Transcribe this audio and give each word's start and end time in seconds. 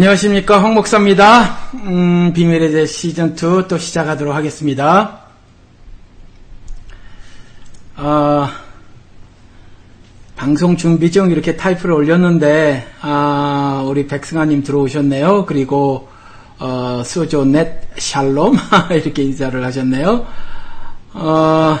안녕하십니까 0.00 0.62
황 0.62 0.72
목사입니다. 0.72 1.58
음, 1.74 2.32
비밀의 2.32 2.72
제 2.72 2.86
시즌 2.86 3.34
2 3.36 3.68
또 3.68 3.76
시작하도록 3.76 4.34
하겠습니다. 4.34 5.18
어, 7.98 8.48
방송 10.36 10.78
준비 10.78 11.12
중 11.12 11.30
이렇게 11.30 11.54
타이프를 11.54 11.94
올렸는데 11.94 12.86
아, 13.02 13.84
우리 13.86 14.06
백승아님 14.06 14.62
들어오셨네요. 14.62 15.44
그리고 15.44 16.08
어, 16.58 17.02
수조넷 17.04 17.90
샬롬 17.98 18.56
이렇게 18.92 19.22
인사를 19.22 19.62
하셨네요. 19.62 20.26
어, 21.12 21.78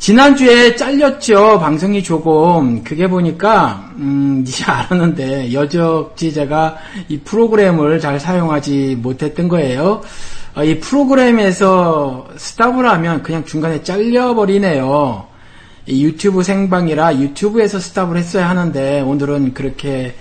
지난주에 0.00 0.76
잘렸죠. 0.76 1.58
방송이 1.60 2.02
조금. 2.02 2.82
그게 2.82 3.06
보니까, 3.06 3.90
음, 3.96 4.42
이제 4.46 4.64
알았는데, 4.64 5.52
여적지 5.52 6.32
제가 6.32 6.78
이 7.08 7.18
프로그램을 7.18 8.00
잘 8.00 8.18
사용하지 8.18 8.96
못했던 9.02 9.46
거예요. 9.46 10.00
어, 10.54 10.64
이 10.64 10.80
프로그램에서 10.80 12.26
스탑을 12.34 12.88
하면 12.88 13.22
그냥 13.22 13.44
중간에 13.44 13.82
잘려버리네요. 13.82 15.26
유튜브 15.88 16.42
생방이라 16.42 17.18
유튜브에서 17.18 17.78
스탑을 17.78 18.16
했어야 18.16 18.48
하는데, 18.48 19.02
오늘은 19.02 19.52
그렇게 19.52 20.14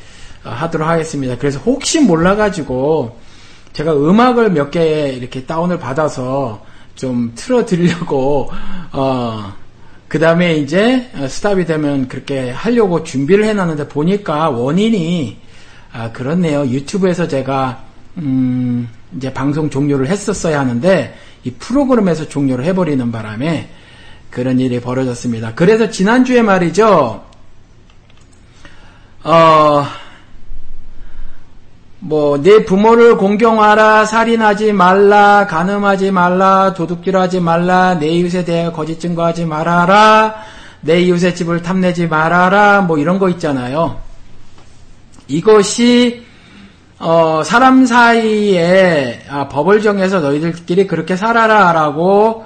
어, 0.44 0.50
하도록 0.50 0.86
하겠습니다. 0.90 1.38
그래서 1.38 1.58
혹시 1.62 2.02
몰라가지고, 2.02 3.18
제가 3.72 3.94
음악을 3.94 4.52
몇 4.52 4.72
개 4.72 5.08
이렇게 5.08 5.46
다운을 5.46 5.80
받아서 5.80 6.66
좀 6.96 7.32
틀어드리려고, 7.34 8.52
어, 8.92 9.54
그 10.10 10.18
다음에 10.18 10.56
이제 10.56 11.08
어, 11.16 11.28
스탑이 11.28 11.66
되면 11.66 12.08
그렇게 12.08 12.50
하려고 12.50 13.04
준비를 13.04 13.46
해놨는데 13.46 13.88
보니까 13.88 14.50
원인이 14.50 15.38
아, 15.94 16.12
그렇네요. 16.12 16.66
유튜브에서 16.66 17.28
제가 17.28 17.84
음, 18.18 18.90
이제 19.16 19.32
방송 19.32 19.70
종료를 19.70 20.08
했었어야 20.08 20.60
하는데 20.60 21.16
이 21.44 21.52
프로그램에서 21.52 22.28
종료를 22.28 22.66
해버리는 22.66 23.12
바람에 23.12 23.70
그런 24.32 24.60
일이 24.60 24.82
벌어졌습니다. 24.82 25.54
그래서 25.54 25.90
지난주에 25.90 26.42
말이죠. 26.42 27.24
어, 29.24 29.86
뭐, 32.02 32.42
내 32.42 32.64
부모를 32.64 33.18
공경하라, 33.18 34.06
살인하지 34.06 34.72
말라, 34.72 35.46
간음하지 35.48 36.12
말라, 36.12 36.74
도둑질하지 36.74 37.42
말라, 37.42 38.00
내 38.00 38.08
이웃에 38.08 38.46
대해 38.46 38.72
거짓 38.72 39.02
증거하지 39.02 39.46
말아라, 39.46 40.36
내 40.80 41.02
이웃의 41.02 41.36
집을 41.36 41.62
탐내지 41.62 42.08
말아라, 42.08 42.82
뭐 42.82 42.98
이런 42.98 43.20
거 43.20 43.28
있잖아요. 43.30 44.00
이것이, 45.28 46.24
어, 47.00 47.42
사람 47.44 47.86
사이에 47.86 49.22
아, 49.30 49.50
법을 49.50 49.82
정해서 49.82 50.22
너희들끼리 50.22 50.88
그렇게 50.88 51.18
살아라, 51.18 51.74
라고, 51.74 52.46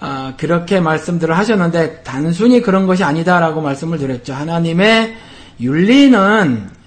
아, 0.00 0.32
그렇게 0.36 0.80
말씀들을 0.80 1.38
하셨는데, 1.38 2.02
단순히 2.02 2.60
그런 2.60 2.88
것이 2.88 3.04
아니다라고 3.04 3.60
말씀을 3.60 3.98
드렸죠. 3.98 4.34
하나님의 4.34 5.14
윤리는, 5.60 6.68
어, 6.68 6.77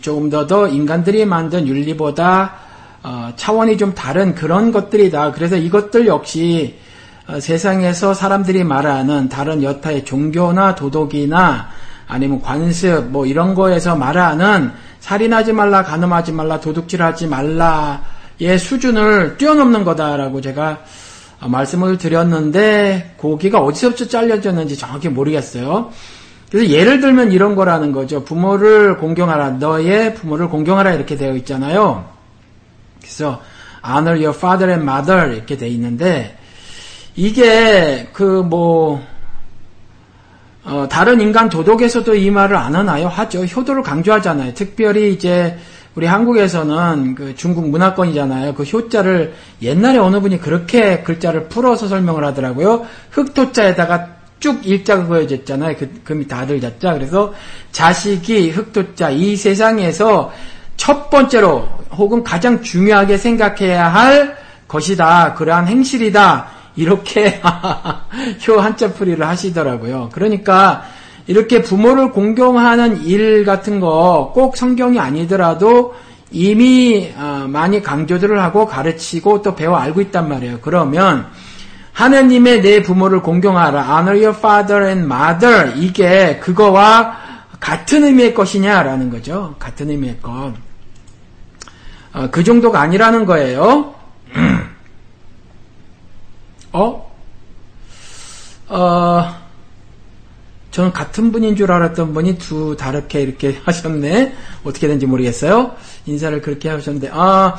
조금 0.00 0.30
더 0.30 0.46
더 0.46 0.68
인간들이 0.68 1.24
만든 1.24 1.66
윤리보다 1.66 2.54
어, 3.02 3.32
차원이 3.36 3.76
좀 3.78 3.94
다른 3.94 4.34
그런 4.34 4.72
것들이다. 4.72 5.32
그래서 5.32 5.56
이것들 5.56 6.06
역시 6.06 6.78
어, 7.26 7.38
세상에서 7.40 8.14
사람들이 8.14 8.64
말하는 8.64 9.28
다른 9.28 9.62
여타의 9.62 10.04
종교나 10.04 10.74
도덕이나 10.74 11.68
아니면 12.06 12.40
관습 12.40 13.04
뭐 13.10 13.26
이런 13.26 13.54
거에서 13.54 13.94
말하는 13.96 14.72
살인하지 15.00 15.52
말라, 15.52 15.84
간음하지 15.84 16.32
말라, 16.32 16.58
도둑질하지 16.60 17.28
말라의 17.28 18.58
수준을 18.58 19.36
뛰어넘는 19.36 19.84
거다라고 19.84 20.40
제가 20.40 20.78
어, 21.40 21.48
말씀을 21.48 21.98
드렸는데 21.98 23.14
고기가 23.16 23.60
어디서부터 23.60 24.08
잘려졌는지 24.08 24.76
정확히 24.76 25.08
모르겠어요. 25.08 25.90
그래서 26.50 26.70
예를 26.70 27.00
들면 27.00 27.32
이런 27.32 27.54
거라는 27.54 27.92
거죠. 27.92 28.24
부모를 28.24 28.96
공경하라. 28.96 29.50
너의 29.52 30.14
부모를 30.14 30.48
공경하라. 30.48 30.92
이렇게 30.94 31.16
되어 31.16 31.34
있잖아요. 31.36 32.06
그래서 33.00 33.40
honor 33.86 34.18
your 34.18 34.36
father 34.36 34.72
and 34.72 34.90
mother 34.90 35.34
이렇게 35.34 35.56
되어 35.56 35.68
있는데 35.68 36.36
이게 37.16 38.08
그뭐 38.12 39.02
어, 40.64 40.86
다른 40.90 41.20
인간 41.20 41.48
도덕에서도 41.48 42.14
이 42.14 42.30
말을 42.30 42.56
안 42.56 42.74
하나요? 42.74 43.08
하죠. 43.08 43.44
효도를 43.44 43.82
강조하잖아요. 43.82 44.54
특별히 44.54 45.12
이제 45.12 45.56
우리 45.94 46.06
한국에서는 46.06 47.14
그 47.14 47.34
중국 47.34 47.68
문화권이잖아요. 47.70 48.54
그 48.54 48.62
효자를 48.62 49.34
옛날에 49.62 49.98
어느 49.98 50.20
분이 50.20 50.38
그렇게 50.38 51.02
글자를 51.02 51.48
풀어서 51.48 51.88
설명을 51.88 52.22
하더라고요. 52.24 52.86
흑토자에다가 53.10 54.17
쭉 54.40 54.64
일자가 54.64 55.06
그어졌잖아요. 55.06 55.76
그, 55.76 56.00
금이 56.04 56.28
다들 56.28 56.60
잤자. 56.60 56.94
그래서 56.94 57.32
자식이 57.72 58.50
흑토자 58.50 59.10
이 59.10 59.36
세상에서 59.36 60.32
첫 60.76 61.10
번째로 61.10 61.68
혹은 61.92 62.22
가장 62.22 62.62
중요하게 62.62 63.16
생각해야 63.16 63.88
할 63.92 64.36
것이다. 64.68 65.34
그러한 65.34 65.66
행실이다. 65.66 66.46
이렇게 66.76 67.40
효 68.46 68.60
한자풀이를 68.60 69.26
하시더라고요. 69.26 70.10
그러니까 70.12 70.84
이렇게 71.26 71.60
부모를 71.62 72.12
공경하는 72.12 73.04
일 73.04 73.44
같은 73.44 73.80
거 73.80 74.32
꼭 74.34 74.56
성경이 74.56 74.98
아니더라도 74.98 75.94
이미 76.30 77.10
어, 77.16 77.46
많이 77.48 77.82
강조들을 77.82 78.40
하고 78.40 78.66
가르치고 78.66 79.42
또 79.42 79.54
배워 79.54 79.76
알고 79.76 80.00
있단 80.02 80.28
말이에요. 80.28 80.58
그러면 80.62 81.26
하느님의 81.98 82.62
내 82.62 82.80
부모를 82.80 83.22
공경하라. 83.22 83.82
Honor 83.82 84.24
your 84.24 84.38
father 84.38 84.86
and 84.86 85.04
mother. 85.04 85.72
이게 85.76 86.38
그거와 86.38 87.18
같은 87.58 88.04
의미의 88.04 88.34
것이냐라는 88.34 89.10
거죠. 89.10 89.56
같은 89.58 89.90
의미의 89.90 90.20
것. 90.22 90.54
어, 92.12 92.28
그 92.30 92.44
정도가 92.44 92.80
아니라는 92.80 93.26
거예요. 93.26 93.96
어? 96.72 97.12
어, 98.68 99.36
저는 100.70 100.92
같은 100.92 101.32
분인 101.32 101.56
줄 101.56 101.72
알았던 101.72 102.14
분이 102.14 102.38
두 102.38 102.76
다르게 102.76 103.22
이렇게 103.22 103.60
하셨네. 103.64 104.36
어떻게 104.62 104.86
된지 104.86 105.04
모르겠어요. 105.04 105.74
인사를 106.06 106.40
그렇게 106.42 106.68
하셨는데, 106.68 107.10
아, 107.12 107.56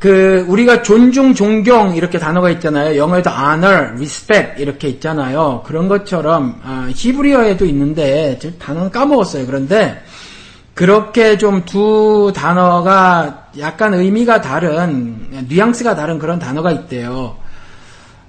그 0.00 0.44
우리가 0.48 0.82
존중, 0.82 1.34
존경 1.34 1.96
이렇게 1.96 2.18
단어가 2.18 2.50
있잖아요. 2.50 2.98
영어에도 2.98 3.30
honor, 3.30 3.92
respect 3.94 4.60
이렇게 4.60 4.88
있잖아요. 4.88 5.62
그런 5.64 5.88
것처럼 5.88 6.60
아, 6.62 6.88
히브리어에도 6.94 7.64
있는데 7.66 8.38
단어는 8.58 8.90
까먹었어요. 8.90 9.46
그런데 9.46 10.02
그렇게 10.74 11.38
좀 11.38 11.64
두 11.64 12.32
단어가 12.34 13.46
약간 13.58 13.94
의미가 13.94 14.40
다른 14.40 15.46
뉘앙스가 15.48 15.94
다른 15.94 16.18
그런 16.18 16.38
단어가 16.38 16.72
있대요. 16.72 17.36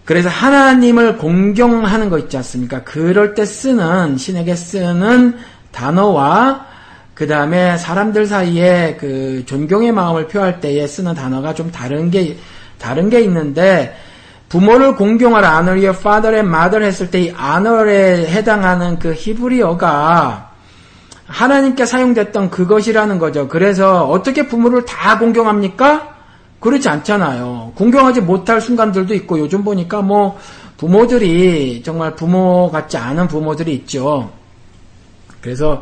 그래서 0.06 0.30
하나님을 0.30 1.18
공경하는 1.18 2.10
거 2.10 2.20
있지 2.20 2.38
않습니까? 2.38 2.84
그럴 2.84 3.34
때 3.34 3.44
쓰는 3.44 4.18
신에게 4.18 4.56
쓰는 4.56 5.38
단어와 5.72 6.68
그 7.16 7.28
다음에 7.28 7.78
사람들 7.78 8.28
사이에 8.28 8.98
그 9.00 9.44
존경의 9.46 9.94
마음을 9.94 10.28
표할 10.28 10.60
때에 10.60 10.86
쓰는 10.86 11.16
단어가 11.16 11.54
좀 11.54 11.72
다른 11.72 12.12
게, 12.12 12.38
다른 12.78 13.10
게 13.10 13.22
있는데, 13.22 13.96
부모를 14.50 14.96
공경하라, 14.96 15.50
honor 15.56 15.80
your 15.80 15.98
father 15.98 16.36
and 16.36 16.56
mother 16.56 16.86
했을 16.86 17.10
때 17.10 17.22
이 17.22 17.34
honor에 17.34 18.28
해당하는 18.28 19.00
그 19.00 19.14
히브리어가 19.14 20.52
하나님께 21.26 21.86
사용됐던 21.86 22.52
그것이라는 22.52 23.18
거죠. 23.18 23.48
그래서 23.48 24.06
어떻게 24.06 24.48
부모를 24.48 24.86
다 24.86 25.18
공경합니까? 25.18 26.16
그렇지 26.60 26.88
않잖아요. 26.90 27.72
공경하지 27.76 28.22
못할 28.22 28.60
순간들도 28.60 29.14
있고 29.16 29.40
요즘 29.40 29.64
보니까 29.64 30.02
뭐 30.02 30.38
부모들이 30.78 31.82
정말 31.84 32.16
부모 32.16 32.70
같지 32.70 32.98
않은 32.98 33.28
부모들이 33.28 33.74
있죠. 33.74 34.32
그래서 35.42 35.82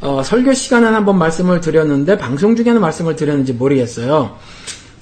어, 0.00 0.22
설교 0.22 0.54
시간은 0.54 0.94
한번 0.94 1.18
말씀을 1.18 1.60
드렸는데 1.60 2.16
방송 2.16 2.54
중에는 2.54 2.80
말씀을 2.80 3.16
드렸는지 3.16 3.52
모르겠어요. 3.52 4.36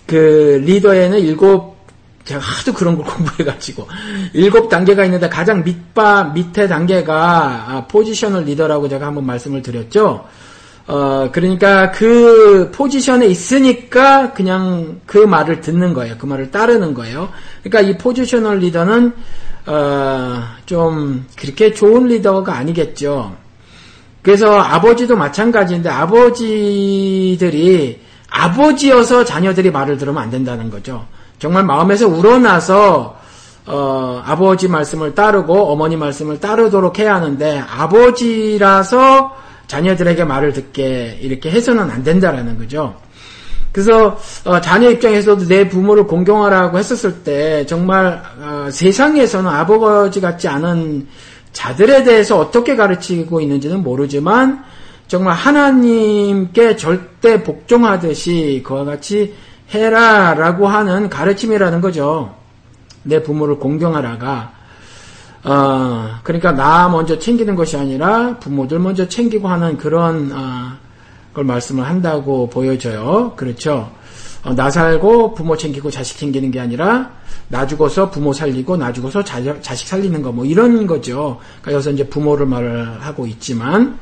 그 0.06 0.62
리더에는 0.64 1.18
일곱 1.20 1.76
제가 2.24 2.40
하도 2.40 2.72
그런 2.72 2.96
걸 2.96 3.04
공부해가지고 3.12 3.86
일곱 4.32 4.68
단계가 4.68 5.04
있는데 5.04 5.28
가장 5.28 5.62
밑바 5.62 6.32
밑에 6.34 6.66
단계가 6.66 7.66
아, 7.68 7.86
포지셔널 7.86 8.44
리더라고 8.44 8.88
제가 8.88 9.06
한번 9.06 9.26
말씀을 9.26 9.62
드렸죠. 9.62 10.24
어 10.88 11.28
그러니까 11.32 11.90
그 11.90 12.70
포지션에 12.72 13.26
있으니까 13.26 14.32
그냥 14.32 15.00
그 15.04 15.18
말을 15.18 15.60
듣는 15.60 15.94
거예요. 15.94 16.14
그 16.16 16.26
말을 16.26 16.52
따르는 16.52 16.94
거예요. 16.94 17.28
그러니까 17.64 17.90
이 17.90 17.98
포지셔널 17.98 18.58
리더는 18.60 19.12
어 19.66 20.56
좀 20.66 21.24
그렇게 21.36 21.72
좋은 21.72 22.08
리더가 22.08 22.54
아니겠죠. 22.54 23.34
그래서 24.26 24.58
아버지도 24.58 25.14
마찬가지인데 25.14 25.88
아버지들이 25.88 27.40
아버지여서 28.28 29.24
자녀들이 29.24 29.70
말을 29.70 29.98
들으면 29.98 30.20
안 30.20 30.30
된다는 30.30 30.68
거죠. 30.68 31.06
정말 31.38 31.62
마음에서 31.62 32.08
우러나서 32.08 33.16
어, 33.66 34.20
아버지 34.26 34.66
말씀을 34.66 35.14
따르고 35.14 35.70
어머니 35.70 35.96
말씀을 35.96 36.40
따르도록 36.40 36.98
해야 36.98 37.14
하는데 37.14 37.62
아버지라서 37.70 39.36
자녀들에게 39.68 40.24
말을 40.24 40.52
듣게 40.54 41.20
이렇게 41.22 41.48
해서는 41.52 41.88
안 41.88 42.02
된다라는 42.02 42.58
거죠. 42.58 42.96
그래서 43.70 44.18
어, 44.44 44.60
자녀 44.60 44.90
입장에서도 44.90 45.46
내 45.46 45.68
부모를 45.68 46.08
공경하라고 46.08 46.78
했었을 46.78 47.22
때 47.22 47.64
정말 47.66 48.20
어, 48.40 48.66
세상에서는 48.72 49.48
아버지 49.48 50.20
같지 50.20 50.48
않은 50.48 51.06
자들에 51.56 52.04
대해서 52.04 52.38
어떻게 52.38 52.76
가르치고 52.76 53.40
있는지는 53.40 53.82
모르지만 53.82 54.62
정말 55.08 55.32
하나님께 55.32 56.76
절대 56.76 57.42
복종하듯이 57.42 58.62
그와 58.62 58.84
같이 58.84 59.34
해라라고 59.72 60.68
하는 60.68 61.08
가르침이라는 61.08 61.80
거죠. 61.80 62.34
내 63.04 63.22
부모를 63.22 63.56
공경하라가 63.58 64.52
어, 65.44 66.18
그러니까 66.24 66.52
나 66.52 66.90
먼저 66.90 67.18
챙기는 67.18 67.54
것이 67.54 67.78
아니라 67.78 68.36
부모들 68.38 68.78
먼저 68.78 69.08
챙기고 69.08 69.48
하는 69.48 69.78
그런 69.78 70.30
어, 70.32 70.72
걸 71.32 71.44
말씀을 71.44 71.86
한다고 71.86 72.50
보여져요. 72.50 73.32
그렇죠? 73.34 73.90
어, 74.46 74.54
나 74.54 74.70
살고 74.70 75.34
부모 75.34 75.56
챙기고 75.56 75.90
자식 75.90 76.18
챙기는 76.18 76.52
게 76.52 76.60
아니라 76.60 77.10
나 77.48 77.66
죽어서 77.66 78.10
부모 78.10 78.32
살리고 78.32 78.76
나 78.76 78.92
죽어서 78.92 79.24
자, 79.24 79.40
자식 79.60 79.88
살리는 79.88 80.22
거 80.22 80.30
뭐 80.30 80.44
이런 80.44 80.86
거죠. 80.86 81.38
그러니까 81.62 81.72
여기서 81.72 81.90
이제 81.90 82.06
부모를 82.06 82.46
말을 82.46 83.00
하고 83.00 83.26
있지만 83.26 83.98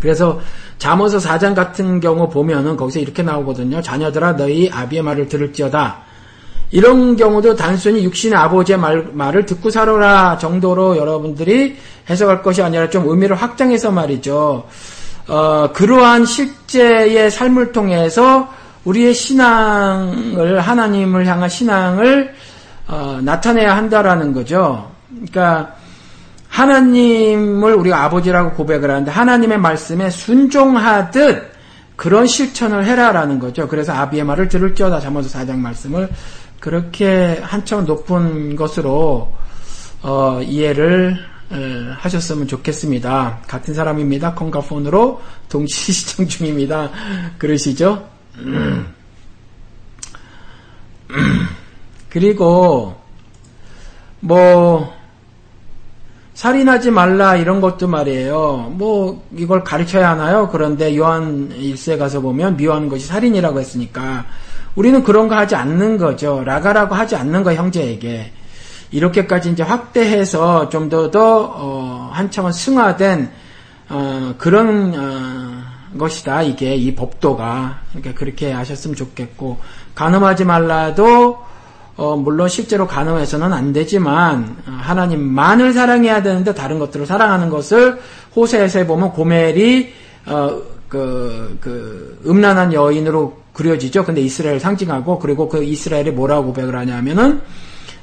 그래서 0.00 0.40
잠언서 0.78 1.18
4장 1.18 1.54
같은 1.56 1.98
경우 1.98 2.28
보면은 2.28 2.76
거기서 2.76 3.00
이렇게 3.00 3.22
나오거든요. 3.22 3.82
자녀들아 3.82 4.36
너희 4.36 4.70
아비의 4.70 5.02
말을 5.02 5.28
들을지어다. 5.28 6.02
이런 6.70 7.16
경우도 7.16 7.56
단순히 7.56 8.04
육신의 8.04 8.38
아버지의 8.38 8.78
말, 8.78 9.08
말을 9.12 9.46
듣고 9.46 9.70
살아라 9.70 10.38
정도로 10.38 10.98
여러분들이 10.98 11.76
해석할 12.08 12.42
것이 12.42 12.62
아니라 12.62 12.90
좀 12.90 13.08
의미를 13.08 13.34
확장해서 13.34 13.90
말이죠. 13.90 14.66
어, 15.26 15.70
그러한 15.72 16.26
실제의 16.26 17.30
삶을 17.30 17.72
통해서 17.72 18.48
우리의 18.88 19.12
신앙을 19.12 20.60
하나님을 20.60 21.26
향한 21.26 21.48
신앙을 21.48 22.34
어, 22.86 23.20
나타내야 23.22 23.76
한다라는 23.76 24.32
거죠. 24.32 24.90
그러니까 25.10 25.74
하나님을 26.48 27.74
우리가 27.74 28.04
아버지라고 28.04 28.52
고백을 28.52 28.90
하는데 28.90 29.10
하나님의 29.10 29.58
말씀에 29.58 30.08
순종하듯 30.08 31.52
그런 31.96 32.26
실천을 32.26 32.86
해라라는 32.86 33.38
거죠. 33.38 33.68
그래서 33.68 33.92
아비의 33.92 34.24
말을 34.24 34.48
들을지어다 34.48 35.00
잠언서 35.00 35.38
4장 35.38 35.58
말씀을 35.58 36.08
그렇게 36.58 37.40
한참 37.42 37.84
높은 37.84 38.56
것으로 38.56 39.32
어, 40.02 40.40
이해를 40.42 41.16
에, 41.52 41.90
하셨으면 41.92 42.46
좋겠습니다. 42.46 43.40
같은 43.46 43.74
사람입니다. 43.74 44.34
콩가폰으로 44.34 45.20
동시 45.50 45.92
시청 45.92 46.26
중입니다. 46.26 46.90
그러시죠? 47.36 48.17
그리고 52.10 52.94
뭐 54.20 54.92
살인하지 56.34 56.92
말라 56.92 57.36
이런 57.36 57.60
것도 57.60 57.88
말이에요. 57.88 58.72
뭐 58.74 59.26
이걸 59.36 59.64
가르쳐야 59.64 60.10
하나요? 60.10 60.48
그런데 60.50 60.96
요한 60.96 61.50
1세 61.50 61.98
가서 61.98 62.20
보면 62.20 62.56
미워하는 62.56 62.88
것이 62.88 63.06
살인이라고 63.06 63.58
했으니까 63.58 64.24
우리는 64.76 65.02
그런 65.02 65.26
거 65.26 65.34
하지 65.34 65.56
않는 65.56 65.98
거죠. 65.98 66.44
라가라고 66.44 66.94
하지 66.94 67.16
않는 67.16 67.42
거 67.42 67.52
형제에게. 67.54 68.32
이렇게까지 68.90 69.50
이제 69.50 69.62
확대해서 69.62 70.68
좀 70.68 70.88
더더 70.88 71.52
어, 71.56 72.10
한참은 72.12 72.52
승화된 72.52 73.30
어, 73.90 74.34
그런 74.38 74.94
어, 74.94 75.37
것이다. 75.98 76.42
이게 76.42 76.74
이 76.74 76.94
법도가 76.94 77.80
그러니까 77.90 78.14
그렇게 78.18 78.52
하셨으면 78.52 78.96
좋겠고 78.96 79.58
간음하지 79.94 80.44
말라도 80.44 81.38
어, 81.96 82.16
물론 82.16 82.48
실제로 82.48 82.86
간음해서는 82.86 83.52
안 83.52 83.72
되지만 83.72 84.56
어, 84.66 84.70
하나님만을 84.70 85.72
사랑해야 85.72 86.22
되는데 86.22 86.54
다른 86.54 86.78
것들을 86.78 87.06
사랑하는 87.06 87.50
것을 87.50 88.00
호세에서 88.36 88.86
보면 88.86 89.12
고멜이 89.12 89.92
어, 90.26 90.62
그, 90.88 91.58
그 91.60 92.20
음란한 92.24 92.72
여인으로 92.72 93.36
그려지죠. 93.52 94.04
근데 94.04 94.20
이스라엘 94.20 94.60
상징하고 94.60 95.18
그리고 95.18 95.48
그 95.48 95.64
이스라엘이 95.64 96.12
뭐라고 96.12 96.46
고백을 96.46 96.76
하냐면은 96.76 97.42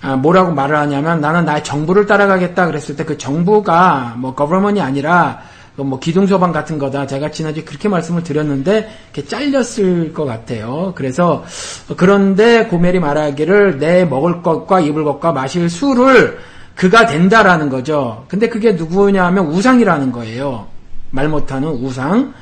아, 0.02 0.16
뭐라고 0.18 0.52
말을 0.52 0.76
하냐면 0.76 1.22
나는 1.22 1.46
나의 1.46 1.64
정부를 1.64 2.06
따라가겠다 2.06 2.68
그랬을 2.68 2.96
때 2.96 3.06
그 3.06 3.18
정부가 3.18 4.16
뭐 4.18 4.36
거버먼이 4.36 4.82
아니라 4.82 5.40
그 5.40 5.55
뭐 5.78 6.00
기둥 6.00 6.26
소방 6.26 6.52
같은 6.52 6.78
거다. 6.80 7.06
제가 7.06 7.32
지난주에 7.32 7.64
그렇게 7.64 7.90
말씀을 7.90 8.24
드렸는데 8.24 8.90
이렇게 9.14 9.28
잘렸을 9.28 10.14
것 10.14 10.26
같아요. 10.26 10.94
그래서 10.96 11.44
그런데 11.98 12.66
고멜이 12.66 13.00
말하기를 13.00 13.80
내 13.80 14.06
먹을 14.06 14.42
것과 14.42 14.80
입을 14.80 15.04
것과 15.04 15.34
마실 15.34 15.70
술을 15.70 16.38
그가 16.76 17.06
된다라는 17.06 17.70
거죠. 17.70 18.26
근데 18.28 18.48
그게 18.48 18.74
누구냐 18.74 19.26
하면 19.26 19.48
우상이라는 19.48 20.12
거예요. 20.12 20.68
말 21.12 21.28
못하는 21.28 21.70
우상. 21.70 22.34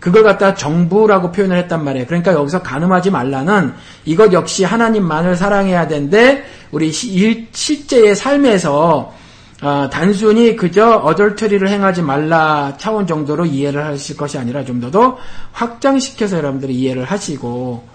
그걸 0.00 0.24
갖다 0.24 0.54
정부라고 0.54 1.30
표현을 1.30 1.56
했단 1.58 1.84
말이에요. 1.84 2.06
그러니까 2.06 2.32
여기서 2.32 2.60
가늠하지 2.60 3.10
말라는 3.12 3.72
이것 4.04 4.32
역시 4.32 4.64
하나님만을 4.64 5.36
사랑해야 5.36 5.86
되는데 5.86 6.44
우리 6.72 6.90
실제의 6.90 8.16
삶에서 8.16 9.14
어, 9.62 9.88
단순히 9.90 10.56
그저 10.56 10.96
어덜트리를 10.96 11.68
행하지 11.68 12.02
말라 12.02 12.76
차원 12.78 13.06
정도로 13.06 13.46
이해를 13.46 13.84
하실 13.84 14.16
것이 14.16 14.36
아니라 14.36 14.64
좀더더 14.64 15.18
확장시켜서 15.52 16.36
여러분들이 16.38 16.74
이해를 16.74 17.04
하시고 17.04 17.88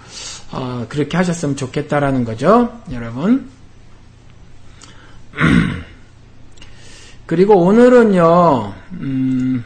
어, 0.53 0.85
그렇게 0.87 1.17
하셨으면 1.17 1.57
좋겠다라는 1.57 2.23
거죠, 2.23 2.81
여러분. 2.93 3.49
그리고 7.25 7.57
오늘은요, 7.57 8.73
음, 8.93 9.65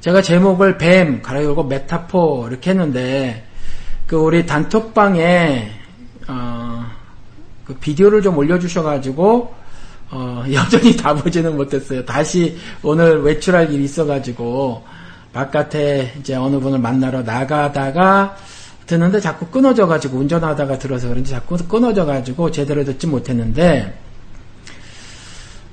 제가 0.00 0.22
제목을 0.22 0.78
뱀, 0.78 1.20
가로 1.20 1.44
열고 1.44 1.64
메타포 1.64 2.46
이렇게 2.48 2.70
했는데 2.70 3.46
그 4.06 4.16
우리 4.16 4.46
단톡방에 4.46 5.70
어, 6.28 6.99
그 7.70 7.74
비디오를 7.80 8.20
좀 8.20 8.36
올려주셔가지고 8.36 9.54
어, 10.10 10.44
여전히 10.52 10.96
다 10.96 11.14
보지는 11.14 11.56
못했어요. 11.56 12.04
다시 12.04 12.56
오늘 12.82 13.22
외출할 13.22 13.72
일이 13.72 13.84
있어가지고 13.84 14.82
바깥에 15.32 16.14
이제 16.18 16.34
어느 16.34 16.58
분을 16.58 16.80
만나러 16.80 17.22
나가다가 17.22 18.36
듣는데 18.86 19.20
자꾸 19.20 19.46
끊어져가지고 19.46 20.18
운전하다가 20.18 20.78
들어서 20.78 21.08
그런지 21.08 21.30
자꾸 21.30 21.56
끊어져가지고 21.56 22.50
제대로 22.50 22.82
듣지 22.82 23.06
못했는데 23.06 23.96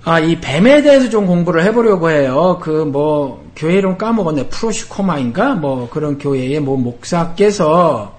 아, 0.04 0.20
이 0.20 0.40
뱀에 0.40 0.84
대해서 0.84 1.10
좀 1.10 1.26
공부를 1.26 1.64
해보려고 1.64 2.10
해요. 2.10 2.60
그 2.62 2.86
뭐 2.86 3.44
교회 3.56 3.78
이름 3.78 3.98
까먹었네. 3.98 4.50
프로시코마인가? 4.50 5.56
뭐 5.56 5.90
그런 5.90 6.20
교회의 6.20 6.60
뭐 6.60 6.78
목사께서 6.78 8.17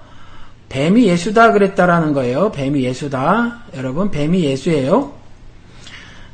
뱀이 0.69 1.07
예수다 1.07 1.53
그랬다라는 1.53 2.13
거예요. 2.13 2.53
뱀이 2.53 2.83
예수다. 2.85 3.65
여러분, 3.77 4.11
뱀이 4.11 4.45
예수예요. 4.45 5.13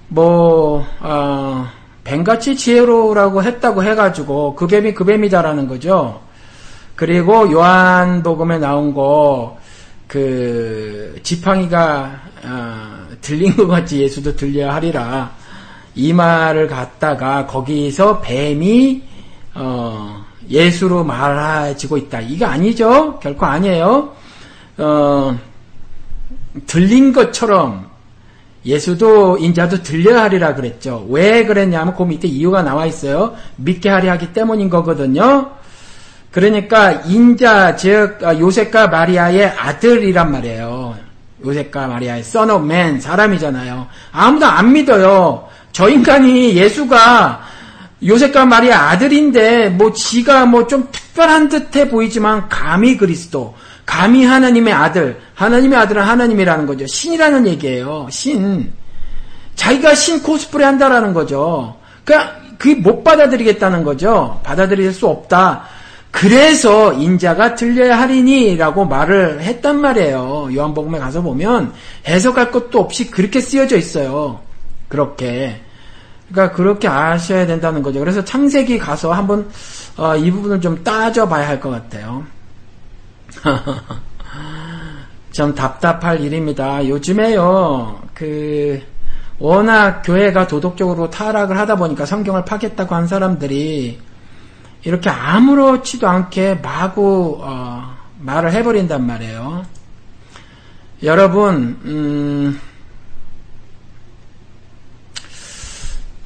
뭐 0.08 0.84
어, 1.00 1.66
뱀같이 2.04 2.56
지혜로라고 2.56 3.42
했다고 3.42 3.82
해가지고 3.84 4.54
그 4.54 4.66
뱀이 4.66 4.94
그 4.94 5.04
뱀이다라는 5.04 5.68
거죠. 5.68 6.20
그리고 6.94 7.50
요한복음에 7.50 8.58
나온 8.58 8.94
거 8.94 9.64
그 10.14 11.18
지팡이가 11.24 12.20
어, 12.44 13.06
들린 13.20 13.56
것 13.56 13.66
같이 13.66 14.00
예수도 14.00 14.36
들려야 14.36 14.74
하리라. 14.74 15.32
이 15.94 16.12
말을 16.12 16.68
갖다가 16.68 17.46
거기서 17.46 18.20
뱀이 18.20 19.02
어, 19.54 20.24
예수로 20.48 21.02
말해지고 21.02 21.96
있다. 21.96 22.20
이거 22.20 22.46
아니죠? 22.46 23.18
결코 23.18 23.46
아니에요. 23.46 24.12
어, 24.78 25.38
들린 26.66 27.12
것처럼 27.12 27.88
예수도 28.64 29.36
인자도 29.38 29.82
들려야 29.82 30.24
하리라 30.24 30.54
그랬죠. 30.54 31.06
왜 31.10 31.44
그랬냐면 31.44 31.94
그 31.94 32.02
밑에 32.02 32.26
이유가 32.26 32.62
나와 32.62 32.86
있어요. 32.86 33.36
믿게 33.56 33.88
하리 33.88 34.08
하기 34.08 34.32
때문인 34.32 34.70
거거든요. 34.70 35.50
그러니까 36.30 36.92
인자 36.92 37.76
즉 37.76 38.18
아, 38.24 38.36
요셉과 38.36 38.88
마리아의 38.88 39.46
아들이란 39.46 40.32
말이에요. 40.32 40.96
요셉과 41.44 41.86
마리아의 41.86 42.20
son 42.20 42.50
of 42.50 42.64
man 42.64 43.00
사람이잖아요. 43.00 43.86
아무도 44.12 44.46
안 44.46 44.72
믿어요. 44.72 45.46
저 45.72 45.88
인간이 45.88 46.56
예수가 46.56 47.42
요셉과 48.04 48.46
마리아 48.46 48.90
아들인데 48.90 49.68
뭐 49.70 49.92
지가 49.92 50.46
뭐 50.46 50.66
좀 50.66 50.88
특별한 51.14 51.48
듯해 51.48 51.88
보이지만 51.88 52.48
감히 52.48 52.96
그리스도, 52.96 53.54
감히 53.86 54.24
하나님의 54.24 54.72
아들, 54.72 55.20
하나님의 55.34 55.78
아들은 55.78 56.02
하나님이라는 56.02 56.66
거죠. 56.66 56.86
신이라는 56.86 57.46
얘기예요. 57.48 58.06
신. 58.10 58.72
자기가 59.54 59.94
신 59.94 60.22
코스프레 60.22 60.64
한다라는 60.64 61.12
거죠. 61.14 61.76
그러니까 62.04 62.36
그게 62.58 62.74
못 62.74 63.04
받아들이겠다는 63.04 63.84
거죠. 63.84 64.40
받아들일 64.42 64.92
수 64.92 65.06
없다. 65.06 65.64
그래서 66.10 66.92
인자가 66.92 67.54
들려야 67.56 67.98
하리니라고 68.00 68.84
말을 68.84 69.40
했단 69.42 69.80
말이에요. 69.80 70.48
요한복음에 70.54 70.98
가서 70.98 71.22
보면 71.22 71.72
해석할 72.06 72.50
것도 72.52 72.80
없이 72.80 73.10
그렇게 73.10 73.40
쓰여져 73.40 73.76
있어요. 73.76 74.40
그렇게. 74.88 75.60
그러니까 76.30 76.56
그렇게 76.56 76.88
아셔야 76.88 77.46
된다는 77.46 77.82
거죠. 77.82 77.98
그래서 77.98 78.24
창세기 78.24 78.78
가서 78.78 79.12
한번 79.12 79.48
어, 79.96 80.16
이 80.16 80.30
부분을 80.30 80.60
좀 80.60 80.82
따져봐야 80.84 81.46
할 81.48 81.60
것 81.60 81.70
같아요. 81.70 82.24
좀 85.32 85.54
답답할 85.54 86.20
일입니다. 86.20 86.86
요즘에요, 86.86 88.02
그 88.14 88.80
워낙 89.38 90.02
교회가 90.02 90.46
도덕적으로 90.46 91.10
타락을 91.10 91.58
하다 91.58 91.76
보니까 91.76 92.06
성경을 92.06 92.44
파겠다고 92.44 92.94
한 92.94 93.06
사람들이 93.08 93.98
이렇게 94.84 95.10
아무렇지도 95.10 96.06
않게 96.06 96.60
마구 96.62 97.38
어, 97.40 97.96
말을 98.20 98.52
해버린단 98.52 99.04
말이에요. 99.06 99.64
여러분, 101.02 101.78
음, 101.84 102.60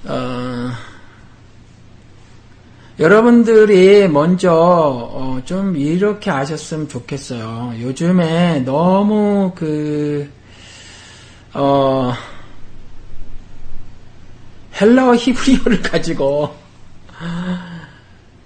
어, 0.05 0.71
여러분들이 2.99 4.09
먼저 4.09 4.53
어, 4.53 5.41
좀 5.45 5.77
이렇게 5.77 6.31
아셨으면 6.31 6.89
좋겠어요. 6.89 7.75
요즘에 7.81 8.61
너무 8.61 9.53
그 9.55 10.29
어, 11.55 12.13
헬라어 14.81 15.15
히브리어를 15.15 15.83
가지고 15.91 16.55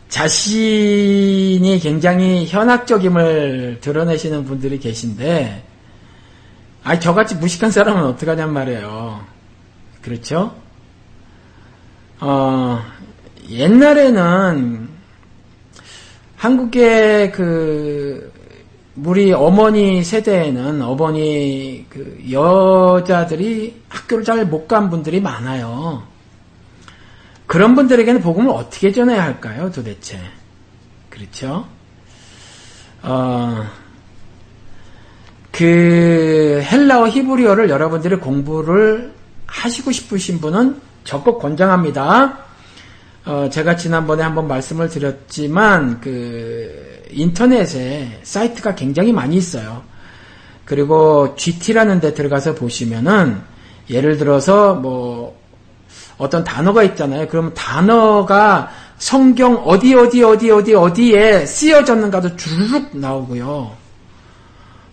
자신이 0.09 1.79
굉장히 1.83 2.47
현학적임을 2.47 3.79
드러내시는 3.81 4.45
분들이 4.45 4.79
계신데, 4.79 5.65
아, 6.85 6.99
저같이 6.99 7.37
무식한 7.37 7.71
사람은 7.71 8.05
어떡하냔 8.05 8.53
말이에요. 8.53 9.25
그렇죠? 10.03 10.55
어, 12.21 12.85
옛날에는 13.53 14.89
한국의 16.37 17.33
그, 17.33 18.33
우리 18.97 19.33
어머니 19.33 20.03
세대에는 20.03 20.83
어머니 20.83 21.87
그 21.89 22.19
여자들이 22.31 23.83
학교를 23.89 24.25
잘 24.25 24.45
못 24.47 24.67
간 24.67 24.91
분들이 24.91 25.21
많아요. 25.21 26.03
그런 27.47 27.75
분들에게는 27.75 28.21
복음을 28.23 28.51
어떻게 28.51 28.93
전해야 28.93 29.23
할까요, 29.23 29.71
도대체? 29.71 30.19
그렇죠? 31.11 31.67
어, 33.03 33.65
그 35.51 36.63
헬라어 36.65 37.09
히브리어를 37.09 37.69
여러분들이 37.69 38.17
공부를 38.17 39.13
하시고 39.47 39.93
싶으신 39.93 40.41
분은 40.41 40.81
적극 41.05 41.39
권장합니다. 41.39 42.39
어, 43.25 43.49
제가 43.51 43.77
지난번에 43.77 44.23
한번 44.23 44.49
말씀을 44.49 44.89
드렸지만 44.89 46.01
그 46.01 47.03
인터넷에 47.11 48.21
사이트가 48.23 48.75
굉장히 48.75 49.13
많이 49.13 49.37
있어요. 49.37 49.83
그리고 50.65 51.35
GT라는 51.37 52.01
데 52.01 52.15
들어가서 52.15 52.55
보시면은 52.55 53.41
예를 53.91 54.17
들어서 54.17 54.75
뭐 54.75 55.41
어떤 56.19 56.43
단어가 56.45 56.83
있잖아요. 56.83 57.29
그러면 57.29 57.55
단어가 57.55 58.71
성경 58.99 59.57
어디 59.57 59.95
어디 59.95 60.23
어디 60.23 60.51
어디 60.51 60.75
어디에 60.75 61.47
쓰여졌는가도 61.47 62.37
주르륵 62.37 62.97
나오고요. 62.97 63.77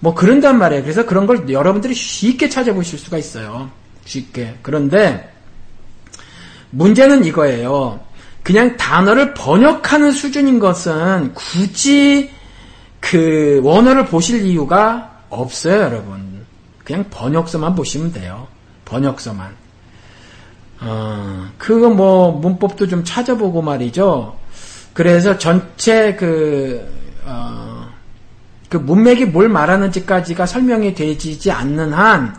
뭐 0.01 0.13
그런단 0.15 0.57
말이에요. 0.57 0.83
그래서 0.83 1.05
그런 1.05 1.27
걸 1.27 1.50
여러분들이 1.50 1.93
쉽게 1.93 2.50
찾아보실 2.50 3.00
수가 3.00 3.17
있어요. 3.17 3.69
쉽게. 4.05 4.55
그런데 4.62 5.31
문제는 6.71 7.25
이거예요. 7.25 8.00
그냥 8.43 8.77
단어를 8.77 9.34
번역하는 9.34 10.12
수준인 10.12 10.60
것은 10.60 11.34
굳이 11.34 12.31
그 13.00 13.62
원어를 13.63 14.05
보실 14.05 14.46
이유가 14.46 15.22
없어요, 15.29 15.81
여러분. 15.81 16.46
그냥 16.84 17.05
번역서만 17.10 17.75
보시면 17.75 18.12
돼요. 18.12 18.48
번역서만. 18.86 19.55
어, 20.81 21.50
그거 21.58 21.89
뭐 21.89 22.31
문법도 22.31 22.88
좀 22.88 23.03
찾아보고 23.03 23.62
말이죠. 23.62 24.38
그래서 24.93 25.38
전체 25.38 26.15
그, 26.15 26.91
어, 27.25 27.88
그 28.69 28.77
문맥이 28.77 29.25
뭘 29.25 29.50
말하는지까지가 29.50 30.46
설명이 30.46 30.93
되지 30.93 31.51
않는 31.51 31.93
한 31.93 32.36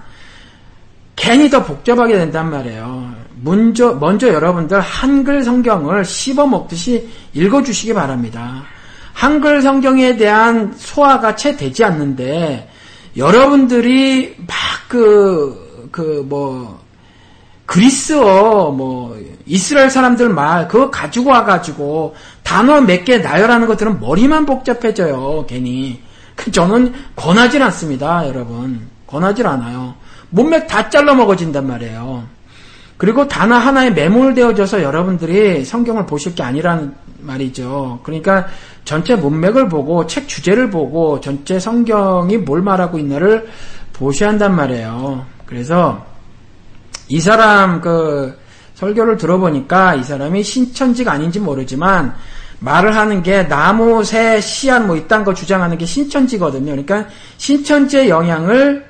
괜히 1.17 1.51
더 1.51 1.65
복잡하게 1.65 2.17
된단 2.17 2.51
말이에요. 2.51 3.15
먼저, 3.43 3.95
먼저 3.95 4.29
여러분들 4.29 4.81
한글 4.81 5.43
성경을 5.43 6.05
씹어 6.05 6.47
먹듯이 6.47 7.09
읽어주시기 7.33 7.95
바랍니다. 7.95 8.63
한글 9.13 9.63
성경에 9.63 10.17
대한 10.17 10.75
소화가 10.77 11.37
채 11.37 11.57
되지 11.57 11.85
않는데 11.85 12.71
여러분들이 13.17 14.37
막 14.39 14.57
그, 14.89 15.89
그, 15.91 16.25
뭐, 16.29 16.81
그리스어, 17.67 18.71
뭐, 18.71 19.17
이스라엘 19.47 19.91
사람들 19.91 20.29
말, 20.29 20.67
그거 20.67 20.91
가지고 20.91 21.31
와가지고, 21.31 22.15
단어 22.43 22.81
몇 22.81 23.05
개 23.05 23.19
나열하는 23.19 23.69
것들은 23.69 24.01
머리만 24.01 24.47
복잡해져요, 24.47 25.47
괜히. 25.49 26.03
그 26.35 26.51
저는 26.51 26.93
권하질 27.15 27.63
않습니다, 27.63 28.27
여러분. 28.27 28.89
권하질 29.07 29.47
않아요. 29.47 29.95
몸매 30.31 30.67
다 30.67 30.89
잘라 30.89 31.15
먹어진단 31.15 31.67
말이에요. 31.67 32.25
그리고 33.01 33.27
단어 33.27 33.55
하나에 33.55 33.89
매몰되어져서 33.93 34.83
여러분들이 34.83 35.65
성경을 35.65 36.05
보실 36.05 36.35
게 36.35 36.43
아니라는 36.43 36.95
말이죠. 37.21 38.01
그러니까 38.03 38.47
전체 38.85 39.17
문맥을 39.17 39.71
보고 39.71 40.07
책 40.07 40.29
주제를 40.29 40.69
보고 40.69 41.19
전체 41.19 41.59
성경이 41.59 42.37
뭘 42.37 42.61
말하고 42.61 42.99
있나를 42.99 43.49
보셔야 43.95 44.29
한단 44.29 44.55
말이에요. 44.55 45.25
그래서 45.47 46.05
이 47.09 47.21
사람 47.21 47.81
그 47.81 48.39
설교를 48.75 49.17
들어보니까 49.17 49.95
이 49.95 50.05
사람이 50.05 50.43
신천지가 50.43 51.11
아닌지 51.11 51.41
모르지만 51.41 52.15
말을 52.59 52.95
하는 52.95 53.23
게 53.23 53.49
나무, 53.49 54.05
새, 54.05 54.43
씨앗 54.43 54.85
뭐 54.85 54.95
이딴 54.97 55.25
거 55.25 55.33
주장하는 55.33 55.79
게 55.79 55.87
신천지거든요. 55.87 56.73
그러니까 56.73 57.07
신천지의 57.39 58.11
영향을 58.11 58.90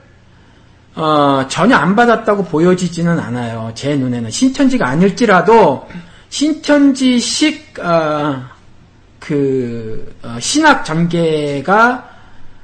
어, 0.95 1.47
전혀 1.49 1.77
안 1.77 1.95
받았다고 1.95 2.45
보여지지는 2.45 3.19
않아요. 3.19 3.71
제 3.75 3.97
눈에는 3.97 4.31
신천지가 4.31 4.89
아닐지라도 4.89 5.87
신천지식 6.31 7.79
어, 7.81 8.43
그 9.19 10.17
어, 10.23 10.37
신학 10.41 10.85
전개가 10.85 12.09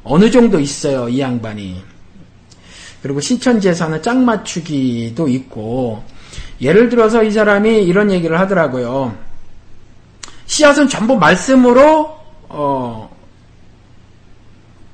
어느 0.03 0.31
정도 0.31 0.59
있어요. 0.59 1.09
이 1.09 1.21
양반이. 1.21 1.83
그리고 3.03 3.21
신천지에 3.21 3.75
사는 3.75 4.03
짝 4.03 4.17
맞추기도 4.17 5.29
있고 5.29 6.03
예를 6.61 6.89
들어서 6.89 7.23
이 7.23 7.31
사람이 7.31 7.85
이런 7.85 8.11
얘기를 8.11 8.39
하더라고요. 8.41 9.17
씨앗은 10.47 10.89
전부 10.89 11.17
말씀으로 11.17 12.17
어, 12.49 13.17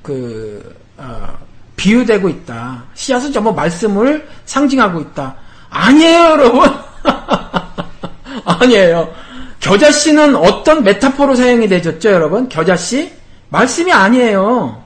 그 0.01 0.75
어, 0.97 1.37
비유되고 1.83 2.29
있다. 2.29 2.83
씨앗은 2.93 3.33
전부 3.33 3.53
말씀을 3.53 4.25
상징하고 4.45 5.01
있다. 5.01 5.35
아니에요, 5.69 6.19
여러분. 6.23 6.71
아니에요. 8.45 9.13
겨자씨는 9.59 10.33
어떤 10.37 10.83
메타포로 10.83 11.35
사용이 11.35 11.67
되졌죠, 11.67 12.09
여러분? 12.09 12.47
겨자씨? 12.47 13.11
말씀이 13.49 13.91
아니에요. 13.91 14.81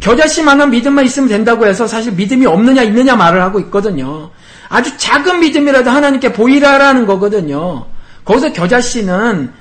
겨자씨만한 0.00 0.70
믿음만 0.70 1.04
있으면 1.04 1.28
된다고 1.28 1.66
해서 1.66 1.86
사실 1.86 2.12
믿음이 2.12 2.46
없느냐 2.46 2.82
있느냐 2.82 3.14
말을 3.14 3.40
하고 3.40 3.60
있거든요. 3.60 4.30
아주 4.68 4.96
작은 4.96 5.38
믿음이라도 5.38 5.88
하나님께 5.88 6.32
보이라라는 6.32 7.06
거거든요. 7.06 7.86
거기서 8.24 8.52
겨자씨는 8.52 9.52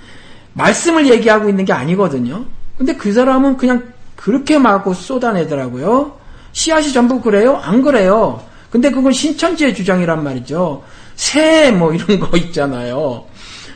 말씀을 0.53 1.07
얘기하고 1.07 1.49
있는 1.49 1.65
게 1.65 1.73
아니거든요. 1.73 2.45
근데 2.79 2.95
그 2.95 3.13
사람은 3.13 3.57
그냥 3.57 3.93
그렇게 4.15 4.57
막 4.57 4.91
쏟아내더라고요. 4.91 6.16
씨앗이 6.57 6.91
전부 6.91 7.21
그래요? 7.21 7.61
안 7.63 7.83
그래요. 7.83 8.41
근데 8.71 8.89
그건 8.89 9.11
신천지의 9.11 9.75
주장이란 9.75 10.23
말이죠. 10.23 10.81
새 11.15 11.69
뭐 11.71 11.93
이런 11.93 12.19
거 12.19 12.35
있잖아요. 12.35 13.25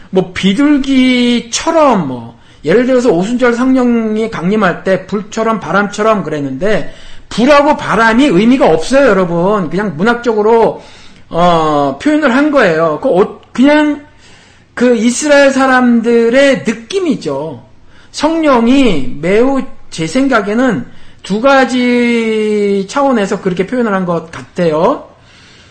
뭐 0.09 0.33
비둘기처럼 0.33 2.07
뭐 2.07 2.39
예를 2.65 2.87
들어서 2.87 3.11
오순절 3.11 3.53
성령이 3.53 4.31
강림할 4.31 4.83
때 4.83 5.05
불처럼 5.05 5.59
바람처럼 5.59 6.23
그랬는데 6.23 6.91
불하고 7.29 7.77
바람이 7.77 8.25
의미가 8.25 8.67
없어요, 8.67 9.09
여러분. 9.09 9.69
그냥 9.69 9.95
문학적으로 9.95 10.81
어, 11.29 11.99
표현을 12.01 12.35
한 12.35 12.49
거예요. 12.49 12.99
그 12.99 13.39
그냥 13.51 14.05
그 14.73 14.95
이스라엘 14.95 15.51
사람들의 15.51 16.63
느낌이죠. 16.65 17.63
성령이 18.09 19.17
매우 19.21 19.61
제 19.91 20.07
생각에는 20.07 21.00
두 21.23 21.39
가지 21.41 22.85
차원에서 22.89 23.41
그렇게 23.41 23.65
표현을 23.67 23.93
한 23.93 24.05
것 24.05 24.31
같아요. 24.31 25.07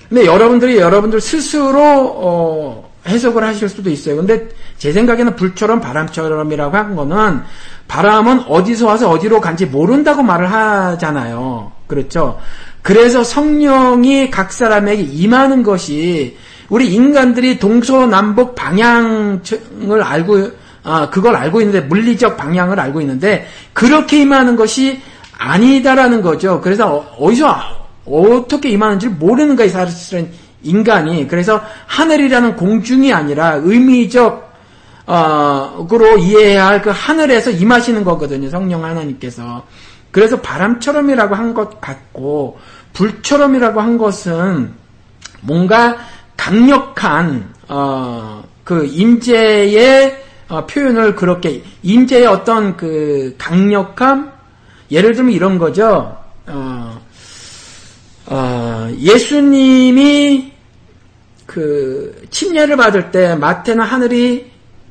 근데 0.08 0.26
여러분들이 0.26 0.78
여러분들 0.78 1.20
스스로 1.20 1.80
어, 1.82 2.90
해석을 3.06 3.42
하실 3.44 3.68
수도 3.68 3.90
있어요. 3.90 4.16
근데 4.16 4.48
제 4.78 4.92
생각에는 4.92 5.36
불처럼 5.36 5.80
바람처럼이라고 5.80 6.76
한 6.76 6.96
거는 6.96 7.42
바람은 7.88 8.44
어디서 8.48 8.86
와서 8.86 9.10
어디로 9.10 9.40
간지 9.40 9.66
모른다고 9.66 10.22
말을 10.22 10.50
하잖아요. 10.52 11.72
그렇죠? 11.86 12.38
그래서 12.82 13.22
성령이 13.24 14.30
각 14.30 14.52
사람에게 14.52 15.02
임하는 15.02 15.62
것이 15.62 16.36
우리 16.68 16.92
인간들이 16.94 17.58
동서남북 17.58 18.54
방향을 18.54 20.02
알고 20.02 20.50
아, 20.82 21.10
그걸 21.10 21.36
알고 21.36 21.60
있는데 21.60 21.80
물리적 21.86 22.36
방향을 22.36 22.80
알고 22.80 23.00
있는데 23.02 23.46
그렇게 23.72 24.22
임하는 24.22 24.56
것이 24.56 25.00
아니다라는 25.40 26.20
거죠. 26.20 26.60
그래서 26.60 27.06
어디서 27.18 27.56
어떻게 28.04 28.68
임하는지 28.70 29.08
모르는 29.08 29.56
거예요. 29.56 29.70
사실은 29.70 30.30
인간이. 30.62 31.26
그래서 31.26 31.62
하늘이라는 31.86 32.56
공중이 32.56 33.10
아니라 33.12 33.54
의미적 33.62 34.50
어그로 35.06 36.18
이해해야 36.18 36.66
할 36.66 36.82
그 36.82 36.90
하늘에서 36.90 37.50
임하시는 37.50 38.04
거거든요. 38.04 38.50
성령 38.50 38.84
하나님께서. 38.84 39.64
그래서 40.12 40.40
바람처럼이라고 40.40 41.34
한 41.34 41.54
것 41.54 41.80
같고 41.80 42.58
불처럼이라고 42.92 43.80
한 43.80 43.96
것은 43.96 44.72
뭔가 45.40 45.96
강력한 46.36 47.48
어, 47.68 48.42
그 48.64 48.84
임재의 48.84 50.22
어, 50.48 50.66
표현을 50.66 51.14
그렇게 51.14 51.62
임재의 51.82 52.26
어떤 52.26 52.76
그 52.76 53.34
강력함 53.38 54.32
예를 54.90 55.14
들면 55.14 55.32
이런 55.32 55.58
거죠. 55.58 56.16
어, 56.46 57.00
어, 58.26 58.88
예수님이 58.98 60.52
그 61.46 62.26
침례를 62.30 62.76
받을 62.76 63.10
때 63.10 63.34
마태는 63.34 63.84
하늘이 63.84 64.50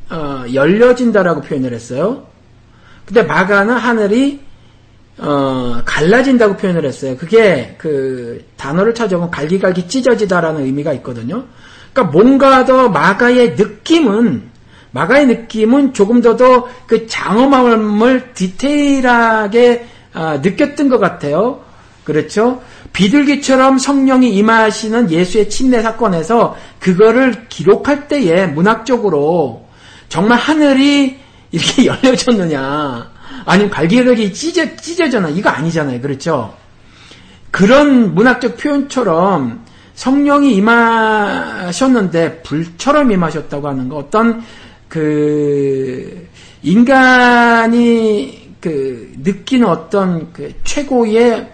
어, 0.09 0.43
열려진다라고 0.53 1.41
표현을 1.41 1.73
했어요. 1.73 2.27
근데 3.05 3.23
마가는 3.23 3.73
하늘이 3.73 4.39
어, 5.17 5.81
갈라진다고 5.85 6.55
표현을 6.55 6.85
했어요. 6.85 7.17
그게 7.17 7.75
그 7.77 8.45
단어를 8.55 8.95
찾아보면 8.95 9.31
갈기갈기 9.31 9.87
찢어지다라는 9.87 10.65
의미가 10.65 10.93
있거든요. 10.93 11.45
그러니까 11.93 12.17
뭔가 12.17 12.65
더 12.65 12.89
마가의 12.89 13.55
느낌은 13.55 14.49
마가의 14.91 15.27
느낌은 15.27 15.93
조금 15.93 16.21
더 16.21 16.35
더 16.35 16.67
그 16.89 17.05
장엄함을 17.05 18.33
디테일하게 18.33 19.87
아, 20.13 20.37
느꼈던 20.37 20.89
것 20.89 20.97
같아요. 20.97 21.61
그렇죠? 22.03 22.63
비둘기처럼 22.93 23.77
성령이 23.77 24.33
임하시는 24.35 25.11
예수의 25.11 25.49
침례 25.51 25.83
사건에서 25.83 26.57
그거를 26.79 27.47
기록할 27.47 28.07
때에 28.07 28.47
문학적으로 28.47 29.67
정말 30.07 30.39
하늘이 30.39 31.19
이렇게 31.51 31.85
열려졌느냐 31.85 33.11
아니면 33.45 33.69
갈기갈기 33.69 34.33
찢어, 34.33 34.75
찢어져나 34.75 35.29
이거 35.29 35.51
아니잖아요. 35.51 36.01
그렇죠? 36.01 36.55
그런 37.51 38.15
문학적 38.15 38.57
표현처럼 38.57 39.63
성령이 39.93 40.55
임하셨는데 40.55 42.41
불처럼 42.41 43.11
임하셨다고 43.11 43.67
하는 43.67 43.89
거 43.89 43.97
어떤 43.97 44.43
그 44.89 46.27
인간이 46.61 48.49
그 48.59 49.13
느끼는 49.19 49.65
어떤 49.67 50.33
그 50.33 50.53
최고의 50.63 51.49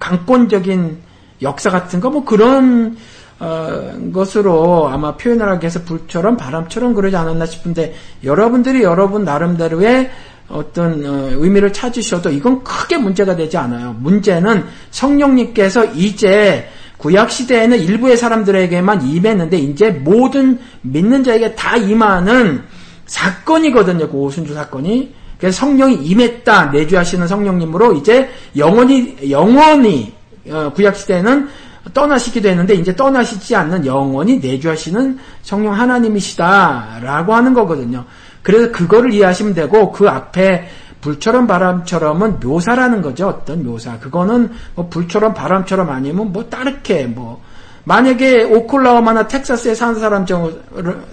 강권적인 0.00 0.98
역사 1.42 1.70
같은 1.70 2.00
거 2.00 2.10
뭐 2.10 2.24
그런 2.24 2.96
어, 3.40 4.10
것으로 4.12 4.88
아마 4.88 5.16
표현을 5.16 5.48
하기 5.48 5.62
위해서 5.62 5.82
불처럼 5.84 6.36
바람처럼 6.36 6.94
그러지 6.94 7.14
않았나 7.16 7.46
싶은데 7.46 7.94
여러분들이 8.24 8.82
여러분 8.82 9.24
나름대로의 9.24 10.10
어떤 10.48 11.06
어, 11.06 11.30
의미를 11.34 11.72
찾으셔도 11.72 12.30
이건 12.30 12.64
크게 12.64 12.96
문제가 12.96 13.36
되지 13.36 13.56
않아요. 13.56 13.94
문제는 14.00 14.64
성령님께서 14.90 15.84
이제 15.94 16.68
구약 16.96 17.30
시대에는 17.30 17.78
일부의 17.78 18.16
사람들에게만 18.16 19.06
임했는데 19.06 19.56
이제 19.58 19.90
모든 19.90 20.58
믿는 20.82 21.22
자에게 21.22 21.54
다 21.54 21.76
임하는 21.76 22.62
사건이거든요. 23.08 24.08
그 24.08 24.16
오순주 24.16 24.54
사건이. 24.54 25.14
그래서 25.38 25.58
성령이 25.58 25.96
임했다 25.96 26.66
내주하시는 26.66 27.26
성령님으로 27.26 27.94
이제 27.94 28.28
영원히 28.56 29.30
영원히 29.30 30.12
어, 30.48 30.72
구약 30.74 30.96
시대에는 30.96 31.48
떠나시기도 31.94 32.48
했는데 32.48 32.74
이제 32.74 32.94
떠나시지 32.94 33.54
않는 33.56 33.86
영원히 33.86 34.38
내주하시는 34.38 35.18
성령 35.42 35.74
하나님이시다라고 35.74 37.34
하는 37.34 37.54
거거든요. 37.54 38.04
그래서 38.42 38.72
그거를 38.72 39.12
이해하시면 39.12 39.54
되고 39.54 39.92
그 39.92 40.08
앞에 40.08 40.68
불처럼 41.00 41.46
바람처럼은 41.46 42.40
묘사라는 42.40 43.02
거죠. 43.02 43.28
어떤 43.28 43.64
묘사. 43.64 43.98
그거는 43.98 44.50
뭐 44.74 44.88
불처럼 44.88 45.34
바람처럼 45.34 45.90
아니면 45.90 46.32
뭐 46.32 46.44
따르게 46.44 47.06
뭐 47.06 47.40
만약에 47.84 48.42
오클라호마나 48.42 49.28
텍사스에 49.28 49.74
사는 49.74 49.98
사람 50.00 50.26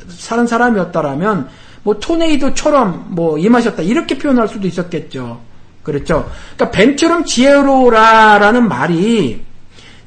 사는 0.10 0.48
사람이었다라면 0.48 1.48
뭐 1.86 2.00
토네이도처럼 2.00 3.06
뭐 3.10 3.38
임하셨다 3.38 3.84
이렇게 3.84 4.18
표현할 4.18 4.48
수도 4.48 4.68
있었겠죠. 4.68 5.40
그렇죠. 5.84 6.28
그러니까 6.56 6.72
뱀처럼 6.76 7.26
지혜로라라는 7.26 8.68
말이 8.68 9.40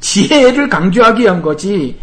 지혜를 0.00 0.68
강조하기 0.68 1.22
위한 1.22 1.40
거지. 1.40 1.96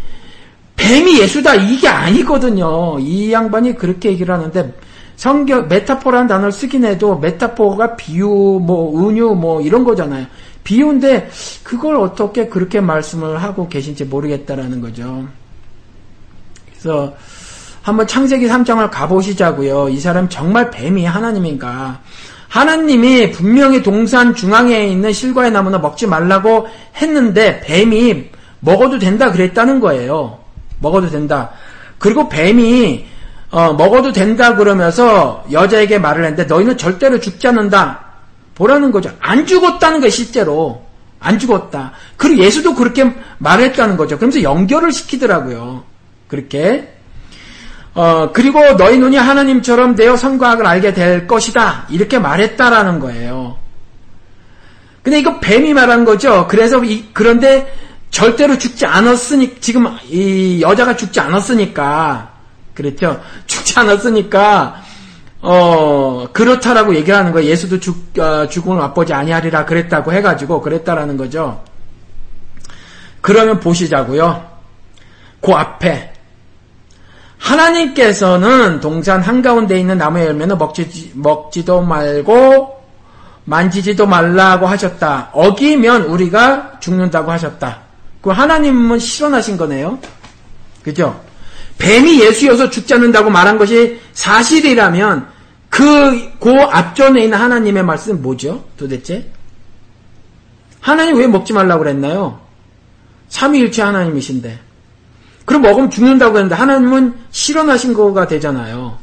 뱀이 0.76 1.20
예수다 1.20 1.56
이게 1.56 1.88
아니거든요. 1.88 2.98
이 3.00 3.30
양반이 3.30 3.74
그렇게 3.74 4.12
얘기를 4.12 4.34
하는데 4.34 4.74
성경 5.16 5.68
메타포라는 5.68 6.26
단어를 6.26 6.52
쓰긴 6.52 6.86
해도 6.86 7.18
메타포가 7.18 7.96
비유 7.96 8.26
뭐 8.26 9.06
은유 9.06 9.34
뭐 9.34 9.60
이런 9.60 9.84
거잖아요. 9.84 10.26
비유인데 10.64 11.28
그걸 11.62 11.96
어떻게 11.96 12.48
그렇게 12.48 12.80
말씀을 12.80 13.42
하고 13.42 13.68
계신지 13.68 14.06
모르겠다라는 14.06 14.80
거죠. 14.80 15.28
그래서 16.70 17.14
한번 17.86 18.04
창세기 18.08 18.48
3장을 18.48 18.90
가보시자고요. 18.90 19.90
이 19.90 20.00
사람 20.00 20.28
정말 20.28 20.72
뱀이 20.72 21.04
하나님인가? 21.04 22.00
하나님이 22.48 23.30
분명히 23.30 23.80
동산 23.80 24.34
중앙에 24.34 24.88
있는 24.88 25.12
실과의 25.12 25.52
나무는 25.52 25.80
먹지 25.80 26.08
말라고 26.08 26.66
했는데 26.96 27.60
뱀이 27.60 28.24
먹어도 28.58 28.98
된다 28.98 29.30
그랬다는 29.30 29.78
거예요. 29.78 30.40
먹어도 30.80 31.10
된다. 31.10 31.52
그리고 31.98 32.28
뱀이 32.28 33.06
어, 33.52 33.72
먹어도 33.74 34.12
된다 34.12 34.56
그러면서 34.56 35.44
여자에게 35.52 36.00
말을 36.00 36.24
했는데 36.24 36.42
너희는 36.52 36.76
절대로 36.78 37.20
죽지 37.20 37.46
않는다. 37.46 38.00
보라는 38.56 38.90
거죠. 38.90 39.12
안 39.20 39.46
죽었다는 39.46 40.00
거예요, 40.00 40.10
실제로. 40.10 40.82
안 41.20 41.38
죽었다. 41.38 41.92
그리고 42.16 42.42
예수도 42.42 42.74
그렇게 42.74 43.14
말했다는 43.38 43.96
거죠. 43.96 44.16
그러면서 44.16 44.42
연결을 44.42 44.90
시키더라고요. 44.90 45.84
그렇게. 46.26 46.95
어, 47.96 48.30
그리고 48.30 48.76
너희 48.76 48.98
눈이 48.98 49.16
하나님처럼 49.16 49.94
되어 49.94 50.18
선과학을 50.18 50.66
알게 50.66 50.92
될 50.92 51.26
것이다. 51.26 51.86
이렇게 51.88 52.18
말했다라는 52.18 53.00
거예요. 53.00 53.56
근데 55.02 55.18
이거 55.18 55.40
뱀이 55.40 55.72
말한 55.72 56.04
거죠. 56.04 56.46
그래서 56.46 56.84
이, 56.84 57.06
그런데 57.14 57.74
절대로 58.10 58.58
죽지 58.58 58.84
않았으니, 58.84 59.60
지금 59.60 59.96
이 60.10 60.60
여자가 60.60 60.94
죽지 60.94 61.20
않았으니까, 61.20 62.32
그랬죠. 62.74 63.22
죽지 63.46 63.78
않았으니까 63.78 64.82
어 65.40 66.28
그렇다라고 66.34 66.94
얘기하는 66.96 67.32
거예요. 67.32 67.48
예수도 67.48 67.80
죽 67.80 68.18
어, 68.18 68.46
죽음을 68.46 68.76
맛보지 68.78 69.14
아니하리라 69.14 69.64
그랬다고 69.64 70.12
해가지고 70.12 70.60
그랬다라는 70.60 71.16
거죠. 71.16 71.64
그러면 73.22 73.58
보시자고요. 73.60 74.44
그 75.40 75.52
앞에 75.52 76.15
하나님께서는 77.38 78.80
동산 78.80 79.20
한가운데 79.20 79.78
있는 79.78 79.98
나무의 79.98 80.26
열매는 80.26 80.58
먹지, 80.58 81.12
먹지도 81.14 81.82
말고 81.82 82.76
만지지도 83.44 84.06
말라고 84.06 84.66
하셨다. 84.66 85.30
어기면 85.32 86.02
우리가 86.02 86.78
죽는다고 86.80 87.30
하셨다. 87.30 87.80
그 88.20 88.30
하나님은 88.30 88.98
실현하신 88.98 89.56
거네요. 89.56 89.98
그죠? 90.82 91.20
뱀이 91.78 92.20
예수여서 92.20 92.70
죽지 92.70 92.94
않는다고 92.94 93.30
말한 93.30 93.58
것이 93.58 94.00
사실이라면 94.12 95.28
그, 95.68 96.32
그 96.40 96.50
앞전에 96.50 97.24
있는 97.24 97.38
하나님의 97.38 97.82
말씀은 97.82 98.22
뭐죠? 98.22 98.64
도대체? 98.76 99.30
하나님 100.80 101.16
왜 101.16 101.26
먹지 101.26 101.52
말라고 101.52 101.82
그랬나요? 101.82 102.40
삼위일체 103.28 103.82
하나님이신데. 103.82 104.65
그럼 105.46 105.62
먹으면 105.62 105.88
죽는다고 105.88 106.36
했는데 106.36 106.54
하나님은 106.54 107.18
실현하신 107.30 107.94
거가 107.94 108.26
되잖아요. 108.26 108.98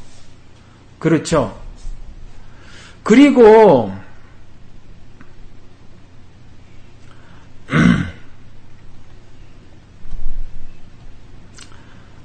그렇죠. 0.99 1.57
그리고 3.01 3.91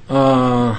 어, 0.09 0.75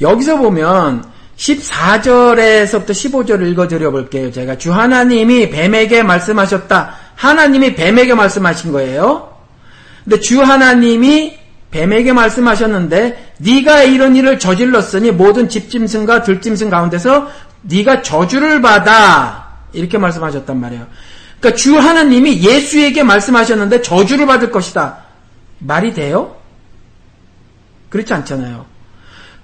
여기서 0.00 0.38
보면 0.38 1.15
14절에서부터 1.36 2.90
15절을 2.90 3.50
읽어드려 3.50 3.90
볼게요. 3.90 4.32
제가 4.32 4.56
주 4.58 4.72
하나님이 4.72 5.50
뱀에게 5.50 6.02
말씀하셨다. 6.02 6.94
하나님이 7.14 7.74
뱀에게 7.74 8.14
말씀하신 8.14 8.72
거예요. 8.72 9.36
근데 10.04 10.20
주 10.20 10.42
하나님이 10.42 11.38
뱀에게 11.70 12.12
말씀하셨는데 12.12 13.34
네가 13.38 13.82
이런 13.82 14.16
일을 14.16 14.38
저질렀으니 14.38 15.10
모든 15.10 15.48
집짐승과 15.48 16.22
들짐승 16.22 16.70
가운데서 16.70 17.28
네가 17.62 18.02
저주를 18.02 18.62
받아 18.62 19.48
이렇게 19.72 19.98
말씀하셨단 19.98 20.58
말이에요. 20.58 20.86
그러니까 21.40 21.60
주 21.60 21.78
하나님이 21.78 22.42
예수에게 22.42 23.02
말씀하셨는데 23.02 23.82
저주를 23.82 24.26
받을 24.26 24.50
것이다. 24.50 24.98
말이 25.58 25.92
돼요? 25.92 26.36
그렇지 27.90 28.12
않잖아요. 28.14 28.75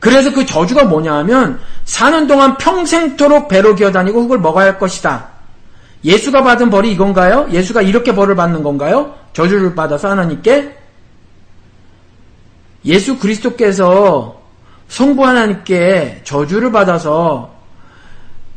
그래서 0.02 0.32
그 0.32 0.44
저주가 0.44 0.82
뭐냐 0.82 1.14
하면 1.18 1.60
사는 1.84 2.26
동안 2.26 2.56
평생토록 2.56 3.46
배로 3.46 3.76
기어다니고 3.76 4.22
흙을 4.22 4.40
먹어야 4.40 4.64
할 4.64 4.78
것이다. 4.80 5.28
예수가 6.04 6.42
받은 6.42 6.70
벌이 6.70 6.90
이건가요? 6.90 7.46
예수가 7.52 7.82
이렇게 7.82 8.12
벌을 8.12 8.34
받는 8.34 8.64
건가요? 8.64 9.14
저주를 9.32 9.76
받아서 9.76 10.10
하나님께 10.10 10.76
예수 12.84 13.16
그리스도께서 13.20 14.40
성부 14.88 15.24
하나님께 15.24 16.22
저주를 16.24 16.72
받아서 16.72 17.52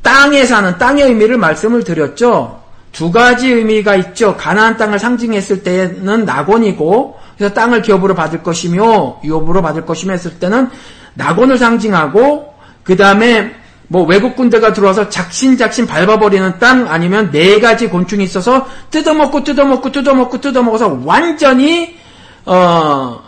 땅에 0.01 0.45
사는 0.45 0.75
땅의 0.79 1.05
의미를 1.05 1.37
말씀을 1.37 1.83
드렸죠. 1.83 2.59
두 2.91 3.11
가지 3.11 3.51
의미가 3.51 3.93
있죠. 3.97 4.35
가나안 4.35 4.77
땅을 4.77 4.97
상징했을 4.97 5.61
때는 5.61 6.25
낙원이고 6.25 7.19
그래서 7.37 7.53
땅을 7.53 7.83
기업으로 7.83 8.15
받을 8.15 8.41
것이며 8.41 9.19
유업으로 9.23 9.61
받을 9.61 9.85
것이며 9.85 10.13
했을 10.13 10.39
때는 10.39 10.71
낙원을 11.15 11.57
상징하고 11.57 12.53
그 12.83 12.95
다음에 12.95 13.53
뭐 13.87 14.03
외국 14.03 14.35
군대가 14.35 14.73
들어와서 14.73 15.09
작신작신 15.09 15.85
밟아버리는 15.85 16.59
땅 16.59 16.87
아니면 16.89 17.31
네 17.31 17.59
가지 17.59 17.87
곤충이 17.87 18.23
있어서 18.23 18.67
뜯어먹고 18.89 19.43
뜯어먹고 19.43 19.91
뜯어먹고 19.91 20.41
뜯어먹어서 20.41 21.01
완전히 21.03 21.97
어, 22.45 23.19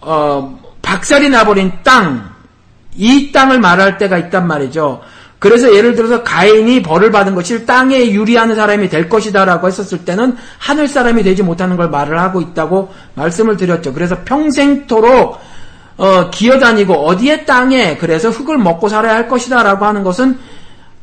어, 0.00 0.58
박살이 0.82 1.28
나버린 1.28 1.72
땅, 1.82 2.30
이 2.96 3.30
땅을 3.32 3.60
말할 3.60 3.98
때가 3.98 4.18
있단 4.18 4.46
말이죠. 4.46 5.00
그래서 5.38 5.74
예를 5.74 5.94
들어서 5.94 6.22
가인이 6.22 6.82
벌을 6.82 7.10
받은 7.10 7.34
것이 7.34 7.64
땅에 7.64 8.10
유리하는 8.10 8.54
사람이 8.54 8.90
될 8.90 9.08
것이다라고 9.08 9.66
했었을 9.68 10.04
때는 10.04 10.36
하늘 10.58 10.86
사람이 10.86 11.22
되지 11.22 11.42
못하는 11.42 11.76
걸 11.76 11.88
말을 11.88 12.20
하고 12.20 12.42
있다고 12.42 12.92
말씀을 13.14 13.56
드렸죠. 13.56 13.94
그래서 13.94 14.18
평생토록 14.24 15.38
어, 16.00 16.30
기어다니고 16.30 16.94
어디에 16.94 17.44
땅에 17.44 17.98
그래서 17.98 18.30
흙을 18.30 18.56
먹고 18.56 18.88
살아야 18.88 19.16
할 19.16 19.28
것이다라고 19.28 19.84
하는 19.84 20.02
것은 20.02 20.38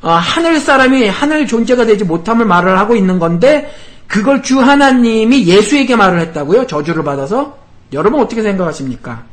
어, 0.01 0.09
하늘 0.09 0.59
사람이 0.59 1.07
하늘 1.07 1.45
존재가 1.45 1.85
되지 1.85 2.03
못함을 2.03 2.47
말을 2.47 2.79
하고 2.79 2.95
있는 2.95 3.19
건데 3.19 3.71
그걸 4.07 4.41
주 4.41 4.59
하나님이 4.59 5.45
예수에게 5.45 5.95
말을 5.95 6.19
했다고요. 6.21 6.65
저주를 6.65 7.03
받아서 7.03 7.59
여러분 7.93 8.19
어떻게 8.19 8.41
생각하십니까? 8.41 9.23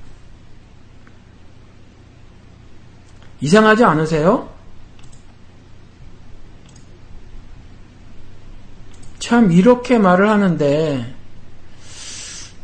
이상하지 3.40 3.85
않으세요? 3.85 4.50
참 9.18 9.50
이렇게 9.50 9.96
말을 9.96 10.29
하는데 10.29 11.14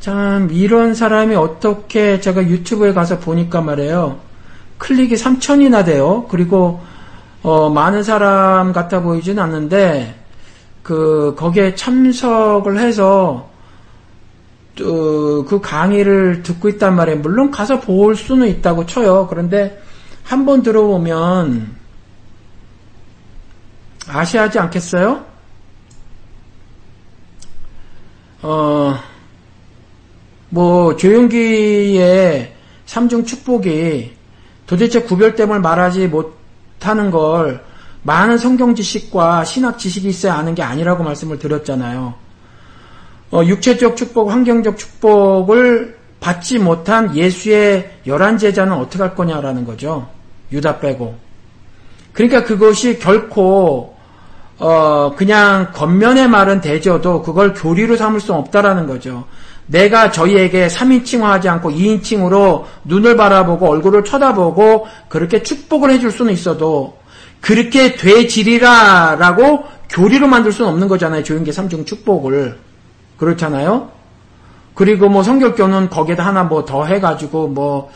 참 0.01 0.49
이런 0.51 0.95
사람이 0.95 1.35
어떻게 1.35 2.21
제가 2.21 2.45
유튜브에 2.45 2.93
가서 2.95 3.19
보니까 3.19 3.61
말이에요. 3.61 4.19
클릭이 4.79 5.15
3천이나 5.15 5.85
돼요. 5.85 6.27
그리고 6.31 6.81
어, 7.43 7.69
많은 7.71 8.03
사람 8.03 8.73
같아 8.73 9.01
보이진 9.03 9.39
않는데 9.39 10.15
그 10.83 11.35
거기에 11.39 11.75
참석을 11.75 12.79
해서 12.79 13.49
그 14.77 15.61
강의를 15.63 16.43
듣고 16.43 16.71
있단 16.71 16.97
말이에요. 16.97 17.21
물론 17.21 17.51
가서 17.51 17.81
볼 17.81 18.17
수는 18.17 18.49
있다고 18.49 18.87
쳐요. 18.87 19.27
그런데 19.29 19.83
한 20.25 20.47
번 20.47 20.63
들어보면 20.63 21.77
아시하지 24.09 24.59
않겠어요? 24.59 25.25
어, 28.43 28.99
뭐 30.51 30.97
조용기의 30.97 32.53
삼중 32.87 33.25
축복이 33.25 34.13
도대체 34.67 35.03
구별됨을 35.03 35.61
말하지 35.61 36.09
못하는 36.09 37.11
걸 37.11 37.65
많은 38.03 38.39
성경 38.39 38.75
지식과 38.75 39.45
신학 39.45 39.79
지식이 39.79 40.09
있어야 40.09 40.39
하는 40.39 40.55
게 40.55 40.63
아니라고 40.63 41.05
말씀을 41.05 41.39
드렸잖아요. 41.39 42.15
어, 43.33 43.45
육체적 43.45 43.97
축복, 43.97 44.31
환경적 44.31 44.77
축복을 44.77 45.97
받지 46.19 46.59
못한 46.59 47.17
예수의 47.17 47.99
열한 48.07 48.39
제자는 48.39 48.73
어떻게 48.73 49.03
할 49.03 49.15
거냐라는 49.15 49.65
거죠. 49.65 50.09
유다 50.53 50.81
빼고. 50.81 51.17
그러니까 52.13 52.45
그것이 52.45 52.99
결코 52.99 53.97
어, 54.59 55.15
그냥 55.17 55.71
겉면의 55.73 56.29
말은 56.29 56.61
되져도 56.61 57.23
그걸 57.23 57.55
교리로 57.55 57.97
삼을 57.97 58.21
수 58.21 58.35
없다라는 58.35 58.87
거죠. 58.87 59.25
내가 59.71 60.11
저희에게 60.11 60.67
3인칭화하지 60.67 61.47
않고 61.47 61.71
2인칭으로 61.71 62.65
눈을 62.85 63.17
바라보고 63.17 63.69
얼굴을 63.69 64.05
쳐다보고 64.05 64.87
그렇게 65.09 65.43
축복을 65.43 65.93
해줄 65.93 66.11
수는 66.11 66.33
있어도 66.33 66.99
그렇게 67.41 67.95
되지리라 67.95 69.17
라고 69.19 69.65
교리로 69.89 70.27
만들 70.27 70.53
수는 70.53 70.71
없는 70.71 70.89
거잖아요. 70.89 71.23
조용계 71.23 71.53
3중 71.53 71.87
축복을. 71.87 72.59
그렇잖아요. 73.17 73.91
그리고 74.75 75.09
뭐 75.09 75.23
성결교는 75.23 75.91
거기에다 75.91 76.27
하나 76.27 76.43
뭐 76.43 76.65
더 76.65 76.85
해가지고 76.85 77.49
뭐, 77.49 77.91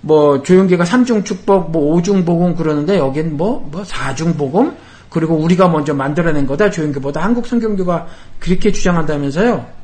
뭐 0.00 0.42
조용계가 0.42 0.84
3중 0.84 1.24
축복, 1.24 1.70
뭐 1.70 1.96
5중 1.96 2.24
복음 2.24 2.54
그러는데 2.54 2.98
여긴 2.98 3.36
뭐, 3.36 3.66
뭐 3.72 3.82
4중 3.82 4.36
복음? 4.36 4.76
그리고 5.10 5.34
우리가 5.34 5.68
먼저 5.68 5.94
만들어낸 5.94 6.46
거다. 6.46 6.70
조용교보다 6.70 7.22
한국 7.22 7.46
성경교가 7.46 8.06
그렇게 8.38 8.70
주장한다면서요. 8.70 9.77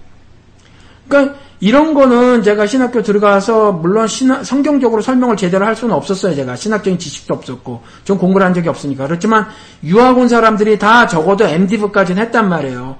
그러니까 1.08 1.34
이런 1.60 1.94
거는 1.94 2.42
제가 2.42 2.66
신학교 2.66 3.02
들어가서 3.02 3.72
물론 3.72 4.06
신학, 4.06 4.44
성경적으로 4.44 5.00
설명을 5.02 5.36
제대로 5.36 5.64
할 5.64 5.74
수는 5.76 5.94
없었어요. 5.94 6.34
제가 6.34 6.56
신학적인 6.56 6.98
지식도 6.98 7.34
없었고 7.34 7.82
좀 8.04 8.18
공부를 8.18 8.46
한 8.46 8.54
적이 8.54 8.68
없으니까 8.68 9.06
그렇지만 9.06 9.46
유학 9.82 10.18
온 10.18 10.28
사람들이 10.28 10.78
다 10.78 11.06
적어도 11.06 11.44
MDiv까지는 11.44 12.22
했단 12.22 12.48
말이에요. 12.48 12.96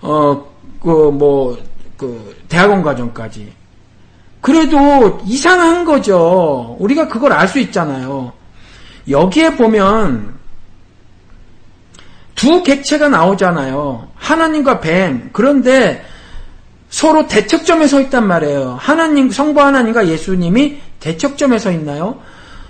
어그 0.00 1.10
뭐그 1.12 1.62
그 1.96 2.36
대학원 2.48 2.82
과정까지. 2.82 3.52
그래도 4.40 5.20
이상한 5.26 5.84
거죠. 5.84 6.76
우리가 6.78 7.08
그걸 7.08 7.32
알 7.32 7.48
수 7.48 7.58
있잖아요. 7.58 8.32
여기에 9.10 9.56
보면 9.56 10.38
두 12.34 12.62
객체가 12.62 13.08
나오잖아요. 13.08 14.08
하나님과 14.14 14.80
뱀. 14.80 15.30
그런데 15.32 16.04
서로 16.88 17.26
대척점에 17.26 17.86
서 17.86 18.00
있단 18.00 18.26
말이에요. 18.26 18.76
하나님, 18.80 19.30
성부 19.30 19.60
하나님과 19.60 20.08
예수님이 20.08 20.78
대척점에 21.00 21.58
서 21.58 21.70
있나요? 21.70 22.20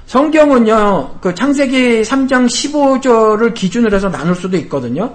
성경은요, 0.06 1.18
그 1.20 1.34
창세기 1.34 2.02
3장 2.02 2.46
15절을 2.46 3.54
기준으로 3.54 3.94
해서 3.94 4.10
나눌 4.10 4.34
수도 4.34 4.56
있거든요. 4.56 5.14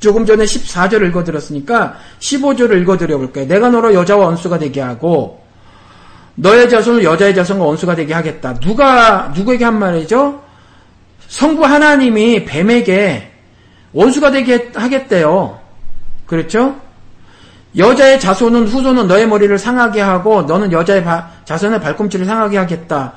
조금 0.00 0.26
전에 0.26 0.44
14절 0.44 1.02
을 1.02 1.08
읽어드렸으니까 1.08 1.96
15절을 2.20 2.80
읽어드려 2.82 3.18
볼까요? 3.18 3.46
내가 3.46 3.68
너로 3.68 3.94
여자와 3.94 4.26
원수가 4.26 4.58
되게 4.58 4.80
하고 4.80 5.42
너의 6.36 6.70
자손을 6.70 7.02
여자의 7.02 7.34
자손과 7.34 7.64
원수가 7.64 7.96
되게 7.96 8.14
하겠다. 8.14 8.54
누가 8.60 9.32
누구에게 9.34 9.64
한 9.64 9.78
말이죠? 9.78 10.40
성부 11.26 11.64
하나님이 11.64 12.44
뱀에게 12.44 13.30
원수가 13.92 14.30
되게 14.30 14.70
하겠대요. 14.74 15.58
그렇죠? 16.26 16.76
여자의 17.78 18.18
자손은 18.18 18.66
후손은 18.66 19.06
너의 19.06 19.28
머리를 19.28 19.56
상하게 19.56 20.00
하고 20.00 20.42
너는 20.42 20.72
여자의 20.72 21.04
바, 21.04 21.28
자손의 21.44 21.80
발꿈치를 21.80 22.26
상하게 22.26 22.58
하겠다. 22.58 23.12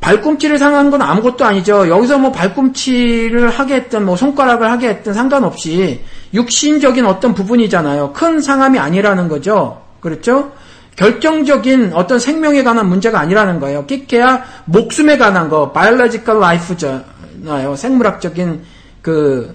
발꿈치를 0.00 0.58
상한 0.58 0.90
건 0.90 1.02
아무것도 1.02 1.44
아니죠. 1.44 1.88
여기서 1.88 2.18
뭐 2.18 2.32
발꿈치를 2.32 3.48
하게 3.48 3.76
했든 3.76 4.04
뭐 4.04 4.16
손가락을 4.16 4.70
하게 4.70 4.88
했든 4.90 5.14
상관없이 5.14 6.00
육신적인 6.34 7.06
어떤 7.06 7.34
부분이잖아요. 7.34 8.12
큰 8.12 8.40
상함이 8.40 8.78
아니라는 8.78 9.28
거죠. 9.28 9.82
그렇죠? 10.00 10.52
결정적인 10.96 11.92
어떤 11.94 12.18
생명에 12.18 12.62
관한 12.62 12.88
문제가 12.88 13.20
아니라는 13.20 13.60
거예요. 13.60 13.84
끼케야 13.86 14.44
목숨에 14.64 15.18
관한 15.18 15.48
거, 15.48 15.72
biological 15.72 16.42
life잖아요. 16.42 17.76
생물학적인 17.76 18.62
그, 19.02 19.54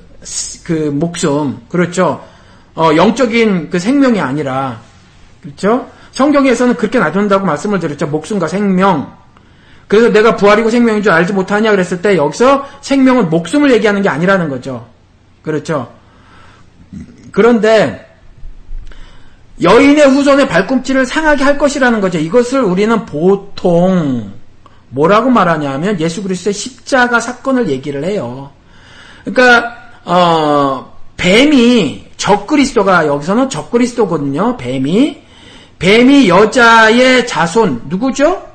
그 0.63 0.73
목숨. 0.93 1.59
그렇죠? 1.69 2.21
어, 2.75 2.91
영적인 2.95 3.69
그 3.69 3.79
생명이 3.79 4.19
아니라. 4.19 4.79
그렇죠? 5.41 5.89
성경에서는 6.11 6.75
그렇게 6.75 6.99
놔둔다고 6.99 7.45
말씀을 7.45 7.79
드렸죠. 7.79 8.07
목숨과 8.07 8.47
생명. 8.47 9.15
그래서 9.87 10.09
내가 10.09 10.35
부활이고 10.35 10.69
생명인 10.69 11.03
줄 11.03 11.11
알지 11.11 11.33
못하냐 11.33 11.71
그랬을 11.71 12.01
때 12.01 12.15
여기서 12.15 12.65
생명은 12.81 13.29
목숨을 13.29 13.71
얘기하는 13.71 14.01
게 14.01 14.09
아니라는 14.09 14.47
거죠. 14.47 14.87
그렇죠? 15.41 15.91
그런데 17.31 18.07
여인의 19.61 20.07
후손의 20.07 20.47
발꿈치를 20.47 21.05
상하게 21.05 21.43
할 21.43 21.57
것이라는 21.57 21.99
거죠. 22.01 22.19
이것을 22.19 22.61
우리는 22.61 23.05
보통 23.05 24.31
뭐라고 24.89 25.29
말하냐면 25.29 25.99
예수 25.99 26.23
그리스도의 26.23 26.53
십자가 26.53 27.19
사건을 27.19 27.69
얘기를 27.69 28.03
해요. 28.03 28.51
그러니까 29.23 29.75
어, 30.03 30.97
뱀이 31.17 32.10
적그리스도가 32.21 33.07
여기서는 33.07 33.49
적그리스도거든요. 33.49 34.55
뱀이 34.57 35.17
뱀이 35.79 36.29
여자의 36.29 37.25
자손 37.25 37.83
누구죠? 37.89 38.47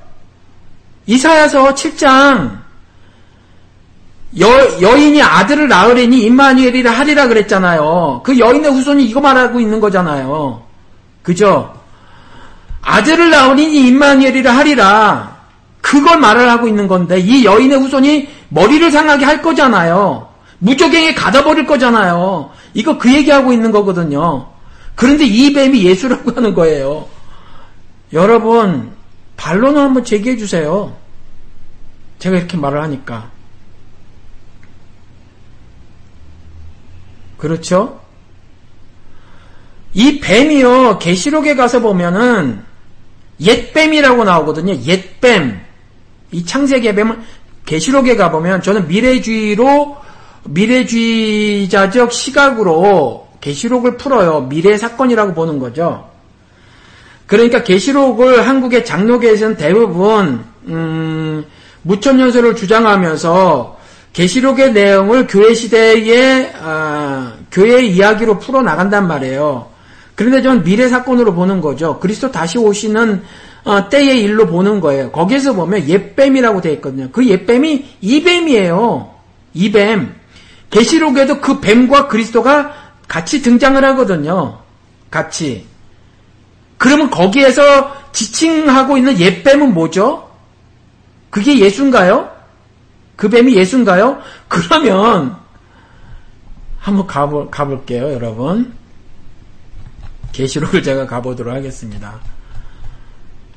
이사야서 1.06 1.74
7장 1.74 2.58
여, 4.38 4.80
여인이 4.80 5.20
아들을 5.20 5.66
낳으려니 5.68 6.22
임마누엘이라 6.26 6.92
하리라 6.92 7.26
그랬잖아요. 7.26 8.20
그 8.24 8.38
여인의 8.38 8.70
후손이 8.70 9.04
이거 9.04 9.20
말하고 9.20 9.58
있는 9.58 9.80
거잖아요. 9.80 10.62
그죠? 11.22 11.74
아들을 12.82 13.30
낳으니 13.30 13.88
임마누엘이라 13.88 14.56
하리라. 14.56 15.36
그걸 15.80 16.18
말을 16.18 16.48
하고 16.48 16.68
있는 16.68 16.86
건데 16.86 17.18
이 17.18 17.44
여인의 17.44 17.78
후손이 17.78 18.28
머리를 18.50 18.92
상하게 18.92 19.24
할 19.24 19.42
거잖아요. 19.42 20.28
무적행에 20.58 21.14
가둬버릴 21.14 21.66
거잖아요. 21.66 22.50
이거 22.76 22.98
그 22.98 23.12
얘기하고 23.12 23.54
있는 23.54 23.72
거거든요. 23.72 24.50
그런데 24.94 25.24
이 25.24 25.50
뱀이 25.54 25.82
예수라고 25.82 26.32
하는 26.32 26.54
거예요. 26.54 27.08
여러분 28.12 28.92
반론을 29.38 29.80
한번 29.80 30.04
제기해 30.04 30.36
주세요. 30.36 30.94
제가 32.18 32.36
이렇게 32.36 32.58
말을 32.58 32.82
하니까. 32.82 33.30
그렇죠? 37.38 38.02
이 39.94 40.20
뱀이요, 40.20 40.98
계시록에 40.98 41.54
가서 41.54 41.80
보면은, 41.80 42.62
옛뱀이라고 43.40 44.24
나오거든요. 44.24 44.74
옛뱀. 44.74 45.60
이 46.32 46.44
창세기의 46.44 46.94
뱀을, 46.94 47.20
계시록에 47.64 48.16
가보면, 48.16 48.62
저는 48.62 48.88
미래주의로, 48.88 50.05
미래주의자적 50.48 52.12
시각으로 52.12 53.28
계시록을 53.40 53.96
풀어요. 53.96 54.42
미래 54.48 54.76
사건이라고 54.76 55.34
보는 55.34 55.58
거죠. 55.58 56.08
그러니까 57.26 57.62
계시록을 57.62 58.46
한국의 58.46 58.84
장로계에서는 58.84 59.56
대부분, 59.56 60.44
음, 60.68 61.44
무천년설을 61.82 62.56
주장하면서 62.56 63.76
계시록의 64.12 64.72
내용을 64.72 65.26
교회 65.26 65.54
시대의 65.54 66.52
아, 66.62 67.34
교회 67.50 67.84
이야기로 67.84 68.38
풀어 68.38 68.62
나간단 68.62 69.06
말이에요. 69.06 69.66
그런데 70.14 70.40
저는 70.40 70.64
미래 70.64 70.88
사건으로 70.88 71.34
보는 71.34 71.60
거죠. 71.60 71.98
그리스도 72.00 72.30
다시 72.30 72.58
오시는 72.58 73.22
어, 73.64 73.88
때의 73.88 74.22
일로 74.22 74.46
보는 74.46 74.80
거예요. 74.80 75.10
거기에서 75.10 75.52
보면 75.52 75.88
옛뱀이라고 75.88 76.60
되어 76.60 76.72
있거든요. 76.74 77.08
그 77.12 77.26
옛뱀이 77.26 77.84
이뱀이에요. 78.00 79.10
이뱀. 79.54 80.14
계시록에도 80.70 81.40
그 81.40 81.60
뱀과 81.60 82.08
그리스도가 82.08 82.74
같이 83.08 83.42
등장을 83.42 83.82
하거든요. 83.84 84.60
같이. 85.10 85.66
그러면 86.78 87.10
거기에서 87.10 87.94
지칭하고 88.12 88.96
있는 88.96 89.18
옛뱀은 89.18 89.72
뭐죠? 89.72 90.30
그게 91.30 91.58
예수인가요? 91.58 92.30
그 93.16 93.28
뱀이 93.28 93.54
예수인가요? 93.54 94.20
그러면 94.48 95.36
한번 96.78 97.06
가볼, 97.06 97.50
가볼게요, 97.50 98.12
여러분. 98.12 98.72
계시록을 100.32 100.82
제가 100.82 101.06
가보도록 101.06 101.54
하겠습니다. 101.54 102.20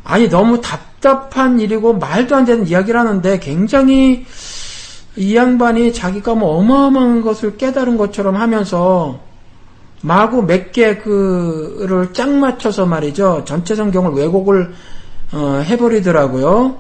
아니 0.04 0.30
너무 0.30 0.60
답답한 0.62 1.60
일이고 1.60 1.94
말도 1.94 2.36
안 2.36 2.46
되는 2.46 2.66
이야기를 2.68 3.00
하는데 3.00 3.40
굉장히 3.40 4.26
이 5.20 5.36
양반이 5.36 5.92
자기가 5.92 6.34
뭐 6.34 6.58
어마어마한 6.60 7.22
것을 7.22 7.58
깨달은 7.58 7.98
것처럼 7.98 8.38
하면서 8.38 9.20
마구 10.02 10.44
몇 10.44 10.72
개 10.72 10.98
그를 10.98 12.14
짝 12.14 12.30
맞춰서 12.30 12.86
말이죠 12.86 13.44
전체 13.44 13.76
성경을 13.76 14.14
왜곡을 14.14 14.74
어, 15.34 15.62
해버리더라고요. 15.66 16.78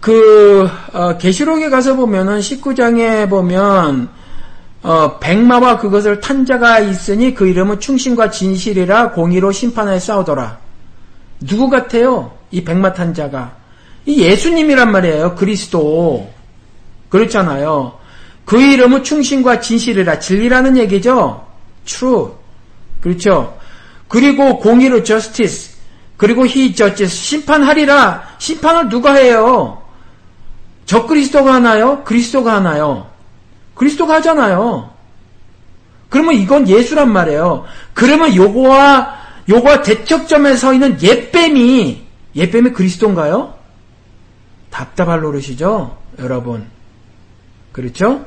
그 0.00 0.68
어, 0.92 1.16
계시록에 1.18 1.70
가서 1.70 1.94
보면은 1.94 2.40
19장에 2.40 3.30
보면 3.30 4.08
어, 4.82 5.18
백마와 5.20 5.78
그것을 5.78 6.20
탄 6.20 6.44
자가 6.44 6.80
있으니 6.80 7.32
그 7.32 7.46
이름은 7.46 7.78
충신과 7.78 8.30
진실이라 8.32 9.12
공의로 9.12 9.52
심판에 9.52 10.00
싸우더라. 10.00 10.71
누구 11.46 11.68
같아요? 11.68 12.32
이 12.50 12.62
백마 12.64 12.92
탄 12.92 13.14
자가 13.14 13.56
이 14.06 14.22
예수님이란 14.22 14.90
말이에요. 14.90 15.34
그리스도 15.34 16.30
그렇잖아요. 17.08 17.98
그 18.44 18.60
이름은 18.60 19.04
충신과 19.04 19.60
진실이라 19.60 20.18
진리라는 20.18 20.76
얘기죠. 20.78 21.46
true 21.84 22.28
그렇죠. 23.00 23.56
그리고 24.08 24.58
공의로 24.58 25.02
justice 25.02 25.74
그리고 26.16 26.44
he 26.44 26.74
judges 26.74 27.14
심판하리라 27.14 28.36
심판을 28.38 28.88
누가 28.88 29.14
해요? 29.14 29.82
저 30.84 31.06
그리스도가 31.06 31.54
하나요? 31.54 32.04
그리스도가 32.04 32.54
하나요? 32.56 33.06
그리스도가 33.74 34.14
하잖아요. 34.14 34.90
그러면 36.08 36.34
이건 36.34 36.68
예수란 36.68 37.10
말이에요. 37.10 37.64
그러면 37.94 38.34
요거와 38.34 39.21
요거와 39.48 39.82
대척점에 39.82 40.56
서 40.56 40.72
있는 40.72 41.00
옛뱀이 41.02 42.06
옛뱀이 42.34 42.70
그리스도인가요? 42.72 43.58
답답할 44.70 45.20
노릇이죠, 45.20 45.98
여러분. 46.18 46.66
그렇죠? 47.72 48.24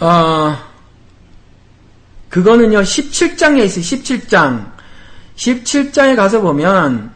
어, 0.00 0.56
그거는요, 2.30 2.82
17장에 2.82 3.64
있어요, 3.64 3.82
17장. 3.82 4.77
17장에 5.38 6.16
가서 6.16 6.40
보면, 6.40 7.12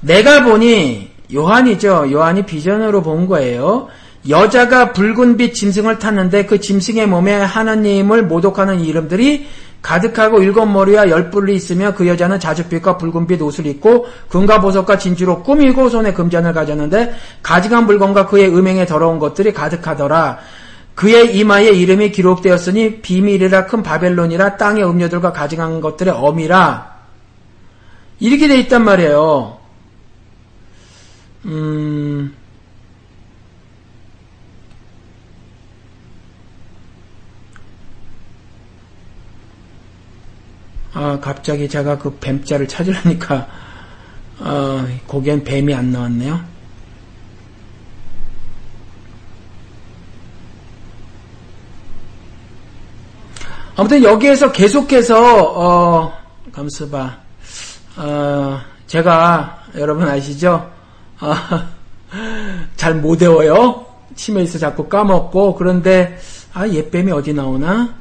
내가 0.00 0.44
보니, 0.44 1.10
요한이죠. 1.32 2.10
요한이 2.12 2.44
비전으로 2.46 3.02
본 3.02 3.26
거예요. 3.26 3.88
여자가 4.28 4.92
붉은 4.92 5.36
빛 5.36 5.54
짐승을 5.54 5.98
탔는데 5.98 6.44
그 6.44 6.60
짐승의 6.60 7.06
몸에 7.06 7.32
하나님을 7.32 8.24
모독하는 8.24 8.80
이름들이 8.80 9.46
가득하고 9.80 10.42
일곱 10.42 10.66
머리와 10.66 11.08
열 11.08 11.30
뿔이 11.30 11.54
있으며 11.54 11.94
그 11.94 12.06
여자는 12.06 12.38
자줏빛과 12.38 12.98
붉은빛 12.98 13.40
옷을 13.40 13.66
입고 13.66 14.06
금과 14.28 14.60
보석과 14.60 14.98
진주로 14.98 15.42
꾸미고 15.42 15.88
손에 15.88 16.12
금잔을 16.12 16.52
가졌는데 16.52 17.14
가증한 17.42 17.86
물건과 17.86 18.26
그의 18.26 18.54
음행에 18.54 18.84
더러운 18.84 19.18
것들이 19.18 19.54
가득하더라. 19.54 20.38
그의 20.94 21.34
이마에 21.38 21.70
이름이 21.70 22.10
기록되었으니 22.10 23.00
비밀이라 23.00 23.64
큰 23.64 23.82
바벨론이라 23.82 24.58
땅의 24.58 24.84
음료들과 24.84 25.32
가증한 25.32 25.80
것들의 25.80 26.12
어미라 26.12 26.89
이렇게 28.20 28.48
돼 28.48 28.58
있단 28.60 28.84
말이에요. 28.84 29.58
음, 31.46 32.36
아, 40.92 41.18
갑자기 41.20 41.68
제가 41.68 41.96
그 41.98 42.18
뱀자를 42.18 42.68
찾으려니까, 42.68 43.48
어, 44.40 44.86
거기엔 45.06 45.42
뱀이 45.44 45.72
안 45.74 45.90
나왔네요. 45.90 46.44
아무튼 53.76 54.02
여기에서 54.02 54.52
계속해서, 54.52 55.52
어, 55.58 56.12
감스바, 56.52 57.19
어, 57.96 58.60
제가, 58.86 59.64
여러분 59.76 60.08
아시죠? 60.08 60.70
어, 61.20 61.34
잘못 62.76 63.22
외워요? 63.22 63.86
치매 64.16 64.42
있어 64.42 64.58
자꾸 64.58 64.88
까먹고, 64.88 65.54
그런데, 65.54 66.18
아, 66.52 66.66
옛뱀이 66.66 67.12
어디 67.12 67.32
나오나? 67.32 67.94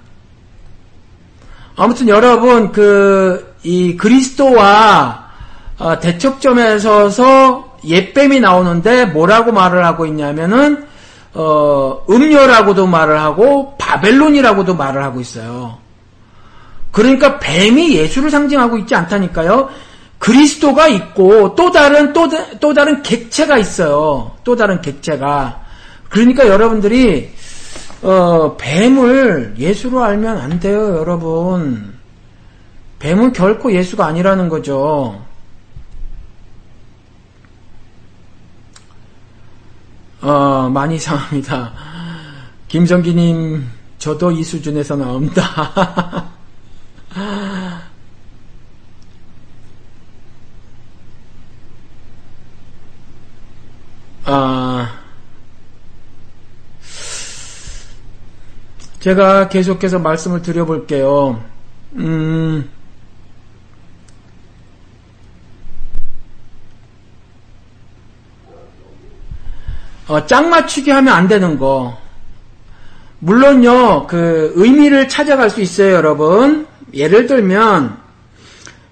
아무튼 1.75 2.09
여러분 2.09 2.71
그 2.71 3.49
이 3.63 3.97
그리스도와 3.97 5.29
어, 5.77 5.99
대척점에 5.99 6.79
서서 6.79 7.77
옛뱀이 7.85 8.39
나오는데 8.39 9.05
뭐라고 9.05 9.51
말을 9.51 9.85
하고 9.85 10.05
있냐면은 10.05 10.85
어, 11.33 12.03
음료라고도 12.09 12.87
말을 12.87 13.19
하고 13.19 13.75
바벨론이라고도 13.77 14.75
말을 14.75 15.03
하고 15.03 15.21
있어요. 15.21 15.77
그러니까 16.99 17.39
뱀이 17.39 17.95
예수를 17.95 18.29
상징하고 18.29 18.77
있지 18.79 18.93
않다니까요. 18.93 19.69
그리스도가 20.17 20.89
있고 20.89 21.55
또 21.55 21.71
다른 21.71 22.11
또, 22.11 22.27
또 22.59 22.73
다른 22.73 23.01
객체가 23.01 23.57
있어요. 23.57 24.35
또 24.43 24.57
다른 24.57 24.81
객체가. 24.81 25.61
그러니까 26.09 26.45
여러분들이 26.45 27.31
어, 28.01 28.57
뱀을 28.57 29.55
예수로 29.57 30.03
알면 30.03 30.39
안 30.39 30.59
돼요, 30.59 30.97
여러분. 30.97 31.93
뱀은 32.99 33.31
결코 33.31 33.71
예수가 33.71 34.05
아니라는 34.05 34.49
거죠. 34.49 35.21
어, 40.21 40.69
많이 40.69 40.97
이상합니다. 40.97 41.71
김정기님, 42.67 43.65
저도 43.99 44.31
이 44.31 44.43
수준에서 44.43 44.97
나옵니다. 44.97 46.33
아, 47.15 47.89
제가 58.99 59.49
계속해서 59.49 59.99
말씀을 59.99 60.41
드려볼게요. 60.41 61.41
음, 61.93 62.69
어, 70.07 70.25
짝 70.25 70.47
맞추기 70.47 70.91
하면 70.91 71.13
안 71.13 71.27
되는 71.27 71.57
거. 71.57 71.97
물론요, 73.19 74.07
그, 74.07 74.53
의미를 74.55 75.07
찾아갈 75.07 75.49
수 75.49 75.61
있어요, 75.61 75.93
여러분. 75.93 76.67
예를 76.93 77.27
들면, 77.27 77.97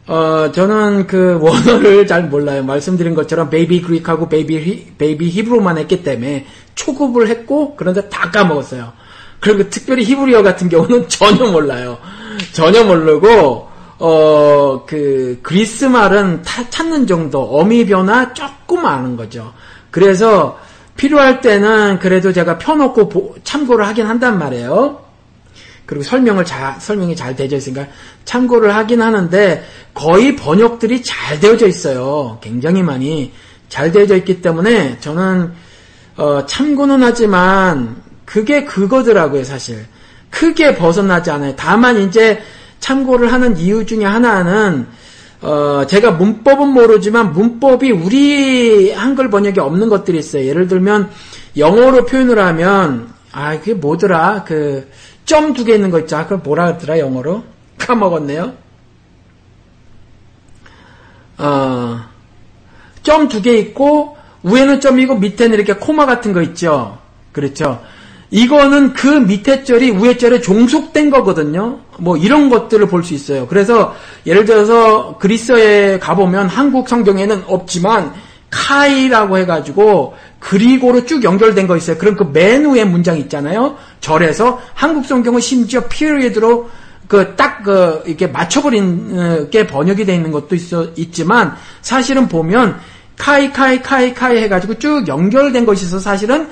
어, 0.07 0.51
저는 0.53 1.07
그 1.07 1.37
원어를 1.41 2.07
잘 2.07 2.23
몰라요. 2.23 2.63
말씀드린 2.63 3.13
것처럼 3.15 3.49
baby 3.49 3.81
Greek하고 3.81 4.29
baby, 4.29 4.93
baby 4.97 5.29
Hebrew만 5.29 5.77
했기 5.77 6.03
때문에 6.03 6.45
초급을 6.75 7.27
했고, 7.27 7.75
그런데 7.75 8.07
다 8.09 8.31
까먹었어요. 8.31 8.93
그리고 9.39 9.69
특별히 9.69 10.03
히브리어 10.03 10.43
같은 10.43 10.69
경우는 10.69 11.07
전혀 11.09 11.51
몰라요. 11.51 11.97
전혀 12.53 12.83
모르고 12.83 13.67
어 13.99 14.57
그 14.85 15.39
그리스 15.43 15.85
말은 15.85 16.41
타, 16.43 16.67
찾는 16.69 17.07
정도 17.07 17.41
어미 17.41 17.85
변화 17.85 18.33
조금 18.33 18.85
아는 18.85 19.15
거죠. 19.17 19.53
그래서 19.91 20.57
필요할 20.95 21.41
때는 21.41 21.99
그래도 21.99 22.33
제가 22.33 22.57
펴놓고 22.57 23.09
보, 23.09 23.35
참고를 23.43 23.85
하긴 23.87 24.07
한단 24.07 24.39
말이에요. 24.39 25.01
그리고 25.87 26.03
설명을 26.03 26.45
잘 26.45 26.79
설명이 26.79 27.15
잘 27.15 27.35
되어 27.35 27.47
있으니까 27.47 27.87
참고를 28.25 28.75
하긴 28.75 29.01
하는데 29.01 29.65
거의 29.93 30.35
번역들이 30.35 31.01
잘 31.01 31.39
되어져 31.39 31.65
있어요. 31.67 32.37
굉장히 32.41 32.83
많이 32.83 33.31
잘 33.69 33.91
되어져 33.91 34.17
있기 34.17 34.41
때문에 34.41 34.99
저는 34.99 35.53
어, 36.17 36.45
참고는 36.45 37.01
하지만 37.03 37.95
그게 38.25 38.65
그거더라고요, 38.65 39.43
사실. 39.45 39.85
크게 40.29 40.75
벗어나지 40.75 41.31
않아요. 41.31 41.53
다만 41.55 41.97
이제 41.97 42.41
참고를 42.79 43.31
하는 43.31 43.57
이유 43.57 43.85
중에 43.85 44.03
하나는 44.03 44.87
어, 45.41 45.85
제가 45.87 46.11
문법은 46.11 46.67
모르지만 46.69 47.31
문법이 47.31 47.91
우리 47.91 48.91
한글 48.91 49.29
번역에 49.29 49.61
없는 49.61 49.87
것들이 49.87 50.17
있어요. 50.19 50.45
예를 50.45 50.67
들면 50.67 51.09
영어로 51.55 52.05
표현을 52.05 52.39
하면 52.39 53.09
아 53.31 53.57
그게 53.59 53.73
뭐더라 53.73 54.43
그 54.45 54.89
점 55.27 55.53
두 55.53 55.63
개 55.65 55.75
있는 55.75 55.91
거 55.91 55.99
있죠. 55.99 56.25
그 56.27 56.35
뭐라 56.35 56.65
하더라 56.67 56.97
영어로 56.99 57.43
까먹었네요. 57.77 58.53
어, 61.37 61.99
점 63.03 63.27
두 63.29 63.41
개 63.41 63.57
있고 63.59 64.17
위에는 64.43 64.79
점이고 64.79 65.15
밑에는 65.15 65.53
이렇게 65.53 65.73
코마 65.73 66.05
같은 66.05 66.33
거 66.33 66.41
있죠. 66.41 66.97
그렇죠. 67.31 67.81
이거는 68.31 68.93
그 68.93 69.07
밑에 69.07 69.63
절이 69.63 69.91
위에 69.91 70.17
절에 70.17 70.41
종속된 70.41 71.09
거거든요. 71.11 71.79
뭐 71.99 72.17
이런 72.17 72.49
것들을 72.49 72.87
볼 72.87 73.03
수 73.03 73.13
있어요. 73.13 73.47
그래서 73.47 73.95
예를 74.25 74.45
들어서 74.45 75.17
그리스에 75.17 75.99
가보면 75.99 76.47
한국 76.49 76.89
성경에는 76.89 77.43
없지만 77.47 78.13
카이라고 78.49 79.37
해가지고 79.39 80.15
그리고로 80.39 81.05
쭉 81.05 81.23
연결된 81.23 81.67
거 81.67 81.75
있어요. 81.77 81.97
그럼 81.97 82.15
그맨 82.15 82.71
위에 82.71 82.85
문장 82.85 83.17
있잖아요. 83.17 83.77
절에서 83.99 84.61
한국 84.73 85.05
성경은 85.05 85.41
심지어 85.41 85.81
피리드로 85.81 86.69
그 87.07 87.35
딱그 87.35 87.63
그 87.63 88.03
이렇게 88.05 88.27
맞춰버린 88.27 89.17
어, 89.17 89.49
게 89.49 89.65
번역이 89.65 90.05
되어 90.05 90.15
있는 90.15 90.31
것도 90.31 90.55
있어 90.55 90.87
있지만 90.95 91.55
사실은 91.81 92.27
보면 92.27 92.79
카이 93.17 93.51
카이 93.51 93.81
카이 93.81 94.13
카이 94.13 94.37
해가지고 94.37 94.77
쭉 94.77 95.07
연결된 95.07 95.65
것이 95.65 95.85
있어 95.85 95.99
사실은 95.99 96.49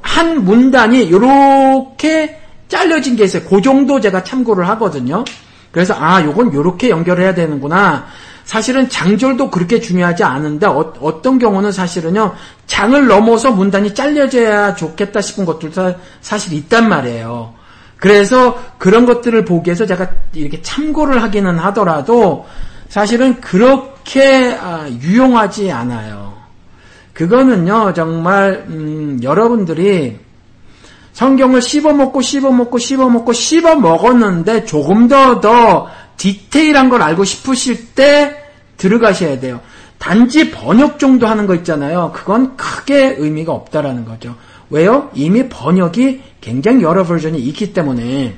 한 0.00 0.44
문단이 0.44 1.04
이렇게 1.04 2.40
잘려진 2.68 3.16
게 3.16 3.24
있어요. 3.24 3.42
그 3.48 3.60
정도 3.60 4.00
제가 4.00 4.24
참고를 4.24 4.68
하거든요. 4.70 5.24
그래서 5.70 5.94
아, 5.94 6.22
요건 6.24 6.52
요렇게 6.52 6.90
연결해야 6.90 7.34
되는구나. 7.34 8.06
사실은 8.48 8.88
장절도 8.88 9.50
그렇게 9.50 9.78
중요하지 9.78 10.24
않은데 10.24 10.66
어, 10.66 11.20
떤 11.22 11.38
경우는 11.38 11.70
사실은요 11.70 12.34
장을 12.66 13.06
넘어서 13.06 13.50
문단이 13.50 13.92
잘려져야 13.92 14.74
좋겠다 14.74 15.20
싶은 15.20 15.44
것들도 15.44 15.94
사실 16.22 16.54
있단 16.54 16.88
말이에요. 16.88 17.52
그래서 17.98 18.58
그런 18.78 19.04
것들을 19.04 19.44
보기 19.44 19.68
위해서 19.68 19.84
제가 19.84 20.08
이렇게 20.32 20.62
참고를 20.62 21.22
하기는 21.24 21.58
하더라도 21.58 22.46
사실은 22.88 23.38
그렇게 23.42 24.56
아, 24.58 24.88
유용하지 24.88 25.70
않아요. 25.70 26.32
그거는요, 27.12 27.92
정말, 27.92 28.64
음, 28.68 29.20
여러분들이 29.22 30.20
성경을 31.12 31.60
씹어먹고 31.60 32.22
씹어먹고 32.22 32.78
씹어먹고 32.78 33.32
씹어먹었는데 33.34 34.64
조금 34.64 35.06
더더 35.06 35.90
디테일한 36.18 36.90
걸 36.90 37.00
알고 37.00 37.24
싶으실 37.24 37.94
때 37.94 38.36
들어가셔야 38.76 39.40
돼요. 39.40 39.60
단지 39.98 40.50
번역 40.50 40.98
정도 40.98 41.26
하는 41.26 41.46
거 41.46 41.54
있잖아요. 41.56 42.12
그건 42.14 42.56
크게 42.56 43.16
의미가 43.18 43.52
없다라는 43.52 44.04
거죠. 44.04 44.36
왜요? 44.70 45.10
이미 45.14 45.48
번역이 45.48 46.20
굉장히 46.40 46.82
여러 46.82 47.02
버전이 47.04 47.38
있기 47.38 47.72
때문에 47.72 48.36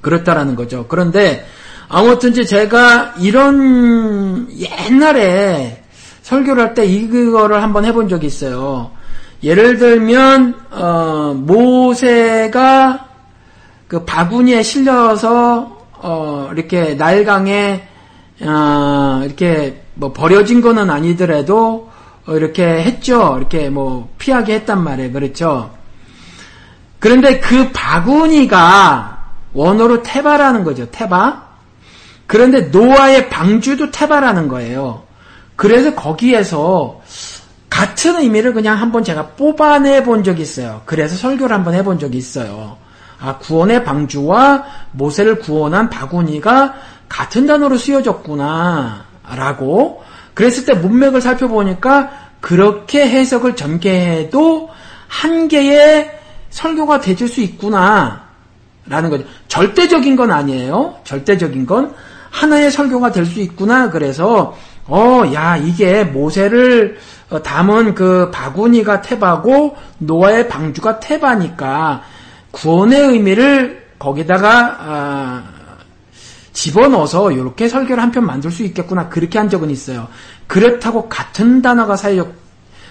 그렇다라는 0.00 0.54
거죠. 0.54 0.86
그런데 0.86 1.46
아무튼 1.88 2.34
제가 2.34 3.14
이런 3.18 4.48
옛날에 4.58 5.82
설교를 6.22 6.62
할 6.62 6.74
때 6.74 6.84
이거를 6.86 7.62
한번 7.62 7.84
해본 7.84 8.08
적이 8.08 8.26
있어요. 8.26 8.90
예를 9.42 9.78
들면 9.78 10.54
어, 10.70 11.34
모세가 11.36 13.06
그 13.88 14.04
바구니에 14.04 14.62
실려서 14.62 15.73
어, 16.06 16.50
이렇게 16.52 16.94
날강에 16.94 17.88
어, 18.42 19.22
이렇게 19.24 19.82
뭐 19.94 20.12
버려진 20.12 20.60
거는 20.60 20.90
아니더라도 20.90 21.90
어, 22.26 22.36
이렇게 22.36 22.62
했죠. 22.62 23.36
이렇게 23.38 23.70
뭐 23.70 24.12
피하게 24.18 24.54
했단 24.56 24.84
말이에요. 24.84 25.12
그렇죠. 25.12 25.70
그런데 26.98 27.40
그 27.40 27.70
바구니가 27.72 29.24
원어로 29.54 30.02
테바라는 30.02 30.64
거죠. 30.64 30.90
테바. 30.90 31.42
그런데 32.26 32.60
노아의 32.62 33.30
방주도 33.30 33.90
테바라는 33.90 34.48
거예요. 34.48 35.04
그래서 35.56 35.94
거기에서 35.94 37.00
같은 37.70 38.16
의미를 38.20 38.52
그냥 38.52 38.78
한번 38.78 39.04
제가 39.04 39.28
뽑아내 39.28 40.04
본 40.04 40.22
적이 40.22 40.42
있어요. 40.42 40.82
그래서 40.84 41.16
설교를 41.16 41.54
한번 41.54 41.72
해본 41.72 41.98
적이 41.98 42.18
있어요. 42.18 42.83
아, 43.20 43.38
구원의 43.38 43.84
방주와 43.84 44.64
모세를 44.92 45.38
구원한 45.38 45.88
바구니가 45.88 46.74
같은 47.08 47.46
단어로 47.46 47.76
쓰여졌구나. 47.78 49.04
라고. 49.36 50.02
그랬을 50.34 50.64
때 50.64 50.74
문맥을 50.74 51.20
살펴보니까 51.20 52.10
그렇게 52.40 53.08
해석을 53.08 53.56
전개해도 53.56 54.68
한 55.08 55.48
개의 55.48 56.10
설교가 56.50 57.00
되질 57.00 57.28
수 57.28 57.40
있구나. 57.40 58.24
라는 58.86 59.08
거죠. 59.08 59.24
절대적인 59.48 60.14
건 60.16 60.30
아니에요. 60.30 60.96
절대적인 61.04 61.64
건 61.64 61.94
하나의 62.30 62.70
설교가 62.70 63.12
될 63.12 63.24
수 63.24 63.40
있구나. 63.40 63.88
그래서, 63.90 64.54
어, 64.86 65.22
야, 65.32 65.56
이게 65.56 66.04
모세를 66.04 66.98
어, 67.30 67.42
담은 67.42 67.94
그 67.94 68.30
바구니가 68.30 69.00
태바고 69.00 69.76
노아의 69.98 70.48
방주가 70.48 71.00
태바니까 71.00 72.02
구원의 72.54 73.00
의미를 73.08 73.84
거기다가 73.98 74.76
아, 74.80 75.44
집어넣어서 76.52 77.32
이렇게 77.32 77.68
설교를 77.68 78.00
한 78.02 78.12
편 78.12 78.24
만들 78.24 78.50
수 78.50 78.62
있겠구나 78.62 79.08
그렇게 79.08 79.38
한 79.38 79.48
적은 79.50 79.70
있어요. 79.70 80.08
그렇다고 80.46 81.08
같은 81.08 81.60
단어가 81.62 81.96
사용, 81.96 82.32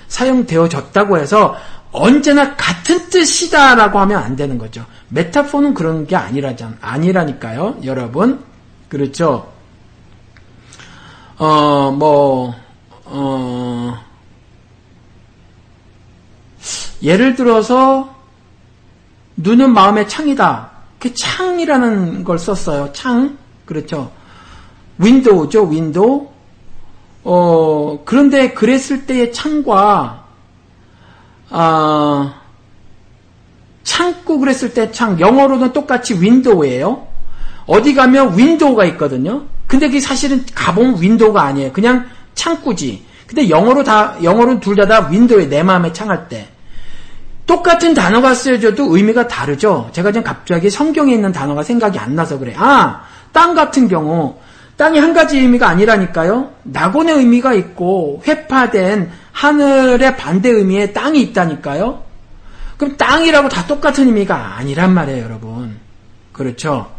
사용되어졌다고 0.09 1.17
해서 1.17 1.55
언제나 1.91 2.55
같은 2.55 3.09
뜻이다라고 3.09 3.99
하면 3.99 4.21
안 4.21 4.35
되는 4.35 4.57
거죠. 4.57 4.85
메타포는 5.09 5.73
그런 5.75 6.07
게 6.07 6.15
아니라잖 6.15 6.77
아니라니까요, 6.81 7.77
여러분. 7.85 8.43
그렇죠. 8.89 9.51
어, 11.37 11.91
뭐, 11.97 12.53
어, 13.05 13.97
예를 17.01 17.35
들어서 17.35 18.13
눈은 19.35 19.73
마음의 19.73 20.07
창이다. 20.09 20.71
그 20.99 21.13
창이라는 21.13 22.23
걸 22.23 22.37
썼어요. 22.39 22.91
창. 22.93 23.37
그렇죠. 23.65 24.11
window죠. 24.97 25.63
window. 25.69 26.27
어, 27.25 27.99
그런데 28.05 28.51
그랬을 28.53 29.05
때의 29.05 29.31
창과 29.33 30.23
아, 31.49 32.33
창구 33.83 34.39
그랬을 34.39 34.73
때 34.73 34.91
창, 34.91 35.19
영어로는 35.19 35.71
똑같이 35.73 36.19
window예요. 36.19 37.07
어디 37.65 37.93
가면 37.93 38.37
window가 38.37 38.85
있거든요. 38.85 39.43
근데 39.67 39.87
그게 39.87 39.99
사실은 39.99 40.45
가보면 40.53 41.01
window가 41.01 41.41
아니에요. 41.41 41.71
그냥 41.73 42.07
창구지. 42.35 43.05
근데 43.27 43.49
영어로 43.49 43.83
다, 43.83 44.15
영어로는 44.21 44.59
둘 44.59 44.75
다 44.75 44.85
다 44.87 45.07
window에 45.09 45.47
내 45.47 45.63
마음에 45.63 45.93
창할 45.93 46.27
때. 46.27 46.49
똑같은 47.45 47.93
단어가 47.93 48.33
쓰여져도 48.33 48.95
의미가 48.95 49.27
다르죠. 49.27 49.89
제가 49.91 50.11
지금 50.11 50.23
갑자기 50.23 50.69
성경에 50.69 51.13
있는 51.13 51.31
단어가 51.31 51.63
생각이 51.63 51.99
안 51.99 52.15
나서 52.15 52.39
그래. 52.39 52.53
아, 52.57 53.03
땅 53.31 53.53
같은 53.53 53.87
경우 53.87 54.37
땅이 54.77 54.97
한 54.99 55.13
가지 55.13 55.39
의미가 55.39 55.67
아니라니까요. 55.67 56.51
낙원의 56.63 57.15
의미가 57.15 57.53
있고 57.53 58.23
회파된 58.25 59.11
하늘의 59.31 60.17
반대 60.17 60.49
의미의 60.49 60.93
땅이 60.93 61.21
있다니까요. 61.21 62.03
그럼 62.77 62.97
땅이라고 62.97 63.49
다 63.49 63.67
똑같은 63.67 64.07
의미가 64.07 64.57
아니란 64.57 64.93
말이에요, 64.93 65.23
여러분. 65.23 65.77
그렇죠? 66.31 66.89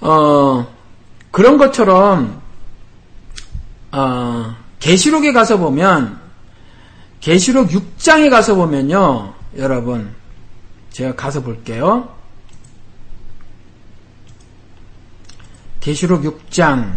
어, 0.00 0.66
그런 1.30 1.58
것처럼 1.58 2.40
어, 3.92 4.56
계시록에 4.80 5.32
가서 5.32 5.58
보면 5.58 6.21
계시록 7.22 7.68
6장에 7.70 8.28
가서 8.28 8.54
보면요. 8.56 9.32
여러분 9.56 10.10
제가 10.90 11.14
가서 11.14 11.40
볼게요. 11.40 12.08
계시록 15.80 16.22
6장 16.22 16.92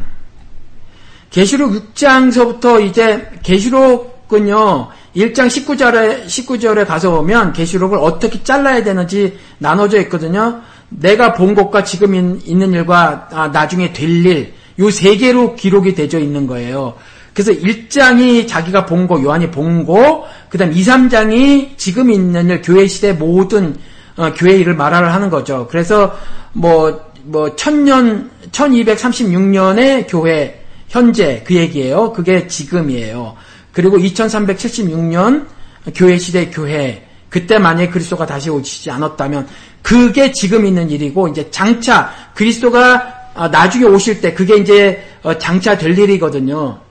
계시록 1.29 1.71
6장서부터 1.93 2.85
이제 2.85 3.29
계시록은요. 3.43 4.89
1장 5.15 5.47
19절에 5.47 6.25
19절에 6.25 6.85
가서 6.85 7.11
보면 7.11 7.53
계시록을 7.53 7.99
어떻게 7.99 8.43
잘라야 8.43 8.83
되는지 8.83 9.37
나눠져 9.59 10.01
있거든요. 10.01 10.61
내가 10.89 11.33
본 11.33 11.55
것과 11.55 11.83
지금 11.83 12.15
있는 12.15 12.73
일과 12.73 13.27
아, 13.31 13.47
나중에 13.47 13.93
될 13.93 14.25
일, 14.25 14.53
요 14.79 14.89
세 14.89 15.15
개로 15.17 15.55
기록이 15.55 15.93
되어 15.95 16.19
있는 16.19 16.47
거예요. 16.47 16.95
그래서 17.35 17.51
1장이 17.51 18.47
자기가 18.47 18.85
본 18.85 19.07
거, 19.07 19.21
요한이 19.21 19.51
본 19.51 19.85
거, 19.85 20.25
그 20.49 20.57
다음 20.57 20.71
2, 20.71 20.81
3장이 20.81 21.77
지금 21.77 22.09
있는 22.09 22.49
일, 22.49 22.61
교회 22.61 22.87
시대 22.87 23.11
모든 23.11 23.75
어, 24.15 24.31
교회 24.33 24.55
일을 24.55 24.73
말하를 24.75 25.13
하는 25.13 25.29
거죠. 25.29 25.67
그래서 25.69 26.17
뭐, 26.53 27.11
뭐, 27.23 27.53
천년, 27.57 28.31
1236년의 28.53 30.05
교회, 30.07 30.63
현재 30.87 31.43
그 31.45 31.55
얘기예요. 31.55 32.13
그게 32.13 32.47
지금이에요. 32.47 33.35
그리고 33.73 33.97
2376년 33.97 35.45
교회 35.93 36.17
시대 36.17 36.49
교회, 36.49 37.05
그때 37.27 37.59
만약에 37.59 37.89
그리스도가 37.89 38.25
다시 38.25 38.49
오시지 38.49 38.89
않았다면 38.91 39.45
그게 39.81 40.31
지금 40.31 40.65
있는 40.65 40.89
일이고 40.89 41.27
이제 41.27 41.51
장차 41.51 42.09
그리스도가 42.33 43.13
아, 43.33 43.49
나중에 43.49 43.83
오실 43.83 44.21
때 44.21 44.33
그게 44.33 44.55
이제 44.55 45.03
어, 45.21 45.37
장차 45.37 45.77
될 45.77 45.99
일이거든요. 45.99 46.84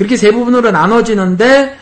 그렇게 0.00 0.16
세 0.16 0.32
부분으로 0.32 0.70
나눠지는데 0.70 1.76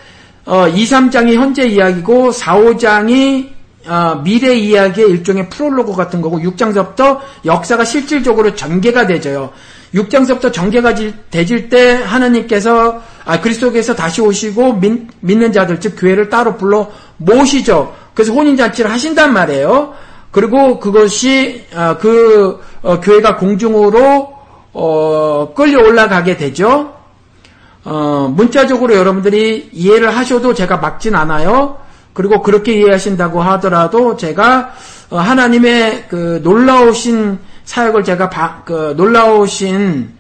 2, 0.45 0.51
어, 0.51 0.67
3장이 0.67 1.35
현재 1.35 1.69
이야기고 1.69 2.33
4, 2.33 2.57
5장이 2.57 3.51
어, 3.87 4.21
미래 4.25 4.57
이야기의 4.57 5.09
일종의 5.09 5.49
프롤로그 5.49 5.93
같은 5.95 6.21
거고 6.21 6.41
6장서부터 6.41 7.21
역사가 7.45 7.85
실질적으로 7.85 8.57
전개가 8.57 9.07
되져요. 9.07 9.51
6장서부터 9.95 10.53
전개가 10.53 10.97
되질 11.31 11.69
때 11.69 12.03
하나님께서 12.03 13.01
아, 13.25 13.41
그리스도께서 13.41 13.95
다시 13.95 14.21
오시고 14.21 14.81
믿, 14.81 15.37
는 15.37 15.53
자들 15.53 15.79
즉 15.79 15.95
교회를 15.97 16.29
따로 16.29 16.57
불러 16.57 16.91
모시죠. 17.19 17.95
그래서 18.15 18.33
혼인 18.33 18.57
잔치를 18.57 18.91
하신단 18.91 19.33
말이에요. 19.33 19.95
그리고 20.33 20.81
그것이 20.81 21.67
어, 21.73 21.97
그 22.01 22.59
어, 22.83 22.99
교회가 22.99 23.37
공중으로 23.37 24.33
어, 24.73 25.53
끌려 25.55 25.79
올라가게 25.85 26.37
되죠. 26.37 26.98
어, 27.91 28.31
문자적으로 28.37 28.95
여러분들이 28.95 29.71
이해를 29.73 30.15
하셔도 30.15 30.53
제가 30.53 30.77
막진 30.77 31.15
않아요. 31.15 31.79
그리고 32.13 32.43
그렇게 32.43 32.75
이해하신다고 32.75 33.41
하더라도 33.41 34.15
제가 34.15 34.73
어, 35.09 35.17
하나님의 35.17 36.05
그 36.11 36.41
놀라우신 36.45 37.39
사역을 37.65 38.05
제가 38.05 38.29
바, 38.29 38.63
그 38.67 38.93
놀라우신 38.95 40.11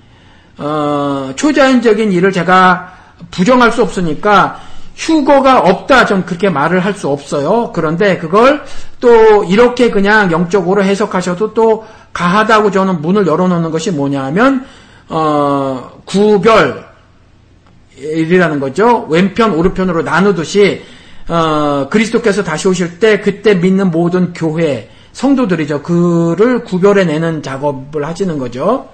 어, 0.56 1.32
초자연적인 1.36 2.10
일을 2.10 2.32
제가 2.32 2.94
부정할 3.30 3.70
수 3.70 3.82
없으니까 3.82 4.60
휴거가 4.96 5.60
없다 5.60 6.06
전 6.06 6.24
그렇게 6.24 6.48
말을 6.48 6.80
할 6.80 6.94
수 6.94 7.08
없어요. 7.08 7.72
그런데 7.74 8.16
그걸 8.16 8.64
또 8.98 9.44
이렇게 9.44 9.90
그냥 9.90 10.32
영적으로 10.32 10.82
해석하셔도 10.82 11.52
또 11.52 11.84
가하다고 12.14 12.70
저는 12.70 13.02
문을 13.02 13.26
열어놓는 13.26 13.70
것이 13.70 13.90
뭐냐면 13.90 14.64
어, 15.10 16.00
구별 16.06 16.87
이라는 18.00 18.60
거죠. 18.60 19.06
왼편 19.08 19.54
오른편으로 19.54 20.02
나누듯이 20.02 20.82
어, 21.28 21.88
그리스도께서 21.90 22.42
다시 22.42 22.68
오실 22.68 22.98
때 22.98 23.20
그때 23.20 23.54
믿는 23.54 23.90
모든 23.90 24.32
교회 24.32 24.88
성도들이죠. 25.12 25.82
그를 25.82 26.64
구별해 26.64 27.04
내는 27.04 27.42
작업을 27.42 28.06
하시는 28.06 28.38
거죠. 28.38 28.88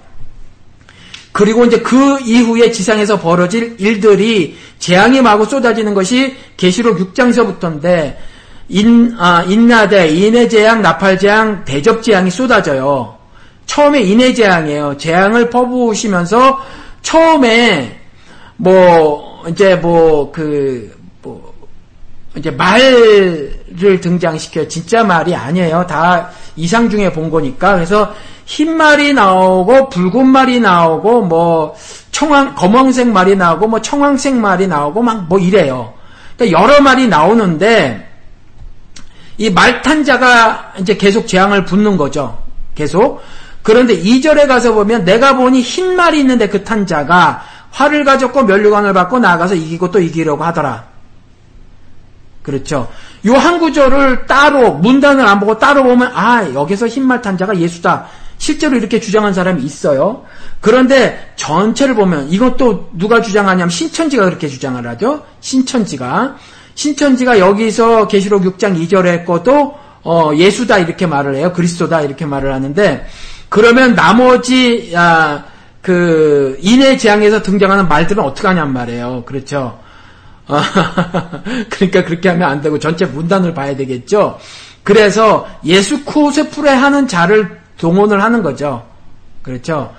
그리고 1.31 1.65
이제 1.65 1.79
그 1.79 2.19
이후에 2.21 2.71
지상에서 2.71 3.19
벌어질 3.19 3.75
일들이 3.77 4.57
재앙이 4.79 5.21
마구 5.21 5.45
쏟아지는 5.45 5.93
것이 5.93 6.35
계시록 6.55 6.97
6장서부터인데 6.97 8.15
인, 8.69 9.15
아, 9.19 9.43
인나대, 9.43 10.07
인해 10.07 10.47
재앙, 10.47 10.81
나팔 10.81 11.19
재앙, 11.19 11.63
대접 11.65 12.01
재앙이 12.01 12.31
쏟아져요. 12.31 13.17
처음에 13.65 14.01
인해 14.01 14.33
재앙이에요. 14.33 14.97
재앙을 14.97 15.49
퍼부으시면서 15.49 16.59
처음에 17.01 18.04
뭐 18.57 19.43
이제 19.47 19.75
뭐그 19.75 20.97
뭐 21.21 21.53
이제 22.35 22.51
말을 22.51 23.65
등장시켜요. 24.01 24.67
진짜 24.67 25.03
말이 25.03 25.35
아니에요. 25.35 25.85
다 25.87 26.29
이상 26.55 26.89
중에 26.89 27.11
본 27.11 27.29
거니까. 27.29 27.75
그래서 27.75 28.13
흰 28.45 28.75
말이 28.77 29.13
나오고 29.13 29.89
붉은 29.89 30.27
말이 30.27 30.59
나오고 30.59 31.23
뭐 31.23 31.75
청황 32.11 32.55
검은색 32.55 33.07
말이 33.09 33.35
나오고 33.35 33.67
뭐 33.67 33.81
청황색 33.81 34.35
말이 34.35 34.67
나오고 34.67 35.01
막 35.01 35.27
뭐 35.27 35.39
이래요. 35.39 35.93
그러니까 36.37 36.61
여러 36.61 36.81
말이 36.81 37.07
나오는데 37.07 38.09
이 39.37 39.49
말탄자가 39.49 40.73
이제 40.79 40.95
계속 40.95 41.27
재앙을 41.27 41.65
붓는 41.65 41.97
거죠. 41.97 42.37
계속. 42.73 43.21
그런데 43.63 43.99
2절에 43.99 44.47
가서 44.47 44.73
보면 44.73 45.05
내가 45.05 45.35
보니 45.35 45.61
흰 45.61 45.95
말이 45.95 46.19
있는데 46.19 46.47
그 46.47 46.63
탄자가 46.63 47.43
화를 47.75 48.05
가졌고 48.05 48.43
면류관을 48.43 48.93
받고 48.93 49.19
나가서 49.19 49.55
이기고 49.55 49.91
또 49.91 49.99
이기려고 49.99 50.43
하더라. 50.45 50.85
그렇죠. 52.41 52.87
요 53.25 53.33
한 53.35 53.59
구절을 53.59 54.27
따로 54.27 54.73
문단을 54.75 55.25
안 55.25 55.39
보고 55.39 55.57
따로 55.57 55.83
보면 55.83 56.11
아 56.13 56.47
여기서 56.53 56.87
흰말 56.87 57.21
탄자가 57.21 57.57
예수다. 57.57 58.05
실제로 58.37 58.77
이렇게 58.77 58.99
주장한 58.99 59.33
사람이 59.33 59.61
있어요. 59.63 60.23
그런데 60.61 61.33
전체를 61.35 61.95
보면 61.95 62.29
이것도 62.29 62.91
누가 62.93 63.21
주장하냐면 63.21 63.69
신천지가 63.69 64.25
그렇게 64.25 64.47
주장을 64.47 64.85
하죠. 64.87 65.23
신천지가 65.41 66.35
신천지가 66.75 67.39
여기서 67.39 68.07
계시록 68.07 68.43
6장 68.43 68.77
2절에 68.87 69.25
것도 69.25 69.75
어, 70.03 70.31
예수다 70.35 70.77
이렇게 70.77 71.07
말을 71.07 71.35
해요. 71.35 71.51
그리스도다 71.53 72.01
이렇게 72.01 72.25
말을 72.25 72.53
하는데 72.53 73.07
그러면 73.49 73.95
나머지 73.95 74.93
아, 74.95 75.43
그 75.85 76.57
인해 76.61 76.97
재앙에서 76.97 77.43
등장하는 77.43 77.87
말들은 77.87 78.23
어떻게 78.23 78.47
하냔 78.47 78.73
말이에요. 78.73 79.21
그렇죠. 79.23 79.77
그러니까 81.69 82.03
그렇게 82.03 82.29
하면 82.29 82.49
안 82.49 82.59
되고 82.59 82.79
전체 82.79 83.05
문단을 83.05 83.53
봐야 83.53 83.75
되겠죠. 83.75 84.39
그래서 84.81 85.47
예수 85.63 86.03
코스프레 86.03 86.71
하는 86.71 87.07
자를 87.07 87.59
동원을 87.77 88.23
하는 88.23 88.41
거죠. 88.41 88.83
그렇죠. 89.43 89.93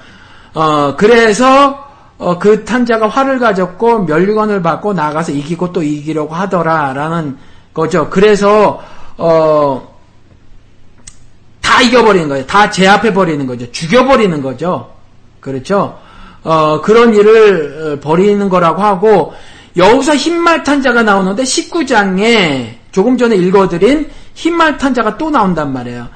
어, 0.54 0.96
그래서 0.96 1.86
어, 2.18 2.36
그 2.36 2.64
탄자가 2.64 3.06
화를 3.06 3.38
가졌고 3.38 4.06
멸류관을 4.06 4.62
받고 4.62 4.92
나가서 4.92 5.30
이기고 5.30 5.72
또 5.72 5.84
이기려고 5.84 6.34
하더라라는 6.34 7.38
거죠. 7.72 8.10
그래서 8.10 8.82
어, 9.16 9.96
다 11.60 11.80
이겨버리는 11.80 12.28
거예요. 12.28 12.44
다 12.44 12.68
제압해버리는 12.70 13.46
거죠. 13.46 13.70
죽여버리는 13.70 14.42
거죠. 14.42 14.95
그렇죠. 15.46 15.96
어, 16.42 16.80
그런 16.80 17.14
일을 17.14 17.98
어, 17.98 18.00
벌이는 18.00 18.48
거라고 18.48 18.82
하고 18.82 19.32
여기서 19.76 20.16
흰말 20.16 20.64
탄 20.64 20.82
자가 20.82 21.04
나오는데 21.04 21.44
19장에 21.44 22.74
조금 22.90 23.16
전에 23.16 23.36
읽어드린 23.36 24.10
흰말 24.34 24.76
탄 24.76 24.92
자가 24.92 25.16
또 25.16 25.30
나온단 25.30 25.72
말이에요. 25.72 26.08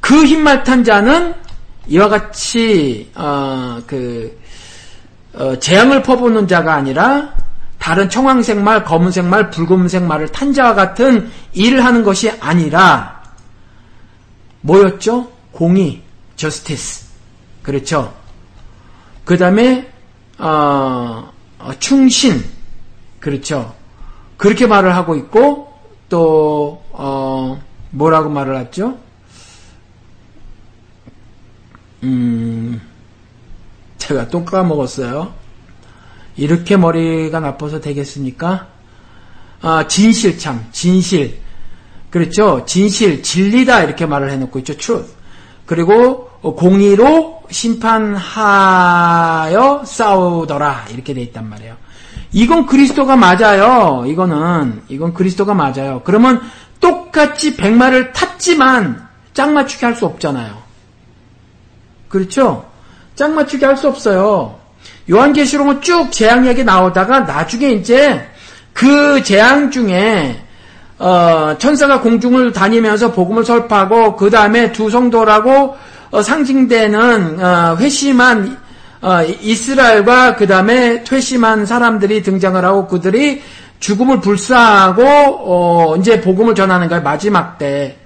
그 0.00 0.26
흰말 0.26 0.64
탄 0.64 0.84
자는 0.84 1.34
이와 1.86 2.10
같이 2.10 3.10
어, 3.14 3.80
그 3.86 4.38
어, 5.32 5.58
재앙을 5.58 6.02
퍼부는 6.02 6.46
자가 6.46 6.74
아니라 6.74 7.32
다른 7.78 8.10
청황색 8.10 8.60
말, 8.60 8.84
검은색 8.84 9.24
말, 9.24 9.48
붉은색 9.48 10.02
말을 10.02 10.28
탄 10.28 10.52
자와 10.52 10.74
같은 10.74 11.30
일을 11.54 11.82
하는 11.82 12.04
것이 12.04 12.30
아니라 12.38 13.22
뭐였죠? 14.60 15.30
공의, 15.52 16.02
justice. 16.36 17.06
그렇죠. 17.62 18.23
그 19.24 19.38
다음에 19.38 19.90
어, 20.38 21.32
어, 21.58 21.72
충신. 21.78 22.44
그렇죠. 23.20 23.74
그렇게 24.36 24.66
말을 24.66 24.94
하고 24.94 25.16
있고 25.16 25.72
또 26.08 26.82
어, 26.92 27.62
뭐라고 27.90 28.28
말을 28.28 28.58
했죠? 28.58 28.98
음, 32.02 32.80
제가 33.96 34.28
또 34.28 34.44
까먹었어요. 34.44 35.32
이렇게 36.36 36.76
머리가 36.76 37.40
나빠서 37.40 37.80
되겠습니까? 37.80 38.68
아, 39.62 39.86
진실 39.86 40.38
참, 40.38 40.66
진실. 40.72 41.38
그렇죠? 42.10 42.64
진실, 42.66 43.22
진리다 43.22 43.84
이렇게 43.84 44.04
말을 44.04 44.30
해놓고 44.32 44.58
있죠. 44.60 44.76
truth. 44.76 45.14
그리고 45.64 46.30
공의로 46.52 47.42
심판하여 48.44 49.82
싸우더라 49.84 50.86
이렇게 50.92 51.14
돼 51.14 51.22
있단 51.22 51.48
말이에요. 51.48 51.76
이건 52.32 52.66
그리스도가 52.66 53.16
맞아요. 53.16 54.04
이거는 54.06 54.82
이건 54.88 55.14
그리스도가 55.14 55.54
맞아요. 55.54 56.02
그러면 56.04 56.42
똑같이 56.80 57.56
백마를 57.56 58.12
탔지만 58.12 59.06
짝 59.32 59.52
맞추기 59.52 59.84
할 59.84 59.94
수 59.94 60.04
없잖아요. 60.06 60.62
그렇죠? 62.08 62.64
짝 63.14 63.32
맞추기 63.32 63.64
할 63.64 63.76
수 63.76 63.88
없어요. 63.88 64.56
요한계시록은 65.10 65.80
쭉 65.82 66.10
재앙 66.10 66.46
얘기 66.46 66.64
나오다가 66.64 67.20
나중에 67.20 67.70
이제 67.70 68.26
그 68.72 69.22
재앙 69.22 69.70
중에 69.70 70.40
어, 70.98 71.54
천사가 71.58 72.00
공중을 72.00 72.52
다니면서 72.52 73.12
복음을 73.12 73.44
설파하고 73.44 74.16
그 74.16 74.30
다음에 74.30 74.72
두 74.72 74.90
성도라고 74.90 75.50
어, 75.50 75.76
상징되는 76.22 77.44
어, 77.44 77.76
회심한 77.76 78.58
어, 79.02 79.22
이스라엘과 79.22 80.36
그 80.36 80.46
다음에 80.46 81.04
회심한 81.04 81.66
사람들이 81.66 82.22
등장을 82.22 82.64
하고 82.64 82.86
그들이 82.86 83.42
죽음을 83.80 84.20
불사하고 84.20 85.02
어, 85.04 85.96
이제 85.98 86.20
복음을 86.20 86.54
전하는 86.54 86.88
거예요 86.88 87.02
마지막 87.02 87.58
때. 87.58 87.98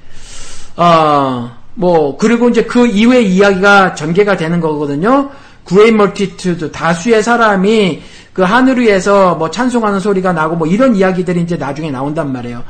어, 0.76 1.50
뭐 1.74 2.16
그리고 2.16 2.48
이제 2.48 2.64
그 2.64 2.86
이후의 2.86 3.32
이야기가 3.32 3.94
전개가 3.94 4.36
되는 4.36 4.61
거거든요. 4.61 5.30
great 5.62 5.97
multitude 5.97 6.72
다수의 6.72 7.22
사람이 7.22 8.02
그 8.32 8.42
하늘 8.42 8.80
위에서 8.80 9.34
뭐 9.34 9.50
찬송하는 9.50 10.00
소리가 10.00 10.32
나고 10.32 10.56
뭐 10.56 10.66
이런 10.66 10.96
이야기들이 10.96 11.42
이제 11.42 11.56
나중에 11.56 11.90
나온단 11.90 12.32
말이에요. 12.32 12.64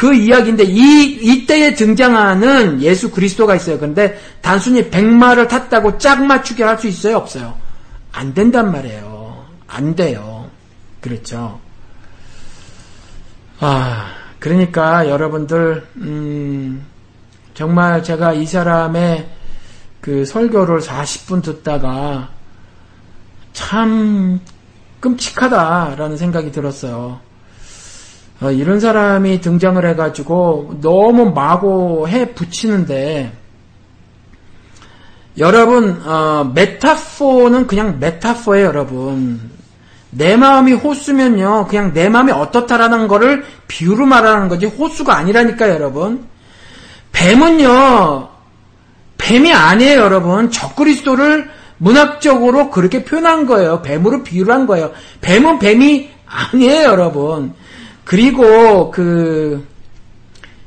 그 0.00 0.14
이야기인데 0.14 0.64
이 0.64 1.18
이때에 1.20 1.74
등장하는 1.74 2.80
예수 2.80 3.10
그리스도가 3.10 3.54
있어요. 3.54 3.78
그런데 3.78 4.18
단순히 4.40 4.88
백마를 4.88 5.46
탔다고 5.46 5.98
짝 5.98 6.24
맞추게 6.24 6.64
할 6.64 6.78
수 6.78 6.88
있어요, 6.88 7.18
없어요? 7.18 7.54
안 8.10 8.32
된단 8.32 8.72
말이에요. 8.72 9.44
안 9.66 9.94
돼요. 9.94 10.48
그렇죠. 11.02 11.60
아, 13.58 14.14
그러니까 14.38 15.06
여러분들 15.06 15.86
음 15.96 16.86
정말 17.52 18.02
제가 18.02 18.32
이 18.32 18.46
사람의 18.46 19.28
그 20.00 20.24
설교를 20.24 20.80
40분 20.80 21.42
듣다가 21.42 22.30
참 23.52 24.40
끔찍하다라는 25.00 26.16
생각이 26.16 26.52
들었어요. 26.52 27.20
어, 28.40 28.50
이런 28.50 28.80
사람이 28.80 29.40
등장을 29.40 29.84
해가지고 29.86 30.78
너무 30.80 31.32
마구 31.32 32.06
해 32.08 32.32
붙이는데 32.34 33.32
여러분 35.38 36.00
어, 36.04 36.50
메타포는 36.54 37.66
그냥 37.66 37.98
메타포예요 38.00 38.66
여러분 38.66 39.40
내 40.10 40.36
마음이 40.36 40.72
호수면요 40.72 41.66
그냥 41.68 41.92
내 41.92 42.08
마음이 42.08 42.32
어떻다라는 42.32 43.08
거를 43.08 43.44
비유로 43.68 44.06
말하는 44.06 44.48
거지 44.48 44.66
호수가 44.66 45.14
아니라니까 45.14 45.68
여러분 45.68 46.30
뱀은요, 47.12 48.28
뱀이 49.18 49.52
아니에요, 49.52 50.00
여러분. 50.00 50.50
적그리스도를 50.50 51.50
문학적으로 51.78 52.70
그렇게 52.70 53.04
표현한 53.04 53.46
거예요. 53.46 53.82
뱀으로 53.82 54.22
비유를 54.22 54.52
한 54.52 54.66
거예요. 54.66 54.92
뱀은 55.20 55.58
뱀이 55.58 56.10
아니에요, 56.26 56.82
여러분. 56.88 57.54
그리고 58.04 58.90
그 58.90 59.66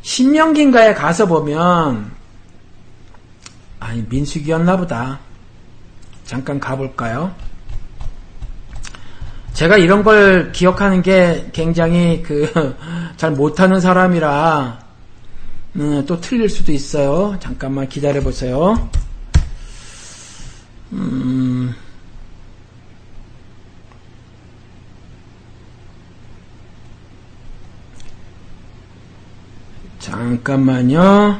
신명기인가에 0.01 0.93
가서 0.93 1.25
보면 1.25 2.11
아니 3.79 4.05
민숙이었나 4.09 4.77
보다. 4.77 5.19
잠깐 6.25 6.59
가볼까요? 6.59 7.33
제가 9.53 9.77
이런 9.77 10.03
걸 10.03 10.51
기억하는 10.51 11.01
게 11.01 11.49
굉장히 11.53 12.23
그 12.23 12.75
잘 13.17 13.31
못하는 13.31 13.79
사람이라 13.79 14.79
음, 15.75 16.05
또 16.05 16.19
틀릴 16.19 16.49
수도 16.49 16.71
있어요. 16.71 17.37
잠깐만 17.39 17.87
기다려 17.87 18.21
보세요. 18.21 18.89
음, 20.91 21.73
잠깐만요. 30.03 31.39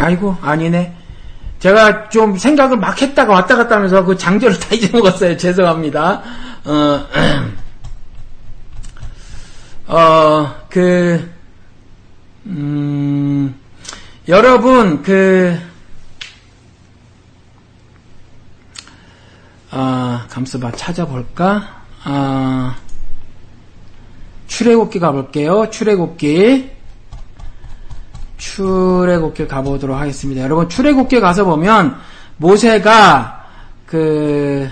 아이고 0.00 0.36
아니네. 0.42 0.96
제가 1.60 2.08
좀 2.08 2.36
생각을 2.36 2.76
막 2.76 3.00
했다가 3.00 3.32
왔다 3.32 3.56
갔다 3.56 3.76
하면서 3.76 4.04
그 4.04 4.16
장절을 4.16 4.58
다 4.60 4.74
잊어먹었어요. 4.74 5.36
죄송합니다. 5.36 6.22
어, 6.64 7.06
어, 9.86 10.54
그, 10.68 11.30
음, 12.46 13.07
여러분, 14.28 15.02
그, 15.02 15.58
아, 19.70 20.26
감수봐 20.28 20.72
찾아볼까? 20.72 21.82
아, 22.04 22.76
출애굽기 24.46 24.98
가볼게요. 24.98 25.70
출애굽기. 25.70 26.70
출애굽기 28.36 29.46
가보도록 29.48 29.96
하겠습니다. 29.96 30.42
여러분 30.42 30.68
출애굽기 30.68 31.20
가서 31.20 31.44
보면 31.44 31.96
모세가 32.36 33.46
그 33.86 34.68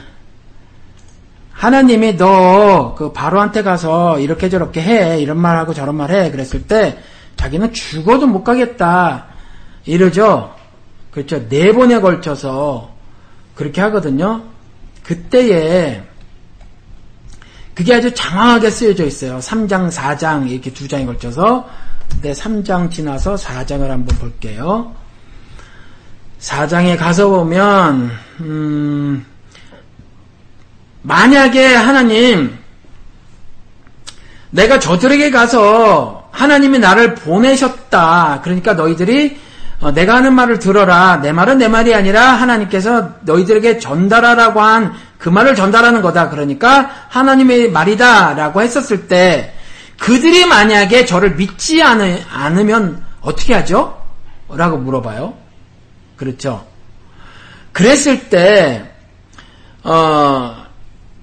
하나님이 1.52 2.16
너 2.16 2.94
그 2.96 3.12
바로한테 3.12 3.62
가서 3.62 4.18
이렇게 4.18 4.48
저렇게 4.48 4.80
해 4.80 5.20
이런 5.20 5.38
말하고 5.38 5.74
저런 5.74 5.96
말해 5.96 6.30
그랬을 6.30 6.66
때 6.66 6.98
자기는 7.36 7.72
죽어도 7.72 8.26
못 8.26 8.42
가겠다 8.42 9.26
이러죠. 9.86 10.54
그렇죠. 11.10 11.48
네 11.48 11.72
번에 11.72 12.00
걸쳐서 12.00 12.94
그렇게 13.54 13.80
하거든요. 13.82 14.42
그때에 15.02 16.02
그게 17.74 17.94
아주 17.94 18.12
장황하게 18.12 18.70
쓰여져 18.70 19.04
있어요. 19.04 19.38
3장, 19.38 19.90
4장 19.90 20.50
이렇게 20.50 20.72
두 20.72 20.88
장에 20.88 21.06
걸쳐서 21.06 21.68
네, 22.22 22.32
3장 22.32 22.90
지나서 22.90 23.34
4장을 23.36 23.86
한번 23.86 24.18
볼게요. 24.18 24.94
4장에 26.40 26.98
가서 26.98 27.28
보면 27.28 28.10
음, 28.40 29.26
만약에 31.02 31.74
하나님 31.74 32.58
내가 34.50 34.78
저들에게 34.78 35.30
가서 35.30 36.28
하나님이 36.32 36.78
나를 36.78 37.14
보내셨다. 37.14 38.40
그러니까 38.42 38.74
너희들이 38.74 39.38
어, 39.80 39.92
내가 39.92 40.16
하는 40.16 40.34
말을 40.34 40.58
들어라. 40.58 41.20
내 41.22 41.32
말은 41.32 41.58
내 41.58 41.68
말이 41.68 41.94
아니라 41.94 42.22
하나님께서 42.32 43.10
너희들에게 43.22 43.78
전달하라고 43.78 44.60
한 44.60 45.06
그 45.18 45.28
말을 45.28 45.54
전달하는 45.54 46.02
거다. 46.02 46.30
그러니까 46.30 46.90
하나님의 47.08 47.70
말이다 47.70 48.34
라고 48.34 48.62
했었을 48.62 49.08
때 49.08 49.54
그들이 49.98 50.46
만약에 50.46 51.04
저를 51.06 51.36
믿지 51.36 51.82
않으, 51.82 52.20
않으면 52.30 53.02
어떻게 53.22 53.54
하죠? 53.54 54.00
라고 54.48 54.76
물어봐요. 54.76 55.34
그렇죠. 56.16 56.66
그랬을 57.72 58.28
때, 58.28 58.90
어, 59.82 60.64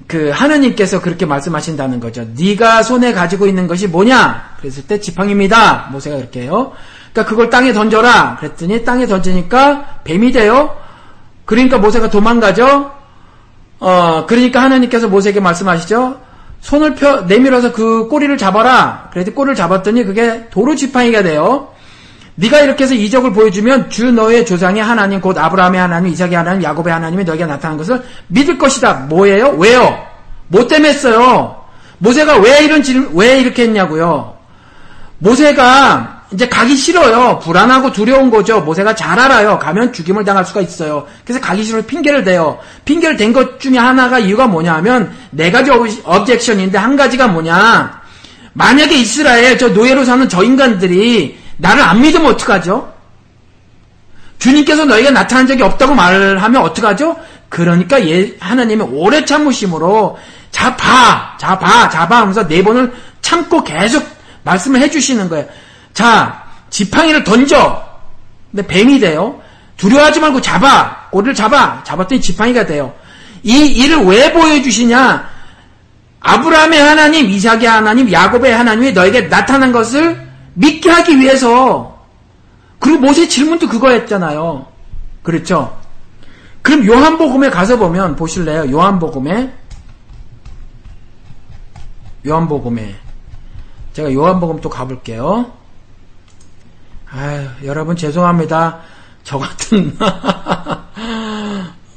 그 0.08 0.30
하나님께서 0.30 1.01
그렇게 1.01 1.26
말씀하신다는 1.26 1.99
거죠. 1.99 2.26
네가 2.36 2.84
손에 2.84 3.14
가지고 3.14 3.47
있는 3.47 3.68
것이 3.68 3.88
뭐냐? 3.88 4.56
그랬을 4.60 4.86
때 4.86 4.99
지팡입니다. 4.99 5.88
모세가 5.91 6.18
그렇게 6.18 6.41
해요. 6.41 6.74
그러니까 7.14 7.30
그걸 7.30 7.49
땅에 7.49 7.72
던져라. 7.72 8.38
그랬더니 8.39 8.84
땅에 8.84 9.05
던지니까 9.05 9.99
뱀이 10.03 10.32
돼요. 10.32 10.76
그러니까 11.45 11.78
모세가 11.78 12.09
도망가죠. 12.09 12.91
어, 13.80 14.26
그러니까 14.28 14.61
하나님께서 14.61 15.07
모세에게 15.07 15.39
말씀하시죠. 15.39 16.20
손을 16.61 16.95
펴 16.95 17.22
내밀어서 17.22 17.72
그 17.72 18.07
꼬리를 18.07 18.36
잡아라. 18.38 19.09
그래서 19.11 19.32
꼬리를 19.32 19.55
잡았더니 19.55 20.05
그게 20.05 20.47
도로 20.49 20.76
지팡이가 20.76 21.22
돼요. 21.22 21.70
네가 22.36 22.61
이렇게 22.61 22.86
해서 22.86 22.95
이적을 22.95 23.34
보여주면 23.34 23.91
주 23.91 24.11
너의 24.11 24.45
조상의 24.45 24.82
하나님 24.82 25.22
곧 25.22 25.38
아브라함의 25.38 25.80
하나님, 25.80 26.11
이삭의 26.14 26.34
하나님, 26.34 26.64
야곱의 26.64 26.91
하나님이 26.91 27.26
너에게 27.26 27.45
나타난 27.45 27.78
것을 27.78 28.01
믿을 28.28 28.57
것이다. 28.57 28.93
뭐예요? 29.09 29.49
왜요? 29.49 30.03
뭐 30.47 30.66
때문에 30.66 30.89
했어요? 30.89 31.64
모세가 31.99 32.38
왜 32.38 32.64
이런 32.64 32.82
질, 32.82 33.07
왜 33.14 33.39
이렇게 33.39 33.64
했냐고요? 33.64 34.36
모세가 35.20 36.12
이제 36.34 36.49
가기 36.49 36.75
싫어요. 36.75 37.39
불안하고 37.39 37.91
두려운 37.91 38.31
거죠. 38.31 38.59
모세가 38.61 38.95
잘 38.95 39.19
알아요. 39.19 39.59
가면 39.59 39.93
죽임을 39.93 40.25
당할 40.25 40.43
수가 40.43 40.61
있어요. 40.61 41.05
그래서 41.23 41.39
가기 41.39 41.63
싫어 41.63 41.81
핑계를 41.84 42.23
대요. 42.23 42.57
핑계를 42.86 43.17
댄 43.17 43.31
것 43.34 43.59
중에 43.59 43.77
하나가 43.77 44.17
이유가 44.17 44.47
뭐냐 44.47 44.73
하면 44.75 45.15
네 45.29 45.51
가지 45.51 45.69
업젝션인데 46.03 46.77
한 46.77 46.95
가지가 46.95 47.27
뭐냐. 47.27 48.01
만약에 48.53 48.95
이스라엘 48.95 49.57
저 49.57 49.69
노예로 49.69 50.05
사는 50.05 50.27
저 50.27 50.43
인간들이 50.43 51.38
나를 51.57 51.84
안 51.84 52.01
믿으면 52.01 52.34
어떡하죠? 52.34 52.91
주님께서 54.39 54.86
너희가 54.86 55.11
나타난 55.11 55.47
적이 55.47 55.63
없다고 55.63 55.93
말하면 55.93 56.61
어떡하죠? 56.63 57.15
그러니까 57.49 58.05
예, 58.07 58.36
하나님의 58.39 58.88
오래 58.91 59.23
참으심으로 59.23 60.17
봐, 60.51 61.38
자봐 61.38 62.17
하면서 62.17 62.47
네 62.47 62.63
번을 62.63 62.91
참고 63.21 63.63
계속 63.63 64.03
말씀을 64.43 64.81
해주시는 64.81 65.29
거예요. 65.29 65.45
자, 65.93 66.43
지팡이를 66.69 67.23
던져. 67.23 67.83
근데 68.51 68.65
뱀이 68.67 68.99
돼요. 68.99 69.39
두려워하지 69.77 70.19
말고 70.19 70.41
잡아. 70.41 71.09
꼬리를 71.11 71.33
잡아. 71.35 71.83
잡았더니 71.83 72.21
지팡이가 72.21 72.65
돼요. 72.65 72.93
이 73.43 73.65
일을 73.65 74.05
왜 74.05 74.31
보여주시냐? 74.31 75.29
아브라함의 76.19 76.79
하나님, 76.79 77.29
이삭의 77.29 77.65
하나님, 77.65 78.11
야곱의 78.11 78.55
하나님이 78.55 78.93
너에게 78.93 79.27
나타난 79.27 79.71
것을 79.71 80.25
믿게 80.53 80.89
하기 80.89 81.19
위해서. 81.19 82.05
그리고 82.79 82.99
모세 82.99 83.27
질문도 83.27 83.67
그거였잖아요. 83.67 84.65
그렇죠? 85.21 85.77
그럼 86.61 86.85
요한복음에 86.85 87.49
가서 87.49 87.77
보면 87.77 88.15
보실래요? 88.15 88.71
요한복음에 88.71 89.53
요한복음에 92.25 92.95
제가 93.91 94.13
요한복음 94.13 94.61
또 94.61 94.69
가볼게요. 94.69 95.51
아유, 97.16 97.47
여러분 97.64 97.95
죄송합니다. 97.95 98.80
저 99.24 99.38
같은 99.38 99.95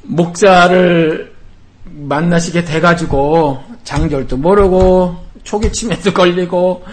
목사를 0.04 1.34
만나시게 1.84 2.64
돼가지고 2.64 3.64
장절도 3.84 4.36
모르고 4.36 5.16
초기 5.42 5.72
치매도 5.72 6.12
걸리고 6.12 6.84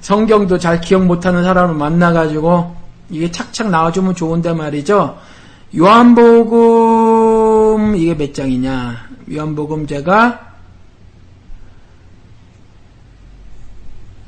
성경도 0.00 0.56
잘 0.58 0.80
기억 0.80 1.04
못하는 1.04 1.42
사람을 1.42 1.74
만나가지고 1.74 2.76
이게 3.10 3.32
착착 3.32 3.70
나와주면 3.70 4.14
좋은데 4.14 4.52
말이죠. 4.52 5.18
요한복음 5.76 7.16
이게 7.96 8.16
몇 8.16 8.32
장이냐? 8.32 9.08
요한복음 9.32 9.88
제가 9.88 10.52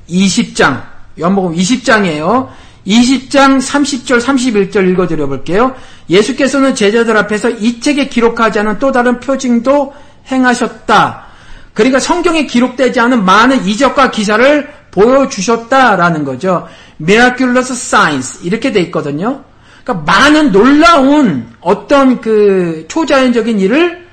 20장 0.08 0.82
요한복음 1.20 1.54
20장이에요. 1.54 2.65
20장 2.86 3.60
30절 3.60 4.20
31절 4.20 4.88
읽어드려 4.90 5.26
볼게요. 5.26 5.74
예수께서는 6.08 6.74
제자들 6.74 7.16
앞에서 7.16 7.50
이 7.50 7.80
책에 7.80 8.08
기록하지 8.08 8.60
않은 8.60 8.78
또 8.78 8.92
다른 8.92 9.18
표징도 9.20 9.92
행하셨다. 10.30 11.26
그러니까 11.74 11.98
성경에 11.98 12.46
기록되지 12.46 13.00
않은 13.00 13.24
많은 13.24 13.66
이적과 13.66 14.10
기사를 14.10 14.72
보여주셨다라는 14.90 16.24
거죠. 16.24 16.66
miraculous 17.00 17.72
signs 17.72 18.40
이렇게 18.42 18.72
돼 18.72 18.80
있거든요. 18.82 19.42
그러니까 19.84 20.12
많은 20.12 20.52
놀라운 20.52 21.52
어떤 21.60 22.20
그 22.20 22.86
초자연적인 22.88 23.60
일을 23.60 24.06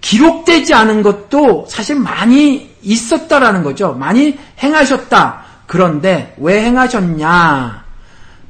기록되지 0.00 0.74
않은 0.74 1.02
것도 1.02 1.66
사실 1.68 1.96
많이 1.96 2.70
있었다라는 2.82 3.62
거죠. 3.62 3.92
많이 3.92 4.38
행하셨다. 4.62 5.44
그런데 5.66 6.34
왜 6.38 6.62
행하셨냐? 6.62 7.81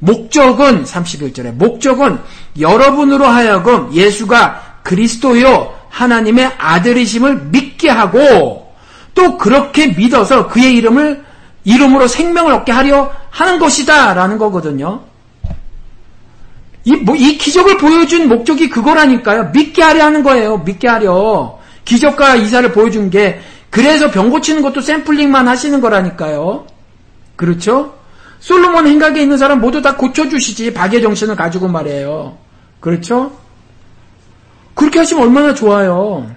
목적은 0.03 0.83
31절에 0.83 1.53
목적은 1.53 2.19
여러분으로 2.59 3.25
하여금 3.25 3.93
예수가 3.93 4.79
그리스도요 4.83 5.73
하나님의 5.89 6.51
아들이심을 6.57 7.45
믿게 7.45 7.89
하고 7.89 8.73
또 9.15 9.37
그렇게 9.37 9.87
믿어서 9.87 10.47
그의 10.47 10.75
이름을 10.75 11.23
이름으로 11.63 12.07
생명을 12.07 12.51
얻게 12.51 12.73
하려 12.73 13.11
하는 13.29 13.59
것이다라는 13.59 14.37
거거든요. 14.37 15.01
이, 16.83 16.95
뭐, 16.97 17.15
이 17.15 17.37
기적을 17.37 17.77
보여준 17.77 18.27
목적이 18.27 18.69
그거라니까요. 18.69 19.51
믿게 19.53 19.81
하려 19.81 20.03
하는 20.03 20.23
거예요. 20.23 20.57
믿게 20.57 20.89
하려. 20.89 21.59
기적과 21.85 22.35
이사를 22.35 22.69
보여준 22.73 23.09
게 23.09 23.39
그래서 23.69 24.11
병 24.11 24.29
고치는 24.29 24.61
것도 24.61 24.81
샘플링만 24.81 25.47
하시는 25.47 25.79
거라니까요. 25.79 26.67
그렇죠? 27.37 28.02
솔로몬 28.43 28.87
행각에 28.87 29.21
있는 29.21 29.37
사람 29.37 29.61
모두 29.61 29.81
다 29.81 29.95
고쳐주시지 29.95 30.73
박의 30.73 31.01
정신을 31.01 31.37
가지고 31.37 31.69
말이에요. 31.69 32.37
그렇죠? 32.81 33.31
그렇게 34.75 34.99
하시면 34.99 35.23
얼마나 35.23 35.53
좋아요. 35.53 36.29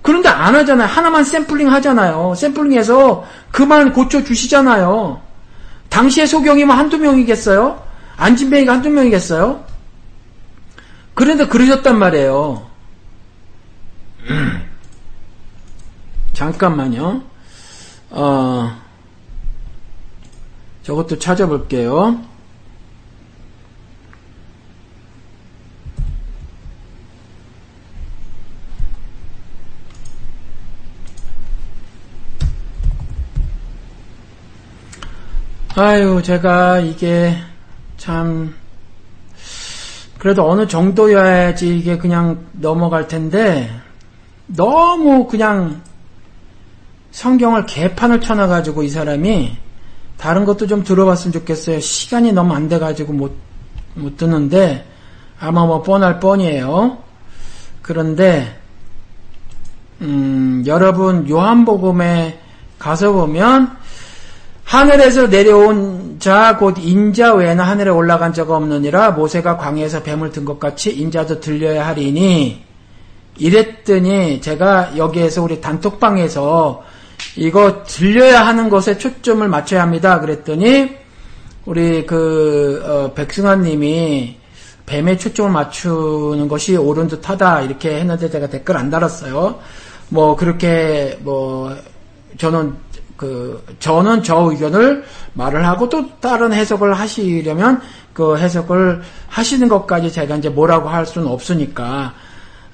그런데 0.00 0.28
안 0.28 0.54
하잖아요. 0.54 0.86
하나만 0.86 1.24
샘플링 1.24 1.72
하잖아요. 1.72 2.36
샘플링해서 2.36 3.24
그만 3.50 3.92
고쳐주시잖아요. 3.92 5.20
당시에 5.88 6.26
소경이면 6.26 6.78
한두 6.78 6.98
명이겠어요? 6.98 7.82
안진뱅이가 8.16 8.74
한두 8.74 8.90
명이겠어요? 8.90 9.64
그런데 11.14 11.48
그러셨단 11.48 11.98
말이에요. 11.98 12.64
잠깐만요. 16.32 17.22
어, 18.10 18.83
저것도 20.84 21.18
찾아볼게요. 21.18 22.20
아유, 35.76 36.22
제가 36.22 36.78
이게 36.80 37.34
참, 37.96 38.54
그래도 40.18 40.48
어느 40.48 40.68
정도여야지 40.68 41.78
이게 41.78 41.96
그냥 41.96 42.46
넘어갈 42.52 43.08
텐데, 43.08 43.70
너무 44.46 45.26
그냥 45.26 45.82
성경을 47.10 47.64
개판을 47.66 48.20
쳐놔가지고 48.20 48.82
이 48.82 48.88
사람이 48.90 49.63
다른 50.24 50.46
것도 50.46 50.66
좀 50.66 50.82
들어봤으면 50.82 51.34
좋겠어요. 51.34 51.80
시간이 51.80 52.32
너무 52.32 52.54
안 52.54 52.66
돼가지고 52.66 53.12
못, 53.12 53.36
못 53.92 54.16
듣는데, 54.16 54.86
아마 55.38 55.66
뭐 55.66 55.82
뻔할 55.82 56.18
뻔이에요. 56.18 56.96
그런데, 57.82 58.58
음, 60.00 60.64
여러분, 60.66 61.28
요한복음에 61.28 62.38
가서 62.78 63.12
보면, 63.12 63.76
하늘에서 64.64 65.26
내려온 65.26 66.16
자 66.18 66.56
곧 66.58 66.78
인자 66.78 67.34
외에는 67.34 67.62
하늘에 67.62 67.90
올라간 67.90 68.32
자가 68.32 68.56
없느니라 68.56 69.10
모세가 69.10 69.58
광야에서 69.58 70.02
뱀을 70.04 70.30
든 70.30 70.46
것 70.46 70.58
같이 70.58 70.90
인자도 70.90 71.40
들려야 71.40 71.86
하리니 71.86 72.64
이랬더니 73.36 74.40
제가 74.40 74.96
여기에서 74.96 75.42
우리 75.42 75.60
단톡방에서 75.60 76.82
이거 77.36 77.82
들려야 77.84 78.46
하는 78.46 78.68
것에 78.68 78.98
초점을 78.98 79.46
맞춰야 79.48 79.82
합니다. 79.82 80.20
그랬더니 80.20 80.96
우리 81.64 82.06
그 82.06 82.82
어, 82.84 83.12
백승환님이 83.14 84.36
뱀에 84.86 85.16
초점을 85.16 85.50
맞추는 85.50 86.48
것이 86.48 86.76
옳은 86.76 87.08
듯하다 87.08 87.62
이렇게 87.62 87.96
했는데 87.96 88.30
제가 88.30 88.48
댓글 88.48 88.76
안 88.76 88.90
달았어요. 88.90 89.58
뭐 90.10 90.36
그렇게 90.36 91.18
뭐 91.22 91.74
저는 92.38 92.74
그 93.16 93.64
저는 93.78 94.22
저 94.22 94.50
의견을 94.50 95.04
말을 95.34 95.66
하고 95.66 95.88
또 95.88 96.18
다른 96.20 96.52
해석을 96.52 96.94
하시려면 96.94 97.80
그 98.12 98.36
해석을 98.36 99.02
하시는 99.28 99.68
것까지 99.68 100.12
제가 100.12 100.36
이제 100.36 100.48
뭐라고 100.48 100.88
할 100.88 101.06
수는 101.06 101.28
없으니까 101.28 102.14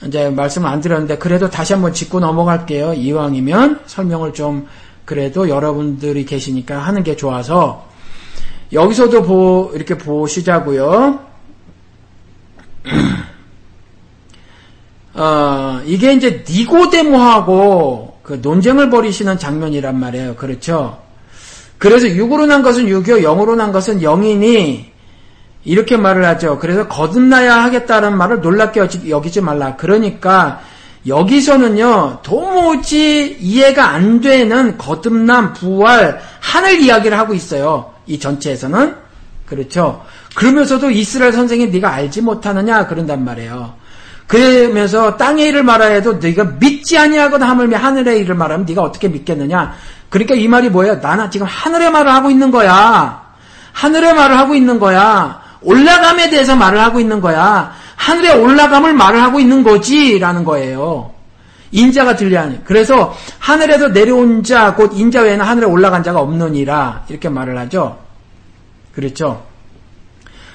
이제 0.06 0.30
말씀을 0.30 0.68
안 0.68 0.80
드렸는데 0.80 1.18
그래도 1.18 1.50
다시 1.50 1.72
한번 1.72 1.92
짚고 1.92 2.20
넘어갈게요. 2.20 2.94
이왕이면 2.94 3.82
설명을 3.86 4.32
좀 4.32 4.66
그래도 5.04 5.48
여러분들이 5.48 6.24
계시니까 6.24 6.78
하는 6.78 7.02
게 7.02 7.16
좋아서 7.16 7.88
여기서도 8.72 9.22
보 9.24 9.72
이렇게 9.74 9.98
보시자고요. 9.98 11.20
어, 15.12 15.82
이게 15.84 16.12
이제 16.12 16.44
니고데모하고 16.48 18.20
그 18.22 18.38
논쟁을 18.40 18.90
벌이시는 18.90 19.38
장면이란 19.38 19.98
말이에요. 19.98 20.36
그렇죠? 20.36 21.02
그래서 21.78 22.08
육으로 22.08 22.46
난 22.46 22.62
것은 22.62 22.88
육이요, 22.88 23.22
영으로 23.22 23.56
난 23.56 23.72
것은 23.72 24.02
영이니 24.02 24.89
이렇게 25.64 25.96
말을 25.96 26.24
하죠. 26.24 26.58
그래서 26.58 26.88
거듭나야 26.88 27.62
하겠다는 27.64 28.16
말을 28.16 28.40
놀랍게 28.40 28.80
여기지 29.08 29.40
말라. 29.40 29.76
그러니까 29.76 30.60
여기서는요, 31.06 32.20
도무지 32.22 33.36
이해가 33.40 33.88
안 33.88 34.20
되는 34.20 34.76
거듭남, 34.78 35.54
부활, 35.54 36.20
하늘 36.40 36.80
이야기를 36.80 37.18
하고 37.18 37.34
있어요. 37.34 37.92
이 38.06 38.18
전체에서는. 38.18 38.94
그렇죠. 39.46 40.04
그러면서도 40.34 40.90
이스라엘 40.90 41.32
선생이 41.32 41.68
네가 41.68 41.92
알지 41.92 42.22
못하느냐 42.22 42.86
그런단 42.86 43.24
말이에요. 43.24 43.74
그러면서 44.26 45.16
땅의 45.16 45.48
일을 45.48 45.64
말하야 45.64 45.94
해도 45.94 46.12
네가 46.14 46.44
믿지 46.60 46.96
아니하거나 46.96 47.48
하물며 47.48 47.78
하늘의 47.78 48.20
일을 48.20 48.36
말하면 48.36 48.64
네가 48.64 48.80
어떻게 48.80 49.08
믿겠느냐. 49.08 49.74
그러니까 50.08 50.36
이 50.36 50.46
말이 50.46 50.68
뭐예요? 50.68 50.96
나는 50.96 51.30
지금 51.30 51.46
하늘의 51.48 51.90
말을 51.90 52.12
하고 52.12 52.30
있는 52.30 52.52
거야. 52.52 53.22
하늘의 53.72 54.14
말을 54.14 54.38
하고 54.38 54.54
있는 54.54 54.78
거야. 54.78 55.40
올라감에 55.62 56.30
대해서 56.30 56.56
말을 56.56 56.80
하고 56.80 57.00
있는 57.00 57.20
거야. 57.20 57.72
하늘에 57.96 58.32
올라감을 58.32 58.94
말을 58.94 59.22
하고 59.22 59.40
있는 59.40 59.62
거지라는 59.62 60.44
거예요. 60.44 61.12
인자가 61.72 62.16
들려하니. 62.16 62.64
그래서 62.64 63.14
하늘에서 63.38 63.88
내려온 63.88 64.42
자, 64.42 64.74
곧 64.74 64.92
인자 64.94 65.22
외에는 65.22 65.44
하늘에 65.44 65.66
올라간 65.66 66.02
자가 66.02 66.20
없느니라. 66.20 67.04
이렇게 67.08 67.28
말을 67.28 67.58
하죠. 67.58 67.98
그렇죠. 68.94 69.44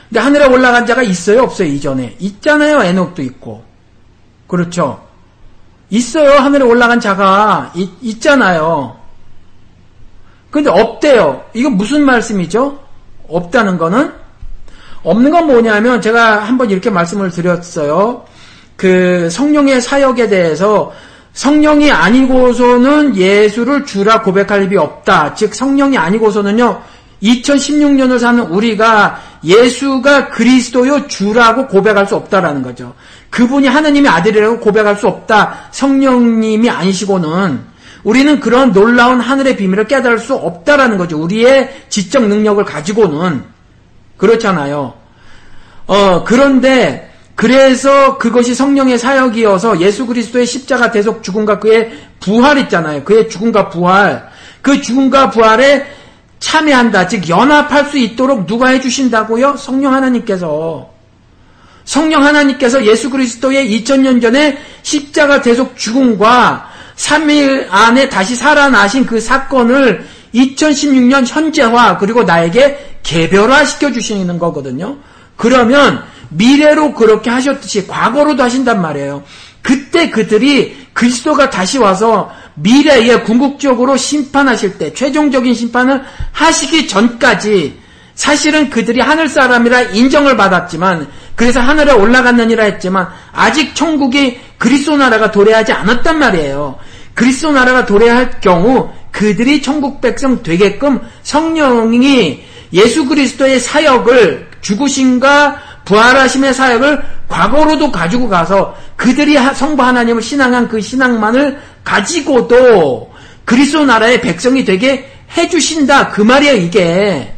근데 0.09 0.19
하늘에 0.19 0.45
올라간 0.45 0.85
자가 0.85 1.03
있어요? 1.03 1.43
없어요? 1.43 1.67
이전에. 1.67 2.15
있잖아요. 2.19 2.83
에녹도 2.83 3.21
있고. 3.21 3.63
그렇죠. 4.47 5.03
있어요. 5.89 6.39
하늘에 6.39 6.63
올라간 6.63 6.99
자가. 6.99 7.71
있, 7.75 7.89
있잖아요. 8.01 8.97
근데 10.51 10.69
없대요. 10.69 11.43
이건 11.53 11.73
무슨 11.77 12.03
말씀이죠? 12.05 12.79
없다는 13.27 13.77
거는? 13.77 14.24
없는 15.05 15.31
건 15.31 15.47
뭐냐면 15.47 16.01
제가 16.01 16.39
한번 16.39 16.69
이렇게 16.69 16.89
말씀을 16.89 17.29
드렸어요. 17.29 18.25
그 18.75 19.29
성령의 19.29 19.79
사역에 19.79 20.27
대해서 20.27 20.91
성령이 21.33 21.91
아니고서는 21.91 23.15
예수를 23.15 23.85
주라 23.85 24.21
고백할 24.21 24.63
일이 24.63 24.77
없다. 24.77 25.35
즉 25.35 25.53
성령이 25.53 25.97
아니고서는요. 25.97 26.81
2016년을 27.21 28.19
사는 28.19 28.43
우리가 28.43 29.21
예수가 29.43 30.29
그리스도요 30.29 31.07
주라고 31.07 31.67
고백할 31.67 32.07
수 32.07 32.15
없다라는 32.15 32.63
거죠. 32.63 32.93
그분이 33.29 33.67
하나님의 33.67 34.09
아들이라고 34.11 34.59
고백할 34.59 34.95
수 34.95 35.07
없다. 35.07 35.69
성령님이 35.71 36.69
아니시고는 36.69 37.75
우리는 38.03 38.39
그런 38.39 38.71
놀라운 38.71 39.19
하늘의 39.19 39.57
비밀을 39.57 39.87
깨달을 39.87 40.19
수 40.19 40.35
없다라는 40.35 40.97
거죠. 40.97 41.19
우리의 41.19 41.85
지적 41.89 42.27
능력을 42.27 42.63
가지고는 42.63 43.54
그렇잖아요. 44.17 44.93
어 45.87 46.23
그런데 46.23 47.11
그래서 47.35 48.17
그것이 48.17 48.55
성령의 48.55 48.97
사역이어서 48.97 49.81
예수 49.81 50.05
그리스도의 50.05 50.45
십자가 50.45 50.91
대속 50.91 51.21
죽음과 51.21 51.59
그의 51.59 51.91
부활 52.19 52.57
있잖아요. 52.59 53.03
그의 53.03 53.29
죽음과 53.29 53.69
부활. 53.69 54.29
그 54.61 54.81
죽음과 54.81 55.29
부활에 55.29 55.85
참여한다. 56.39 57.07
즉 57.07 57.27
연합할 57.29 57.85
수 57.85 57.97
있도록 57.97 58.47
누가 58.47 58.69
해주신다고요? 58.69 59.57
성령 59.57 59.93
하나님께서. 59.93 60.89
성령 61.83 62.23
하나님께서 62.23 62.83
예수 62.85 63.09
그리스도의 63.09 63.69
2000년 63.69 64.21
전에 64.21 64.57
십자가 64.81 65.41
대속 65.41 65.77
죽음과 65.77 66.69
3일 66.95 67.67
안에 67.69 68.09
다시 68.09 68.35
살아나신 68.35 69.05
그 69.05 69.19
사건을 69.19 70.05
2016년 70.33 71.25
현재화 71.27 71.97
그리고 71.97 72.23
나에게 72.23 72.94
개별화 73.05 73.63
시켜 73.65 73.91
주시는 73.91 74.37
거거든요. 74.39 74.97
그러면 75.37 76.03
미래로 76.29 76.93
그렇게 76.95 77.29
하셨듯이 77.29 77.87
과거로도 77.87 78.43
하신단 78.43 78.81
말이에요. 78.81 79.23
그때 79.61 80.09
그들이 80.09 80.75
그리스도가 80.93 81.49
다시 81.49 81.77
와서 81.77 82.31
미래에 82.55 83.21
궁극적으로 83.21 83.95
심판하실 83.95 84.77
때 84.77 84.93
최종적인 84.93 85.53
심판을 85.53 86.03
하시기 86.31 86.87
전까지 86.87 87.79
사실은 88.15 88.69
그들이 88.69 89.01
하늘 89.01 89.27
사람이라 89.27 89.81
인정을 89.81 90.37
받았지만 90.37 91.07
그래서 91.35 91.59
하늘에 91.59 91.91
올라갔느니라 91.91 92.63
했지만 92.63 93.09
아직 93.33 93.75
천국이 93.75 94.39
그리스도 94.57 94.97
나라가 94.97 95.31
도래하지 95.31 95.73
않았단 95.73 96.17
말이에요. 96.17 96.77
그리스도 97.13 97.51
나라가 97.51 97.85
도래할 97.85 98.39
경우 98.39 98.89
그들이 99.11 99.61
천국 99.61 100.01
백성 100.01 100.43
되게끔 100.43 101.01
성령이 101.23 102.54
예수 102.73 103.05
그리스도의 103.05 103.59
사역을 103.59 104.49
죽으심과 104.61 105.61
부활하심의 105.85 106.53
사역을 106.53 107.03
과거로도 107.27 107.91
가지고 107.91 108.27
가서 108.27 108.75
그들이 108.95 109.37
성부 109.37 109.83
하나님을 109.83 110.21
신앙한 110.21 110.67
그 110.67 110.81
신앙만을 110.81 111.59
가지고도 111.83 113.13
그리스도 113.45 113.85
나라의 113.85 114.21
백성이 114.21 114.65
되게 114.65 115.11
해주신다. 115.37 116.09
그 116.09 116.21
말이에요, 116.21 116.55
이게. 116.55 117.33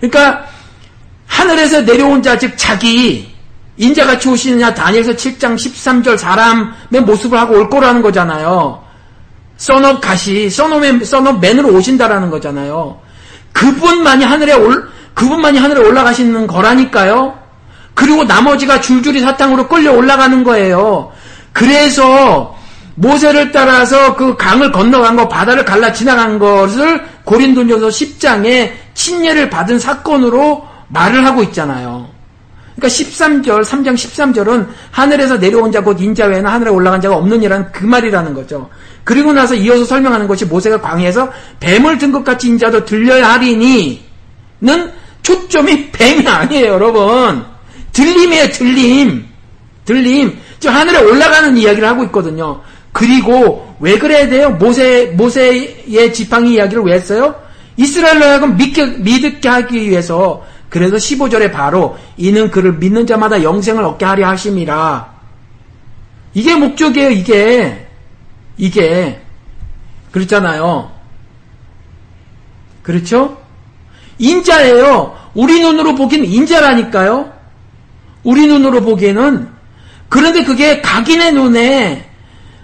그러니까, 0.00 0.46
하늘에서 1.26 1.82
내려온 1.82 2.22
자, 2.22 2.36
즉, 2.38 2.54
자기, 2.56 3.32
인자같이 3.76 4.28
오시느냐, 4.28 4.74
다니엘서 4.74 5.12
7장 5.12 5.54
13절 5.54 6.18
사람의 6.18 7.02
모습을 7.06 7.38
하고 7.38 7.54
올 7.54 7.70
거라는 7.70 8.02
거잖아요. 8.02 8.82
써업 9.56 10.00
가시, 10.00 10.50
써업의, 10.50 11.04
써업 11.04 11.40
맨으로 11.40 11.72
오신다라는 11.74 12.30
거잖아요. 12.30 13.00
그분만이 13.52 14.24
하늘에 14.24 14.54
올, 14.54 14.88
그분만이 15.14 15.58
하늘에 15.58 15.80
올라가시는 15.80 16.46
거라니까요. 16.46 17.38
그리고 17.94 18.24
나머지가 18.24 18.80
줄줄이 18.80 19.20
사탕으로 19.20 19.68
끌려 19.68 19.92
올라가는 19.92 20.42
거예요. 20.44 21.12
그래서 21.52 22.56
모세를 22.94 23.52
따라서 23.52 24.16
그 24.16 24.36
강을 24.36 24.72
건너간 24.72 25.16
거, 25.16 25.28
바다를 25.28 25.64
갈라 25.64 25.92
지나간 25.92 26.38
것을 26.38 27.02
고린도전서 27.24 27.88
10장에 27.88 28.72
침례를 28.94 29.50
받은 29.50 29.78
사건으로 29.78 30.66
말을 30.88 31.24
하고 31.24 31.42
있잖아요. 31.44 32.08
그러니까 32.76 32.88
13절, 32.88 33.64
3장 33.64 33.94
13절은 33.94 34.66
하늘에서 34.90 35.36
내려온 35.36 35.70
자 35.70 35.80
곧 35.82 36.00
인자 36.00 36.26
외에는 36.26 36.50
하늘에 36.50 36.70
올라간 36.70 37.00
자가 37.00 37.16
없느니라는 37.16 37.70
그 37.70 37.84
말이라는 37.84 38.34
거죠. 38.34 38.68
그리고 39.04 39.32
나서 39.32 39.54
이어서 39.54 39.84
설명하는 39.84 40.28
것이 40.28 40.44
모세가 40.44 40.80
광해에서 40.80 41.30
뱀을 41.60 41.98
든 41.98 42.12
것 42.12 42.24
같이 42.24 42.48
인자도 42.48 42.84
들려야 42.84 43.32
하리니는 43.32 44.00
초점이 45.22 45.90
뱀이 45.90 46.26
아니에요, 46.26 46.66
여러분. 46.66 47.44
들림이에요, 47.92 48.50
들림. 48.50 49.24
들림. 49.84 50.38
저 50.60 50.70
하늘에 50.70 50.98
올라가는 50.98 51.56
이야기를 51.56 51.88
하고 51.88 52.04
있거든요. 52.04 52.60
그리고 52.92 53.74
왜 53.80 53.98
그래야 53.98 54.28
돼요? 54.28 54.50
모세, 54.50 55.06
모세의 55.16 56.12
지팡이 56.12 56.54
이야기를 56.54 56.82
왜 56.84 56.94
했어요? 56.94 57.34
이스라엘로 57.76 58.24
하여금 58.24 58.56
믿게, 58.56 58.84
믿게 58.98 59.48
하기 59.48 59.90
위해서 59.90 60.44
그래서 60.68 60.96
15절에 60.96 61.52
바로 61.52 61.96
이는 62.16 62.50
그를 62.50 62.74
믿는 62.74 63.06
자마다 63.06 63.42
영생을 63.42 63.82
얻게 63.84 64.04
하려 64.04 64.28
하심이라. 64.28 65.12
이게 66.34 66.54
목적이에요, 66.54 67.10
이게. 67.10 67.88
이게. 68.62 69.20
그렇잖아요. 70.12 70.92
그렇죠? 72.84 73.42
인자예요. 74.18 75.18
우리 75.34 75.60
눈으로 75.60 75.96
보기엔 75.96 76.24
인자라니까요. 76.24 77.32
우리 78.22 78.46
눈으로 78.46 78.82
보기에는 78.82 79.48
그런데 80.08 80.44
그게 80.44 80.80
각인의 80.80 81.32
눈에 81.32 82.08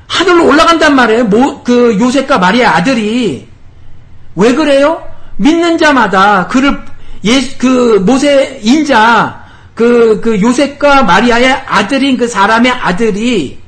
하늘로 0.06 0.46
올라간단 0.46 0.94
말이에요. 0.94 1.24
모, 1.24 1.64
그 1.64 1.98
요셉과 1.98 2.38
마리아 2.38 2.76
아들이 2.76 3.48
왜 4.36 4.54
그래요? 4.54 5.02
믿는 5.36 5.78
자마다 5.78 6.46
그를 6.46 6.78
예, 7.24 7.40
그 7.58 8.00
모세 8.06 8.60
인자 8.62 9.46
그, 9.74 10.20
그 10.22 10.40
요셉과 10.40 11.02
마리아의 11.02 11.64
아들인 11.66 12.16
그 12.16 12.28
사람의 12.28 12.70
아들이 12.70 13.58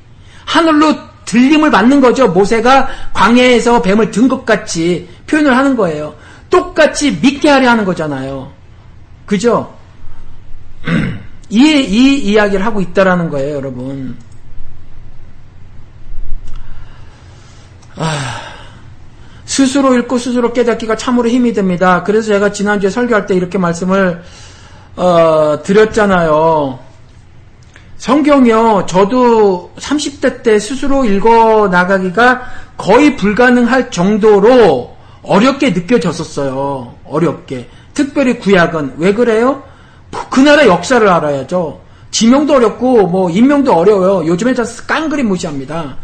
하늘로 0.44 1.09
들림을 1.24 1.70
받는 1.70 2.00
거죠. 2.00 2.28
모세가 2.28 2.88
광야에서 3.12 3.82
뱀을 3.82 4.10
든 4.10 4.28
것 4.28 4.44
같이 4.44 5.08
표현을 5.26 5.56
하는 5.56 5.76
거예요. 5.76 6.14
똑같이 6.48 7.12
믿게 7.22 7.48
하려 7.48 7.70
하는 7.70 7.84
거잖아요. 7.84 8.50
그죠? 9.26 9.74
이, 11.48 11.58
이 11.60 12.18
이야기를 12.30 12.64
하고 12.64 12.80
있다라는 12.80 13.28
거예요, 13.30 13.56
여러분. 13.56 14.16
아. 17.96 18.40
스스로 19.44 19.98
읽고 19.98 20.18
스스로 20.18 20.52
깨닫기가 20.52 20.96
참으로 20.96 21.28
힘이 21.28 21.52
듭니다. 21.52 22.04
그래서 22.04 22.28
제가 22.28 22.52
지난주에 22.52 22.88
설교할 22.88 23.26
때 23.26 23.34
이렇게 23.34 23.58
말씀을 23.58 24.22
어, 24.94 25.58
드렸잖아요. 25.64 26.78
성경이요. 28.00 28.86
저도 28.86 29.72
30대 29.78 30.42
때 30.42 30.58
스스로 30.58 31.04
읽어 31.04 31.68
나가기가 31.68 32.42
거의 32.78 33.14
불가능할 33.14 33.90
정도로 33.90 34.96
어렵게 35.22 35.70
느껴졌었어요. 35.70 36.94
어렵게. 37.04 37.68
특별히 37.92 38.38
구약은 38.38 38.94
왜 38.96 39.12
그래요? 39.12 39.62
그 40.30 40.40
나라 40.40 40.66
역사를 40.66 41.06
알아야죠. 41.06 41.78
지명도 42.10 42.54
어렵고 42.54 43.06
뭐 43.06 43.30
인명도 43.30 43.74
어려워요. 43.74 44.26
요즘에 44.26 44.54
저 44.54 44.64
깡그리 44.86 45.22
무시합니다. 45.22 45.98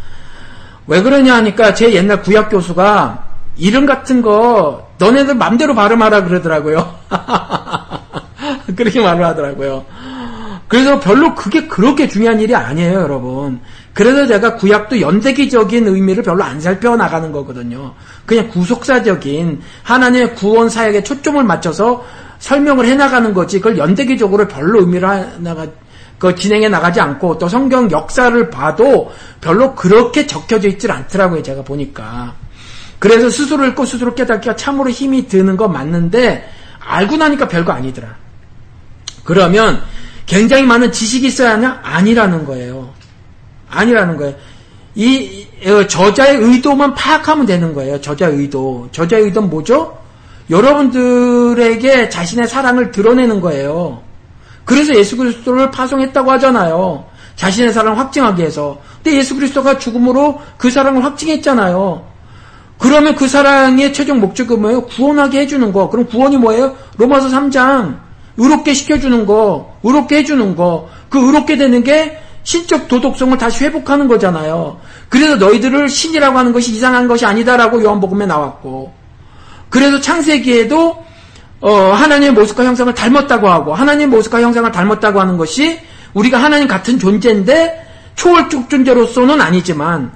왜 0.86 1.00
그러냐 1.00 1.36
하니까 1.36 1.72
제 1.72 1.94
옛날 1.94 2.20
구약 2.20 2.50
교수가 2.50 3.24
이름 3.56 3.86
같은 3.86 4.20
거 4.20 4.86
너네들 4.98 5.34
맘대로 5.34 5.74
발음하라 5.74 6.24
그러더라고요. 6.24 6.94
그렇게 8.76 9.00
말을 9.00 9.24
하더라고요. 9.24 9.86
그래서 10.68 10.98
별로 10.98 11.34
그게 11.34 11.68
그렇게 11.68 12.08
중요한 12.08 12.40
일이 12.40 12.54
아니에요, 12.54 13.00
여러분. 13.00 13.60
그래서 13.92 14.26
제가 14.26 14.56
구약도 14.56 15.00
연대기적인 15.00 15.86
의미를 15.86 16.22
별로 16.22 16.42
안 16.42 16.60
살펴나가는 16.60 17.30
거거든요. 17.30 17.94
그냥 18.26 18.48
구속사적인 18.48 19.60
하나님의 19.84 20.34
구원 20.34 20.68
사역에 20.68 21.02
초점을 21.02 21.42
맞춰서 21.44 22.04
설명을 22.40 22.86
해나가는 22.86 23.32
거지, 23.32 23.58
그걸 23.58 23.78
연대기적으로 23.78 24.48
별로 24.48 24.80
의미를 24.80 25.08
하나가, 25.08 25.66
그 26.18 26.34
진행해 26.34 26.68
나가지 26.68 27.00
않고 27.00 27.38
또 27.38 27.48
성경 27.48 27.90
역사를 27.90 28.50
봐도 28.50 29.12
별로 29.40 29.74
그렇게 29.74 30.26
적혀져 30.26 30.68
있질 30.68 30.90
않더라고요, 30.90 31.42
제가 31.42 31.62
보니까. 31.62 32.34
그래서 32.98 33.30
스스로 33.30 33.64
읽고 33.66 33.84
스스로 33.84 34.14
깨닫기가 34.14 34.56
참으로 34.56 34.90
힘이 34.90 35.28
드는 35.28 35.56
거 35.56 35.68
맞는데 35.68 36.48
알고 36.80 37.16
나니까 37.16 37.48
별거 37.48 37.72
아니더라. 37.72 38.08
그러면 39.24 39.82
굉장히 40.26 40.64
많은 40.64 40.92
지식이 40.92 41.28
있어야 41.28 41.52
하냐? 41.52 41.80
아니라는 41.82 42.44
거예요. 42.44 42.92
아니라는 43.70 44.16
거예요. 44.16 44.34
이 44.96 45.46
어, 45.66 45.86
저자의 45.86 46.36
의도만 46.36 46.94
파악하면 46.94 47.46
되는 47.46 47.72
거예요. 47.72 48.00
저자의 48.00 48.36
의도. 48.36 48.88
저자의 48.92 49.24
의도는 49.24 49.48
뭐죠? 49.48 49.96
여러분들에게 50.50 52.08
자신의 52.08 52.48
사랑을 52.48 52.90
드러내는 52.90 53.40
거예요. 53.40 54.02
그래서 54.64 54.94
예수 54.96 55.16
그리스도를 55.16 55.70
파송했다고 55.70 56.30
하잖아요. 56.32 57.04
자신의 57.36 57.72
사랑을 57.72 57.98
확증하기 57.98 58.40
위해서. 58.40 58.80
근데 59.02 59.18
예수 59.18 59.34
그리스도가 59.34 59.78
죽음으로 59.78 60.40
그 60.56 60.70
사랑을 60.70 61.04
확증했잖아요. 61.04 62.04
그러면 62.78 63.14
그 63.14 63.28
사랑의 63.28 63.92
최종 63.92 64.20
목적은 64.20 64.60
뭐예요? 64.60 64.82
구원하게 64.86 65.40
해주는 65.40 65.72
거. 65.72 65.88
그럼 65.88 66.06
구원이 66.06 66.36
뭐예요? 66.36 66.76
로마서 66.96 67.28
3장. 67.28 68.05
의롭게 68.36 68.74
시켜주는 68.74 69.26
거. 69.26 69.76
의롭게 69.82 70.18
해주는 70.18 70.56
거. 70.56 70.88
그 71.08 71.18
의롭게 71.18 71.56
되는 71.56 71.82
게 71.82 72.18
신적 72.42 72.88
도덕성을 72.88 73.36
다시 73.38 73.64
회복하는 73.64 74.06
거잖아요. 74.08 74.78
그래서 75.08 75.36
너희들을 75.36 75.88
신이라고 75.88 76.38
하는 76.38 76.52
것이 76.52 76.72
이상한 76.72 77.08
것이 77.08 77.26
아니다라고 77.26 77.82
요한복음에 77.82 78.26
나왔고. 78.26 78.92
그래서 79.68 80.00
창세기에도 80.00 81.04
어, 81.60 81.72
하나님의 81.92 82.32
모습과 82.32 82.64
형상을 82.64 82.92
닮았다고 82.94 83.48
하고 83.48 83.74
하나님의 83.74 84.08
모습과 84.08 84.40
형상을 84.42 84.70
닮았다고 84.70 85.20
하는 85.20 85.36
것이 85.36 85.80
우리가 86.14 86.38
하나님 86.38 86.68
같은 86.68 86.98
존재인데 86.98 87.84
초월적 88.14 88.70
존재로서는 88.70 89.40
아니지만 89.40 90.12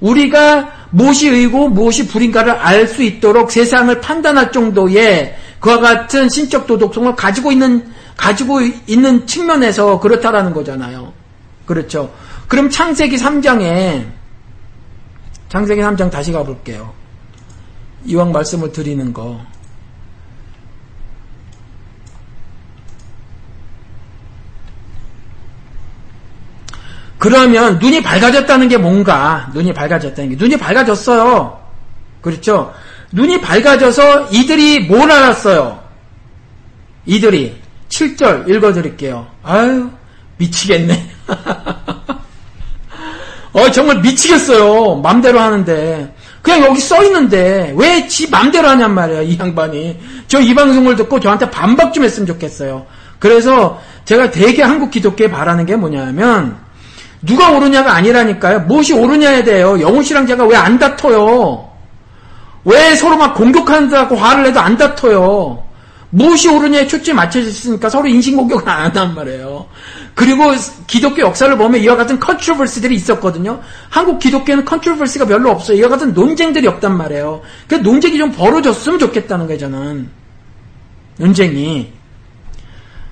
우리가 0.00 0.70
무엇이 0.90 1.28
의고 1.28 1.68
무엇이 1.68 2.06
불인가를 2.06 2.52
알 2.52 2.86
수 2.86 3.02
있도록 3.02 3.50
세상을 3.50 4.00
판단할 4.00 4.52
정도의 4.52 5.34
그와 5.62 5.78
같은 5.78 6.28
신적 6.28 6.66
도덕성을 6.66 7.14
가지고 7.14 7.52
있는 7.52 7.92
가지고 8.16 8.60
있는 8.60 9.26
측면에서 9.28 10.00
그렇다라는 10.00 10.52
거잖아요. 10.52 11.12
그렇죠. 11.66 12.12
그럼 12.48 12.68
창세기 12.68 13.16
3장에 13.16 14.04
창세기 15.48 15.80
3장 15.80 16.10
다시 16.10 16.32
가볼게요. 16.32 16.92
이왕 18.04 18.32
말씀을 18.32 18.72
드리는 18.72 19.12
거. 19.12 19.40
그러면 27.18 27.78
눈이 27.78 28.02
밝아졌다는 28.02 28.66
게 28.66 28.78
뭔가? 28.78 29.48
눈이 29.54 29.72
밝아졌다는 29.72 30.30
게 30.30 30.36
눈이 30.36 30.56
밝아졌어요. 30.56 31.60
그렇죠? 32.20 32.74
눈이 33.12 33.40
밝아져서 33.40 34.28
이들이 34.30 34.80
뭘 34.86 35.10
알았어요? 35.10 35.80
이들이 37.06 37.60
7절 37.88 38.48
읽어드릴게요. 38.48 39.26
아유 39.42 39.90
미치겠네. 40.38 41.10
어 43.52 43.70
정말 43.70 44.00
미치겠어요. 44.00 44.96
맘대로 44.96 45.40
하는데 45.40 46.14
그냥 46.40 46.64
여기 46.64 46.80
써 46.80 47.04
있는데 47.04 47.72
왜 47.76 48.08
지 48.08 48.28
맘대로 48.30 48.68
하냔 48.68 48.94
말이야 48.94 49.22
이 49.22 49.36
양반이. 49.38 49.98
저 50.28 50.40
이 50.40 50.54
방송을 50.54 50.96
듣고 50.96 51.20
저한테 51.20 51.50
반박 51.50 51.92
좀 51.92 52.04
했으면 52.04 52.26
좋겠어요. 52.26 52.86
그래서 53.18 53.80
제가 54.06 54.30
되게 54.30 54.62
한국 54.62 54.90
기독교에 54.90 55.30
바라는 55.30 55.66
게 55.66 55.76
뭐냐면 55.76 56.56
누가 57.20 57.50
옳으냐가 57.50 57.92
아니라니까요. 57.94 58.60
무엇이 58.60 58.94
옳으냐에 58.94 59.44
대해요. 59.44 59.78
영훈 59.80 60.02
씨랑 60.02 60.26
제가 60.26 60.44
왜 60.46 60.56
안 60.56 60.78
다퉈요? 60.78 61.71
왜 62.64 62.94
서로 62.94 63.16
막 63.16 63.34
공격한다고 63.34 64.16
화를 64.16 64.44
내도 64.44 64.60
안 64.60 64.76
다퉈요? 64.76 65.64
무엇이 66.10 66.48
옳으냐에 66.48 66.86
초점이 66.86 67.16
맞춰져 67.16 67.48
있으니까 67.48 67.88
서로 67.88 68.06
인신공격을 68.06 68.68
안 68.68 68.82
한단 68.84 69.14
말이에요. 69.14 69.66
그리고 70.14 70.52
기독교 70.86 71.22
역사를 71.22 71.56
보면 71.56 71.80
이와 71.80 71.96
같은 71.96 72.20
컨트로버시들이 72.20 72.94
있었거든요. 72.94 73.60
한국 73.88 74.18
기독교는 74.18 74.66
컨트로버시가 74.66 75.24
별로 75.26 75.50
없어요. 75.50 75.78
이와 75.78 75.88
같은 75.88 76.12
논쟁들이 76.12 76.66
없단 76.66 76.96
말이에요. 76.98 77.40
그 77.66 77.76
논쟁이 77.76 78.18
좀 78.18 78.30
벌어졌으면 78.30 78.98
좋겠다는 78.98 79.46
거예요, 79.46 79.58
저는. 79.60 80.10
논쟁이. 81.16 81.90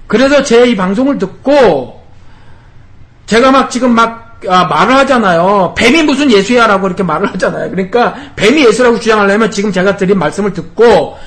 그래서 0.06 0.42
제 0.42 0.66
이 0.66 0.76
방송을 0.76 1.16
듣고 1.18 2.04
제가 3.24 3.50
막 3.50 3.70
지금 3.70 3.92
막 3.94 4.29
아, 4.48 4.64
말을 4.64 4.94
하잖아요. 4.96 5.74
뱀이 5.76 6.02
무슨 6.02 6.30
예수야라고 6.30 6.86
이렇게 6.86 7.02
말을 7.02 7.32
하잖아요. 7.34 7.70
그러니까 7.70 8.14
뱀이 8.36 8.64
예수라고 8.66 8.98
주장하려면 8.98 9.50
지금 9.50 9.70
제가 9.70 9.96
드린 9.96 10.18
말씀을 10.18 10.52
듣고 10.52 11.18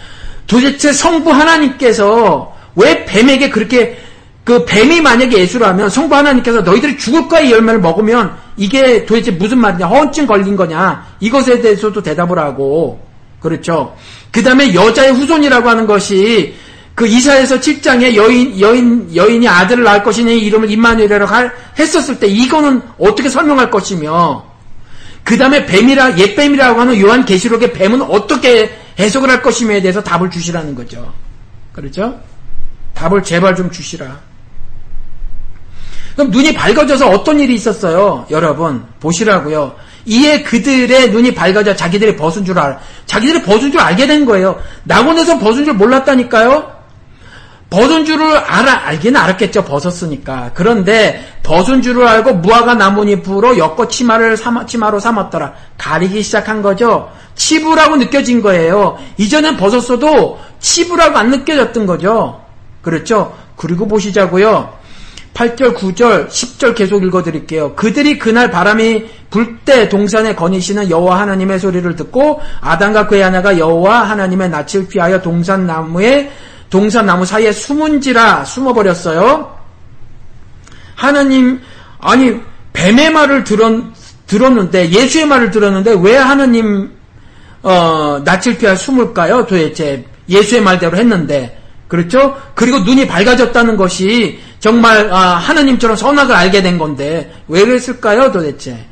도대체 0.48 0.92
성부 0.92 1.32
하나님께서 1.32 2.54
왜 2.76 3.06
뱀에게 3.06 3.50
그렇게 3.50 3.98
그 4.44 4.66
뱀이 4.66 5.00
만약에 5.00 5.38
예수라면 5.38 5.90
성부 5.90 6.16
하나님께서 6.16 6.62
너희들이 6.62 6.98
죽을 6.98 7.28
거야 7.28 7.42
이 7.42 7.52
열매를 7.52 7.80
먹으면 7.80 8.36
이게 8.58 9.06
도대체 9.06 9.32
무슨 9.32 9.60
말이냐 9.60 9.88
허언증 9.88 10.26
걸린 10.26 10.56
거냐 10.56 11.06
이것에 11.20 11.62
대해서도 11.62 12.02
대답을 12.04 12.38
하고 12.38 13.00
그렇죠. 13.40 13.96
그 14.32 14.42
다음에 14.42 14.74
여자의 14.74 15.12
후손이라고 15.12 15.70
하는 15.70 15.86
것이 15.86 16.56
그 16.96 17.08
이사에서 17.08 17.60
7장에 17.60 18.16
여인 18.16 18.60
여인 18.60 19.16
여인이 19.16 19.48
아들을 19.48 19.84
낳을 19.84 20.04
것이니 20.04 20.40
이름을 20.40 20.70
임마누엘이라고 20.70 21.50
했었을 21.80 22.20
때 22.20 22.28
이거는 22.28 22.82
어떻게 23.00 23.30
설명할 23.30 23.72
것이며 23.72 24.46
그 25.24 25.38
다음에 25.38 25.66
뱀이라 25.66 26.18
옛뱀이라고 26.18 26.82
하는 26.82 27.00
요한 27.00 27.26
계시록의 27.26 27.74
뱀은 27.74 28.02
어떻게 28.04 28.78
해석을 29.00 29.30
할 29.30 29.42
것이며에 29.42 29.82
대해서 29.82 30.04
답을 30.04 30.30
주시라는 30.30 30.76
거죠. 30.76 31.12
그렇죠? 31.72 32.20
답을 32.94 33.24
제발 33.24 33.56
좀 33.56 33.72
주시라. 33.72 34.20
그럼 36.16 36.30
눈이 36.30 36.54
밝아져서 36.54 37.10
어떤 37.10 37.40
일이 37.40 37.56
있었어요? 37.56 38.28
여러분, 38.30 38.86
보시라고요. 39.00 39.76
이에 40.06 40.44
그들의 40.44 41.10
눈이 41.10 41.34
밝아져 41.34 41.76
자기들이 41.76 42.16
벗은 42.16 42.46
줄 42.46 42.60
알, 42.60 42.80
자기들이 43.06 43.42
벗은 43.42 43.72
줄 43.72 43.80
알게 43.80 44.06
된 44.06 44.26
거예요. 44.26 44.62
낙원에서 44.84 45.40
벗은 45.40 45.66
줄 45.66 45.74
몰랐다니까요? 45.74 46.73
벗은 47.74 48.06
줄을 48.06 48.38
알아, 48.38 48.86
알기는 48.86 49.20
알았겠죠. 49.20 49.64
벗었으니까. 49.64 50.52
그런데 50.54 51.26
벗은 51.42 51.82
줄을 51.82 52.08
알고 52.08 52.36
무화과 52.36 52.76
나뭇잎으로 52.76 53.58
엮어 53.58 53.88
치마를 53.88 54.38
삼아, 54.38 54.68
치마로 54.68 55.00
삼았더라. 55.00 55.54
가리기 55.80 56.22
시작한 56.22 56.62
거죠. 56.62 57.10
치부라고 57.34 57.96
느껴진 57.96 58.44
거예요. 58.44 59.00
이전엔 59.18 59.58
벗었어도 59.58 60.40
치부라고 60.60 61.18
안 61.18 61.32
느껴졌던 61.32 61.88
거죠. 61.88 62.42
그렇죠? 62.84 63.36
그리고 63.56 63.88
보시자고요. 63.88 64.72
8절, 65.34 65.76
9절, 65.76 66.28
10절 66.28 66.76
계속 66.76 67.04
읽어드릴게요. 67.04 67.74
그들이 67.74 68.20
그날 68.20 68.52
바람이 68.52 69.06
불 69.32 69.54
때 69.66 69.90
동산에 69.90 70.36
거니시는 70.36 70.90
여호와 70.90 71.22
하나님의 71.22 71.58
소리를 71.58 71.96
듣고 71.96 72.42
아담과 72.62 73.08
그의 73.08 73.24
아내가 73.24 73.58
여호와 73.58 74.10
하나님의 74.10 74.50
낯을 74.50 74.88
피하여 74.90 75.22
동산 75.22 75.66
나무에 75.66 76.30
동산 76.74 77.06
나무 77.06 77.24
사이에 77.24 77.52
숨은지라 77.52 78.46
숨어버렸어요. 78.46 79.56
하나님 80.96 81.62
아니 82.00 82.34
뱀의 82.74 83.12
말을 83.12 83.44
들었, 83.44 83.84
들었는데 84.26 84.90
예수의 84.90 85.28
말을 85.28 85.52
들었는데 85.52 85.98
왜 86.02 86.18
하나님 86.18 86.90
어, 87.62 88.20
낯을 88.26 88.58
피하 88.58 88.74
숨을까요? 88.74 89.46
도대체 89.46 90.04
예수의 90.28 90.62
말대로 90.62 90.98
했는데 90.98 91.62
그렇죠? 91.88 92.42
그리고 92.56 92.80
눈이 92.80 93.06
밝아졌다는 93.06 93.78
것이 93.78 94.40
정말 94.60 95.14
아, 95.14 95.36
하나님처럼 95.36 95.96
선악을 95.96 96.34
알게 96.34 96.64
된 96.64 96.80
건데 96.80 97.36
왜 97.50 97.64
그랬을까요 97.64 98.32
도대체? 98.32 98.84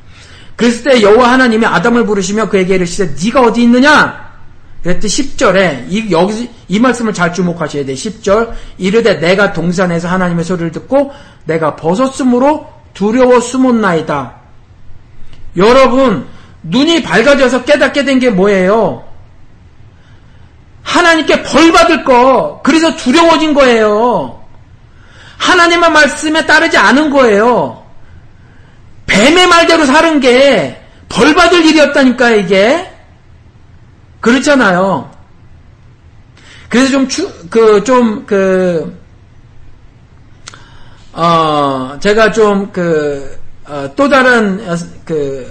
그랬을 0.55 0.84
때 0.84 1.01
여호와 1.01 1.32
하나님이 1.32 1.65
아담을 1.65 2.05
부르시며 2.05 2.47
그에게 2.47 2.75
이르시되 2.75 3.15
네가 3.23 3.41
어디 3.41 3.63
있느냐? 3.63 4.30
그랬더니 4.84 5.07
10절에 5.07 5.86
이 5.89 6.11
여기 6.11 6.49
이 6.67 6.79
말씀을 6.79 7.13
잘 7.13 7.34
주목하셔야 7.34 7.86
돼. 7.86 7.93
10절 7.93 8.53
이르되 8.77 9.19
내가 9.19 9.53
동산에서 9.53 10.07
하나님의 10.07 10.43
소리를 10.43 10.71
듣고 10.71 11.11
내가 11.45 11.75
벗었으므로 11.75 12.67
두려워 12.93 13.39
숨었나이다. 13.39 14.36
여러분 15.57 16.27
눈이 16.63 17.03
밝아져서 17.03 17.63
깨닫게 17.65 18.05
된 18.05 18.19
게 18.19 18.29
뭐예요? 18.29 19.03
하나님께 20.84 21.43
벌 21.43 21.71
받을 21.71 22.03
거 22.03 22.61
그래서 22.63 22.95
두려워진 22.95 23.53
거예요. 23.53 24.41
하나님의 25.38 25.91
말씀에 25.91 26.45
따르지 26.45 26.77
않은 26.77 27.09
거예요. 27.11 27.84
뱀의 29.07 29.47
말대로 29.47 29.86
사는 29.86 30.19
게 30.19 30.82
벌 31.11 31.36
받을 31.36 31.65
일이었다니까 31.65 32.29
이게 32.32 32.90
그렇잖아요. 34.22 35.11
그래서 36.69 37.05
좀그좀 37.07 38.26
그 38.26 38.97
어, 41.13 41.97
제가 41.99 42.32
좀 42.32 42.72
그 42.72 43.41
어, 43.72 43.89
또 43.95 44.09
다른 44.09 44.59
그 45.05 45.49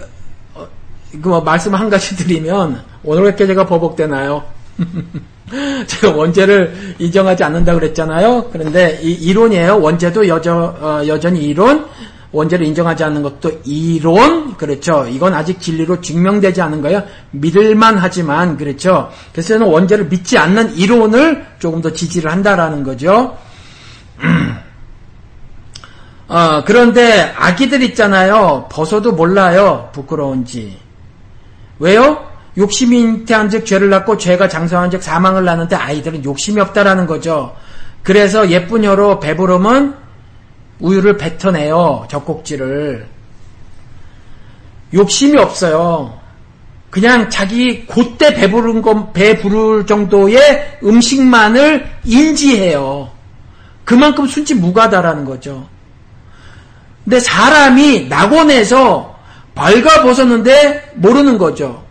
어, 0.55 0.66
뭐 1.14 1.41
말씀 1.41 1.75
한 1.75 1.89
가지 1.89 2.14
드리면 2.23 2.83
오늘 3.03 3.23
왜 3.23 3.29
이렇게 3.29 3.47
제가 3.47 3.66
버벅대나요? 3.66 4.45
제가 5.87 6.14
원죄를 6.14 6.95
인정하지 6.99 7.43
않는다 7.45 7.75
그랬잖아요. 7.75 8.51
그런데 8.53 9.01
이 9.03 9.12
이론이에요. 9.12 9.81
원죄도 9.81 10.29
여저, 10.29 10.53
어, 10.81 11.03
여전히 11.07 11.43
이론, 11.45 11.87
원죄를 12.33 12.66
인정하지 12.66 13.05
않는 13.05 13.22
것도 13.22 13.61
이론, 13.64 14.57
그렇죠. 14.57 15.07
이건 15.09 15.35
아직 15.35 15.61
진리로 15.61 16.01
증명되지 16.01 16.62
않은 16.62 16.81
거예요. 16.81 17.03
믿을만 17.33 17.99
하지만, 17.99 18.57
그렇죠. 18.57 19.11
그래서 19.33 19.55
저는 19.55 19.66
원죄를 19.66 20.07
믿지 20.07 20.39
않는 20.39 20.76
이론을 20.76 21.45
조금 21.59 21.83
더 21.83 21.93
지지를 21.93 22.31
한다라는 22.31 22.85
거죠. 22.85 23.37
어, 26.28 26.62
그런데 26.64 27.35
아기들 27.37 27.83
있잖아요. 27.83 28.68
벗어도 28.70 29.12
몰라요. 29.12 29.91
부끄러운지. 29.93 30.78
왜요? 31.81 32.24
욕심이 32.57 33.01
잉태한즉 33.01 33.66
죄를 33.66 33.91
낳고 33.91 34.16
죄가 34.16 34.49
장성한즉 34.49 35.03
사망을 35.03 35.45
낳는데 35.45 35.74
아이들은 35.74 36.24
욕심이 36.24 36.61
없다라는 36.61 37.07
거죠. 37.07 37.57
그래서 38.05 38.49
예쁜 38.51 38.85
혀로 38.85 39.18
배부름은 39.18 40.00
우유를 40.81 41.16
뱉어내요. 41.16 42.07
젖꼭지를. 42.09 43.07
욕심이 44.95 45.39
없어요. 45.39 46.18
그냥 46.91 47.31
자기 47.31 47.87
곧대 47.87 48.35
배부른 48.35 48.83
것, 48.83 49.12
배부를 49.12 49.87
정도의 49.87 50.78
음식만을 50.83 51.89
인지해요. 52.05 53.11
그만큼 53.85 54.26
순지 54.26 54.55
무가다라는 54.55 55.24
거죠. 55.24 55.68
근데 57.05 57.20
사람이 57.20 58.07
낙원에서 58.09 59.16
발가벗었는데 59.55 60.93
모르는 60.95 61.39
거죠. 61.39 61.85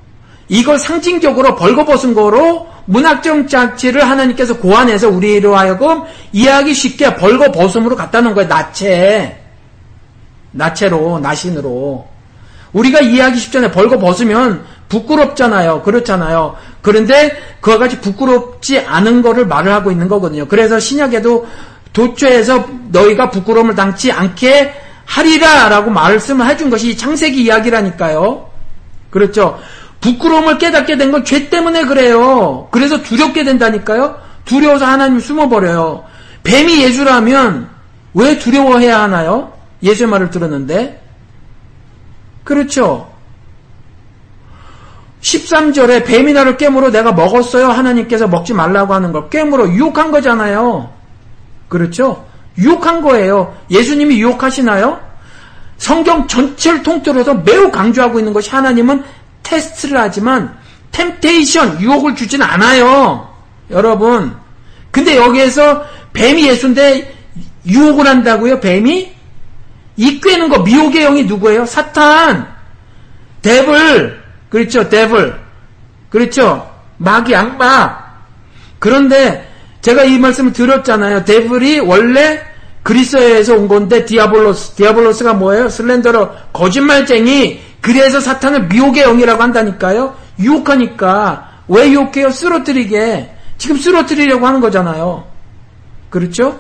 이걸 0.50 0.80
상징적으로 0.80 1.56
벌거벗은 1.56 2.14
거로 2.14 2.68
문학적 2.86 3.48
장치를 3.48 4.10
하나님께서 4.10 4.58
고안해서 4.58 5.10
우리로 5.10 5.56
하여금 5.56 6.04
이해하기 6.34 6.74
쉽게 6.74 7.16
벌거벗음으로 7.16 7.96
갖다 7.96 8.20
놓은 8.22 8.34
거예요. 8.34 8.50
나체. 8.50 9.38
나체로, 10.52 11.20
나신으로. 11.20 12.08
우리가 12.74 13.00
이해하기 13.00 13.38
쉽잖아요. 13.40 13.72
벌거벗으면 13.72 14.66
부끄럽잖아요. 14.90 15.84
그렇잖아요. 15.84 16.56
그런데 16.82 17.38
그와 17.62 17.78
같이 17.78 18.00
부끄럽지 18.00 18.80
않은 18.80 19.22
거를 19.22 19.46
말을 19.46 19.72
하고 19.72 19.92
있는 19.92 20.08
거거든요. 20.08 20.48
그래서 20.48 20.80
신약에도 20.80 21.48
도처에서 21.94 22.68
너희가 22.90 23.30
부끄러움을 23.30 23.76
당치 23.76 24.12
않게 24.12 24.74
하리라 25.06 25.70
라고 25.70 25.92
말씀을 25.92 26.48
해준 26.48 26.70
것이 26.70 26.98
창세기 26.98 27.44
이야기라니까요. 27.44 28.50
그렇죠. 29.10 29.60
부끄러움을 30.02 30.58
깨닫게 30.58 30.98
된 30.98 31.12
건 31.12 31.24
죄 31.26 31.50
때문에 31.50 31.84
그래요. 31.86 32.68
그래서 32.72 33.02
두렵게 33.02 33.44
된다니까요. 33.44 34.18
두려워서 34.46 34.86
하나님 34.86 35.20
숨어버려요. 35.20 36.06
뱀이 36.44 36.82
예수라면 36.84 37.70
왜 38.14 38.40
두려워해야 38.40 39.02
하나요? 39.02 39.54
예수의 39.84 40.10
말을 40.10 40.30
들었는데. 40.30 41.02
그렇죠. 42.44 43.10
13절에 45.22 46.06
뱀이 46.06 46.32
나를 46.34 46.58
깨물어 46.58 46.92
내가 46.92 47.12
먹었어요. 47.12 47.68
하나님께서 47.68 48.28
먹지 48.28 48.54
말라고 48.54 48.94
하는 48.94 49.12
걸 49.12 49.30
깨물어 49.30 49.70
유혹한 49.70 50.12
거잖아요. 50.12 50.90
그렇죠? 51.68 52.26
유혹한 52.58 53.02
거예요. 53.02 53.56
예수님이 53.70 54.20
유혹하시나요? 54.22 55.00
성경 55.78 56.28
전체를 56.28 56.84
통틀어서 56.84 57.36
매우 57.36 57.70
강조하고 57.72 58.20
있는 58.20 58.34
것이 58.34 58.50
하나님은 58.50 59.04
테스트를 59.50 59.98
하지만 59.98 60.56
템테이션 60.92 61.82
유혹을 61.82 62.16
주진 62.16 62.42
않아요. 62.42 63.28
여러분. 63.72 64.36
근데 64.92 65.18
여기에서 65.18 65.84
뱀이 66.14 66.48
예수인데 66.48 67.16
유혹을 67.66 68.08
한다고요? 68.08 68.60
뱀이? 68.60 69.12
이 69.98 70.22
꿰는 70.22 70.50
거 70.50 70.60
미혹의 70.60 71.04
영이 71.04 71.24
누구예요? 71.24 71.66
사탄. 71.66 72.48
데블. 73.42 74.22
그렇죠. 74.50 74.88
데블. 74.88 75.40
그렇죠. 76.10 76.70
마귀 76.98 77.36
악마. 77.36 77.98
그런데 78.80 79.48
제가 79.82 80.04
이 80.04 80.18
말씀을 80.18 80.54
드렸잖아요. 80.54 81.26
devil이 81.26 81.80
원래 81.80 82.42
그리스에서 82.84 83.56
온 83.56 83.68
건데 83.68 84.06
διάβολος. 84.06 84.76
διάβολος가 84.76 85.34
뭐예요? 85.34 85.70
slanderer 85.70 86.32
거짓말쟁이 86.54 87.69
그래서 87.82 88.20
사탄을 88.20 88.68
미혹의 88.68 89.04
영이라고 89.04 89.42
한다니까요. 89.42 90.16
유혹하니까 90.40 91.50
왜 91.68 91.90
유혹해요? 91.92 92.30
쓰러뜨리게. 92.32 93.36
지금 93.58 93.78
쓰러뜨리려고 93.78 94.46
하는 94.48 94.62
거잖아요. 94.62 95.26
그렇죠? 96.10 96.60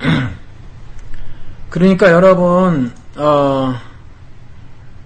그러니까 1.70 2.10
여러분 2.10 2.92
어 3.16 3.74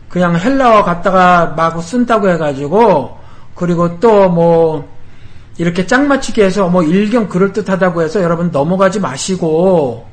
그냥 0.08 0.36
헬라어 0.36 0.82
갖다가 0.84 1.54
마구 1.56 1.82
쓴다고 1.82 2.28
해가지고 2.30 3.18
그리고 3.54 4.00
또 4.00 4.28
뭐 4.28 4.98
이렇게 5.58 5.86
짝맞추기 5.86 6.40
해서 6.40 6.68
뭐 6.68 6.82
일경 6.82 7.28
그럴듯하다고 7.28 8.02
해서 8.02 8.22
여러분 8.22 8.50
넘어가지 8.50 9.00
마시고 9.00 10.07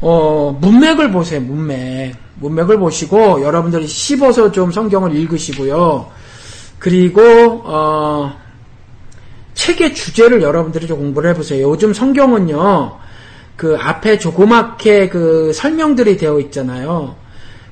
어 0.00 0.56
문맥을 0.60 1.10
보세요 1.10 1.40
문맥 1.40 2.14
문맥을 2.36 2.78
보시고 2.78 3.42
여러분들이 3.42 3.86
씹어서 3.86 4.52
좀 4.52 4.70
성경을 4.70 5.14
읽으시고요 5.16 6.06
그리고 6.78 7.22
어 7.64 8.32
책의 9.54 9.94
주제를 9.94 10.42
여러분들이 10.42 10.86
좀 10.86 10.98
공부를 10.98 11.30
해보세요 11.30 11.68
요즘 11.68 11.92
성경은요 11.92 12.96
그 13.56 13.76
앞에 13.80 14.18
조그맣게 14.18 15.08
그 15.08 15.52
설명들이 15.52 16.16
되어 16.16 16.38
있잖아요 16.40 17.16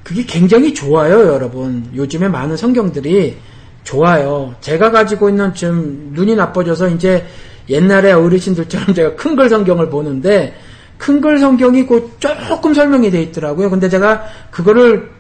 그게 0.07 0.25
굉장히 0.25 0.73
좋아요, 0.73 1.27
여러분. 1.27 1.91
요즘에 1.93 2.29
많은 2.29 2.57
성경들이 2.57 3.37
좋아요. 3.83 4.55
제가 4.61 4.93
가지고 4.93 5.29
있는 5.29 5.53
좀 5.53 6.13
눈이 6.13 6.37
나빠져서 6.37 6.91
이제 6.91 7.27
옛날에 7.69 8.13
어르신들처럼 8.13 8.95
제가 8.95 9.17
큰 9.17 9.35
글 9.35 9.49
성경을 9.49 9.91
보는데 9.91 10.55
큰글 10.99 11.39
성경이 11.39 11.85
곧 11.85 12.17
조금 12.19 12.73
설명이 12.75 13.11
돼 13.11 13.23
있더라고요. 13.23 13.71
근데 13.71 13.89
제가 13.89 14.25
그거를 14.51 15.11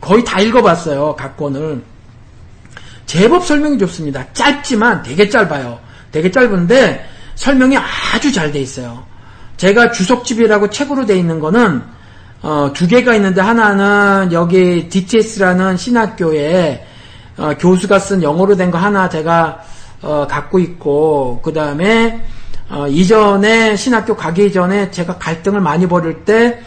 거의 0.00 0.24
다 0.24 0.40
읽어봤어요. 0.40 1.14
각 1.16 1.36
권을. 1.36 1.82
제법 3.06 3.44
설명이 3.46 3.78
좋습니다. 3.78 4.24
짧지만 4.32 5.02
되게 5.02 5.28
짧아요. 5.28 5.78
되게 6.10 6.30
짧은데 6.30 7.06
설명이 7.36 7.76
아주 7.76 8.32
잘 8.32 8.52
돼 8.52 8.60
있어요. 8.60 9.04
제가 9.56 9.92
주석집이라고 9.92 10.70
책으로 10.70 11.06
돼 11.06 11.16
있는 11.16 11.38
거는 11.38 11.82
어, 12.42 12.72
두 12.74 12.88
개가 12.88 13.14
있는데 13.14 13.40
하나는 13.40 14.32
여기 14.32 14.88
DTS라는 14.88 15.76
신학교에 15.76 16.84
어, 17.36 17.52
교수가 17.58 17.98
쓴 18.00 18.22
영어로 18.22 18.56
된 18.56 18.70
거 18.70 18.78
하나 18.78 19.08
제가 19.08 19.60
어, 20.02 20.26
갖고 20.28 20.58
있고 20.58 21.40
그 21.44 21.52
다음에 21.52 22.24
어, 22.70 22.86
이전에 22.88 23.76
신학교 23.76 24.16
가기 24.16 24.52
전에 24.52 24.90
제가 24.90 25.18
갈등을 25.18 25.60
많이 25.60 25.86
벌일 25.86 26.24
때 26.24 26.60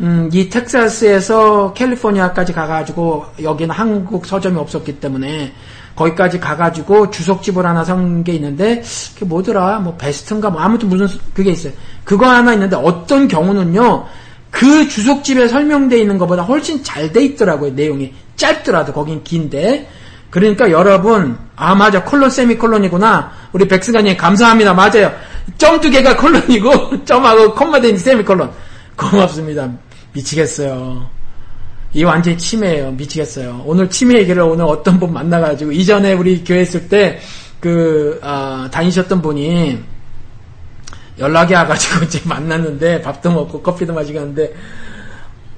음, 0.00 0.30
이 0.32 0.48
텍사스에서 0.48 1.72
캘리포니아까지 1.74 2.52
가가지고 2.52 3.26
여기는 3.42 3.74
한국 3.74 4.26
서점이 4.26 4.56
없었기 4.56 5.00
때문에 5.00 5.52
거기까지 5.96 6.38
가가지고 6.38 7.10
주석집을 7.10 7.66
하나 7.66 7.82
산 7.84 8.22
게 8.22 8.34
있는데 8.34 8.82
그게 9.14 9.26
뭐더라 9.26 9.80
뭐 9.80 9.96
베스트인가 9.96 10.50
뭐 10.50 10.60
아무튼 10.60 10.88
무슨 10.88 11.08
그게 11.34 11.50
있어요 11.50 11.72
그거 12.04 12.26
하나 12.28 12.52
있는데 12.52 12.76
어떤 12.76 13.26
경우는요 13.26 14.06
그 14.50 14.88
주석집에 14.88 15.48
설명되어 15.48 15.98
있는 15.98 16.18
것보다 16.18 16.42
훨씬 16.42 16.82
잘 16.82 17.12
돼 17.12 17.24
있더라고요. 17.24 17.72
내용이 17.72 18.12
짧더라도 18.36 18.92
거긴 18.92 19.22
긴데. 19.22 19.88
그러니까 20.30 20.70
여러분 20.70 21.38
아 21.56 21.74
맞아 21.74 22.04
콜론 22.04 22.30
세미콜론이구나. 22.30 23.30
우리 23.52 23.66
백승관님 23.68 24.16
감사합니다. 24.16 24.74
맞아요. 24.74 25.12
점 25.56 25.80
두 25.80 25.90
개가 25.90 26.16
콜론이고 26.16 27.04
점하고 27.04 27.54
콤마 27.54 27.80
된 27.80 27.96
세미콜론. 27.96 28.50
고맙습니다. 28.96 29.70
미치겠어요. 30.12 31.08
이 31.94 32.04
완전히 32.04 32.36
치매예요. 32.36 32.90
미치겠어요. 32.92 33.62
오늘 33.64 33.88
치매 33.88 34.18
얘기를 34.18 34.42
오늘 34.42 34.64
어떤 34.66 34.98
분 35.00 35.12
만나가지고 35.12 35.72
이전에 35.72 36.12
우리 36.12 36.44
교회 36.44 36.62
있을 36.62 36.88
때그 36.88 38.20
아, 38.22 38.68
다니셨던 38.70 39.22
분이 39.22 39.78
연락이 41.18 41.54
와가지고 41.54 42.04
이제 42.06 42.20
만났는데 42.24 43.00
밥도 43.02 43.30
먹고 43.32 43.62
커피도 43.62 43.94
마시고 43.94 44.18
하는데 44.20 44.52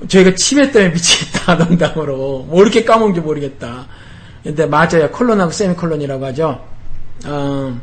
저희가 0.08 0.34
치매 0.34 0.70
때문에 0.70 0.92
미치겠다 0.94 1.54
농담으로 1.66 2.46
뭐 2.48 2.62
이렇게 2.62 2.84
까먹은지 2.84 3.20
모르겠다. 3.20 3.86
근데 4.42 4.64
맞아요 4.66 5.10
콜론하고 5.10 5.50
세미콜론이라고 5.50 6.24
하죠. 6.26 6.64
어, 7.26 7.80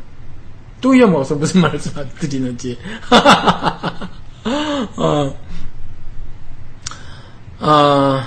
또 0.80 0.94
잊어먹어서 0.94 1.34
무슨 1.34 1.60
말씀 1.60 1.92
드리는지. 2.20 2.78
어, 4.96 5.36
어, 7.60 8.20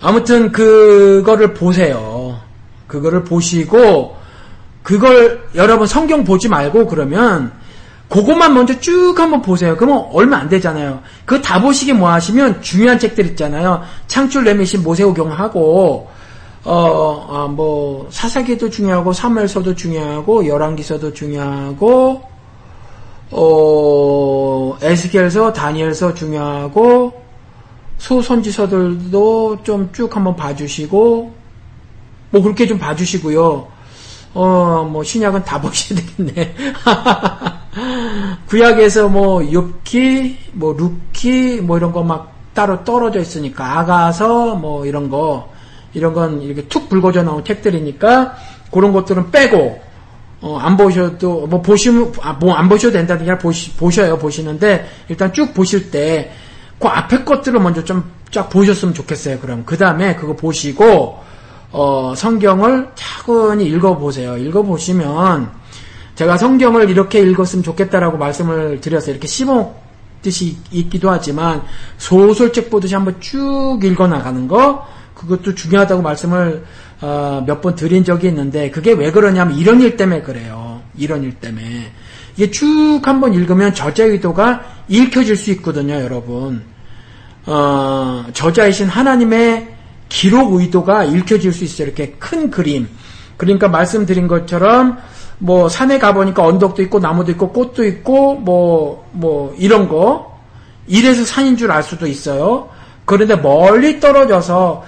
아무튼 0.00 0.52
그거를 0.52 1.54
보세요. 1.54 2.40
그거를 2.86 3.24
보시고 3.24 4.16
그걸 4.82 5.48
여러분 5.54 5.86
성경 5.86 6.24
보지 6.24 6.48
말고 6.48 6.86
그러면 6.86 7.52
그것만 8.08 8.54
먼저 8.54 8.80
쭉 8.80 9.14
한번 9.18 9.42
보세요. 9.42 9.76
그러면 9.76 10.06
얼마 10.12 10.38
안 10.38 10.48
되잖아요. 10.48 11.02
그거 11.26 11.42
다 11.42 11.60
보시기 11.60 11.92
뭐 11.92 12.10
하시면 12.10 12.62
중요한 12.62 12.98
책들 12.98 13.26
있잖아요. 13.26 13.82
창출 14.06 14.44
레미신 14.44 14.82
모세오경 14.82 15.30
하고 15.30 16.10
어, 16.70 17.26
어, 17.28 17.48
뭐 17.48 18.06
사사기도 18.10 18.68
중요하고 18.68 19.12
사무엘서도 19.12 19.74
중요하고 19.74 20.46
열왕기서도 20.46 21.12
중요하고 21.14 22.22
어, 23.30 24.76
에스겔서, 24.82 25.52
다니엘서 25.52 26.14
중요하고 26.14 27.12
소선지서들도 27.98 29.58
좀 29.62 29.90
쭉 29.92 30.14
한번 30.14 30.36
봐주시고 30.36 31.32
뭐 32.30 32.42
그렇게 32.42 32.66
좀 32.66 32.78
봐주시고요. 32.78 33.66
어, 34.34 34.88
뭐, 34.90 35.02
신약은 35.02 35.44
다 35.44 35.58
보셔야 35.62 35.98
되겠네. 35.98 36.54
구약에서 38.46 39.08
뭐, 39.08 39.40
욥기, 39.40 40.36
뭐, 40.52 40.74
룻기, 40.74 41.62
뭐, 41.62 41.78
이런 41.78 41.92
거 41.92 42.02
막 42.02 42.34
따로 42.52 42.84
떨어져 42.84 43.20
있으니까, 43.20 43.78
아가서, 43.80 44.54
뭐, 44.56 44.84
이런 44.84 45.08
거, 45.08 45.50
이런 45.94 46.12
건 46.12 46.42
이렇게 46.42 46.66
툭 46.68 46.88
불거져 46.88 47.22
나온 47.22 47.44
책들이니까, 47.44 48.36
그런 48.70 48.92
것들은 48.92 49.30
빼고, 49.30 49.80
어, 50.40 50.58
안 50.58 50.76
보셔도, 50.76 51.46
뭐, 51.46 51.62
보시면, 51.62 52.12
아, 52.22 52.32
뭐, 52.34 52.54
안 52.54 52.68
보셔도 52.68 52.92
된다는 52.92 53.24
게 53.24 53.30
아니라 53.30 53.38
보시, 53.38 53.72
보셔요, 53.72 54.18
보시는데, 54.18 54.86
일단 55.08 55.32
쭉 55.32 55.52
보실 55.54 55.90
때, 55.90 56.32
그 56.78 56.86
앞에 56.86 57.24
것들을 57.24 57.58
먼저 57.60 57.82
좀 57.84 58.18
쫙 58.30 58.50
보셨으면 58.50 58.94
좋겠어요, 58.94 59.38
그럼. 59.38 59.62
그 59.64 59.76
다음에 59.76 60.14
그거 60.16 60.34
보시고, 60.36 61.18
어, 61.70 62.14
성경을 62.16 62.90
차근히 62.94 63.66
읽어보세요. 63.66 64.36
읽어보시면 64.36 65.50
제가 66.14 66.36
성경을 66.36 66.90
이렇게 66.90 67.20
읽었으면 67.20 67.62
좋겠다라고 67.62 68.18
말씀을 68.18 68.80
드렸어요. 68.80 69.12
이렇게 69.12 69.26
씹어듯이 69.26 70.56
읽기도 70.70 71.10
하지만 71.10 71.62
소설책 71.98 72.70
보듯이 72.70 72.94
한번 72.94 73.20
쭉 73.20 73.78
읽어나가는 73.82 74.48
거 74.48 74.86
그것도 75.18 75.54
중요하다고 75.54 76.02
말씀을 76.02 76.64
어, 77.00 77.44
몇 77.46 77.60
번 77.60 77.74
드린 77.74 78.04
적이 78.04 78.28
있는데 78.28 78.70
그게 78.70 78.92
왜 78.92 79.10
그러냐면 79.10 79.56
이런 79.56 79.80
일 79.80 79.96
때문에 79.96 80.22
그래요. 80.22 80.80
이런 80.96 81.22
일 81.24 81.34
때문에 81.34 81.92
이게 82.36 82.50
쭉 82.50 83.00
한번 83.02 83.34
읽으면 83.34 83.74
저자 83.74 84.04
의도가 84.04 84.62
읽혀질 84.88 85.36
수 85.36 85.50
있거든요, 85.52 85.94
여러분. 85.94 86.62
어, 87.46 88.24
저자이신 88.32 88.88
하나님의 88.88 89.68
기록 90.08 90.54
의도가 90.54 91.04
읽혀질 91.04 91.52
수 91.52 91.64
있어요. 91.64 91.88
이렇게 91.88 92.12
큰 92.18 92.50
그림. 92.50 92.88
그러니까 93.36 93.68
말씀드린 93.68 94.26
것처럼 94.28 94.98
뭐 95.38 95.68
산에 95.68 95.98
가보니까 95.98 96.44
언덕도 96.44 96.82
있고 96.82 96.98
나무도 96.98 97.30
있고 97.32 97.52
꽃도 97.52 97.84
있고 97.84 98.34
뭐뭐 98.36 99.08
뭐 99.12 99.54
이런 99.58 99.88
거 99.88 100.38
이래서 100.86 101.24
산인 101.24 101.56
줄 101.56 101.70
알 101.70 101.82
수도 101.82 102.06
있어요. 102.06 102.68
그런데 103.04 103.36
멀리 103.36 104.00
떨어져서 104.00 104.84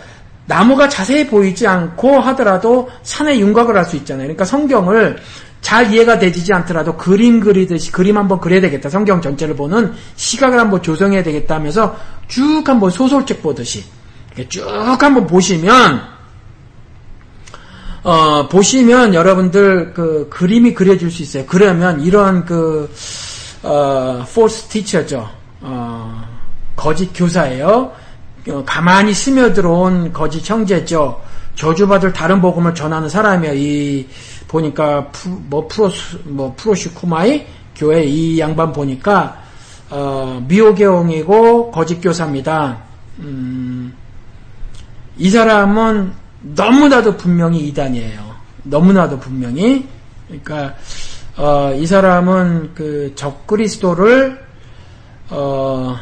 나무가 0.50 0.88
자세히 0.88 1.28
보이지 1.28 1.64
않고 1.68 2.18
하더라도 2.18 2.90
산의 3.04 3.40
윤곽을 3.40 3.78
알 3.78 3.84
수 3.84 3.94
있잖아요. 3.98 4.24
그러니까 4.26 4.44
성경을 4.44 5.18
잘 5.60 5.92
이해가 5.92 6.18
되지 6.18 6.52
않더라도 6.52 6.96
그림 6.96 7.38
그리듯이 7.38 7.92
그림 7.92 8.18
한번 8.18 8.40
그려야 8.40 8.60
되겠다. 8.60 8.88
성경 8.88 9.22
전체를 9.22 9.54
보는 9.54 9.92
시각을 10.16 10.58
한번 10.58 10.82
조성해야 10.82 11.22
되겠다 11.22 11.54
하면서 11.54 11.96
쭉 12.26 12.68
한번 12.68 12.90
소설책 12.90 13.42
보듯이 13.42 13.84
쭉 14.48 14.66
한번 15.00 15.28
보시면 15.28 16.02
어, 18.02 18.48
보시면 18.48 19.14
여러분들 19.14 19.92
그 19.94 20.28
그림이 20.30 20.74
그려질 20.74 21.12
수 21.12 21.22
있어요. 21.22 21.44
그러면 21.46 22.00
이런 22.00 22.44
그 22.44 22.90
어, 23.62 24.24
false 24.26 24.68
teacher죠. 24.68 25.28
어, 25.60 26.24
거짓 26.74 27.12
교사예요. 27.14 27.92
어, 28.50 28.64
가만히 28.64 29.14
스며들어온 29.14 30.12
거짓 30.12 30.48
형제죠. 30.48 31.20
저주받을 31.54 32.12
다른 32.12 32.40
복음을 32.40 32.74
전하는 32.74 33.08
사람이에요. 33.08 33.54
이 33.54 34.06
보니까 34.48 35.06
푸, 35.08 35.28
뭐 35.48 35.68
프로스 35.68 36.18
뭐 36.24 36.54
프로시쿠마이 36.56 37.46
교회 37.76 38.04
이 38.04 38.38
양반 38.38 38.72
보니까 38.72 39.42
어, 39.90 40.44
미혹의 40.46 41.04
영이고 41.04 41.70
거짓 41.70 42.00
교사입니다. 42.00 42.78
음, 43.18 43.92
이 45.16 45.28
사람은 45.30 46.12
너무나도 46.42 47.16
분명히 47.16 47.66
이단이에요. 47.68 48.30
너무나도 48.62 49.18
분명히. 49.18 49.86
그러니까 50.26 50.74
어, 51.36 51.72
이 51.74 51.86
사람은 51.86 52.72
그 52.74 53.12
적그리스도를 53.14 54.40
어, 55.30 55.96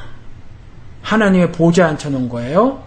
하나님의 1.08 1.52
보좌에 1.52 1.86
앉혀놓은 1.86 2.28
거예요. 2.28 2.84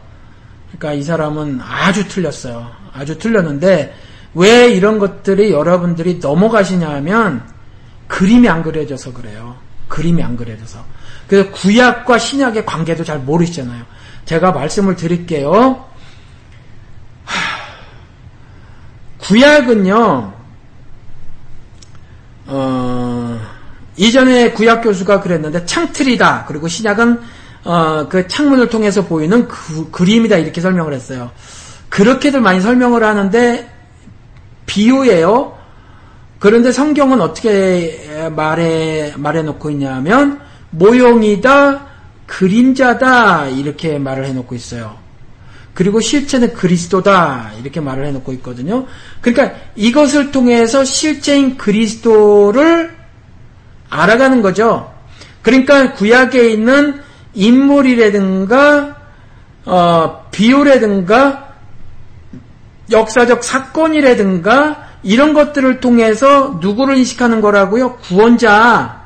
그러니까 0.68 0.93
이 0.93 1.03
사람은 1.03 1.60
아주 1.61 2.07
틀렸어요. 2.07 2.69
아주 2.93 3.18
틀렸는데 3.18 3.95
왜 4.35 4.69
이런 4.69 4.99
것들이 4.99 5.52
여러분들이 5.52 6.19
넘어가시냐 6.22 6.88
하면 6.89 7.43
그림이 8.07 8.48
안 8.48 8.61
그려져서 8.61 9.14
그래요. 9.14 9.56
그림이 9.88 10.22
안 10.22 10.38
그려져서. 10.38 10.85
그래서 11.27 11.49
구약과 11.52 12.19
신약의 12.19 12.65
관계도 12.65 13.03
잘 13.03 13.19
모르시잖아요. 13.19 13.84
제가 14.26 14.52
말씀을 14.52 14.95
드릴게요. 14.95 15.85
구약은요, 19.18 20.34
어, 22.48 23.39
이전에 23.98 24.52
구약 24.52 24.84
교수가 24.84 25.22
그랬는데 25.22 25.65
창틀이다. 25.65 26.45
그리고 26.48 26.68
신약은 26.68 27.22
어, 27.63 28.07
그 28.09 28.27
창문을 28.27 28.69
통해서 28.69 29.05
보이는 29.05 29.47
그, 29.47 29.91
그림이다 29.91 30.38
이렇게 30.38 30.61
설명을 30.61 30.93
했어요. 30.93 31.31
그렇게들 31.89 32.41
많이 32.41 32.61
설명을 32.61 33.03
하는데 33.03 33.69
비유예요. 34.65 35.57
그런데 36.39 36.71
성경은 36.71 37.21
어떻게 37.21 38.29
말해 38.35 39.13
말해 39.15 39.43
놓고 39.43 39.69
있냐면 39.71 40.39
모형이다, 40.71 41.85
그림자다 42.25 43.47
이렇게 43.49 43.99
말을 43.99 44.25
해 44.25 44.33
놓고 44.33 44.55
있어요. 44.55 44.97
그리고 45.73 45.99
실체는 45.99 46.53
그리스도다 46.53 47.51
이렇게 47.61 47.79
말을 47.79 48.05
해 48.05 48.11
놓고 48.11 48.33
있거든요. 48.33 48.85
그러니까 49.21 49.57
이것을 49.75 50.31
통해서 50.31 50.83
실제인 50.83 51.57
그리스도를 51.57 52.95
알아가는 53.89 54.41
거죠. 54.41 54.91
그러니까 55.41 55.93
구약에 55.93 56.49
있는 56.49 57.01
인물이라든가 57.34 58.95
어, 59.66 60.26
비유라든가 60.32 61.48
역사적 62.90 63.44
사건이라든가 63.44 64.88
이런 65.03 65.34
것들을 65.34 65.80
통해서 65.80 66.58
누구를 66.62 66.98
인식하는 66.98 67.41
거라고요? 67.41 67.95
구원자. 67.98 69.02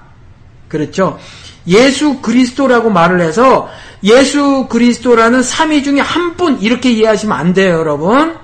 그렇죠. 0.67 1.19
예수 1.67 2.21
그리스도라고 2.21 2.89
말을 2.89 3.21
해서 3.21 3.69
예수 4.03 4.67
그리스도라는 4.69 5.41
삼위 5.43 5.83
중에 5.83 5.99
한 5.99 6.35
분 6.35 6.59
이렇게 6.59 6.91
이해하시면 6.91 7.37
안 7.37 7.53
돼요, 7.53 7.77
여러분. 7.77 8.35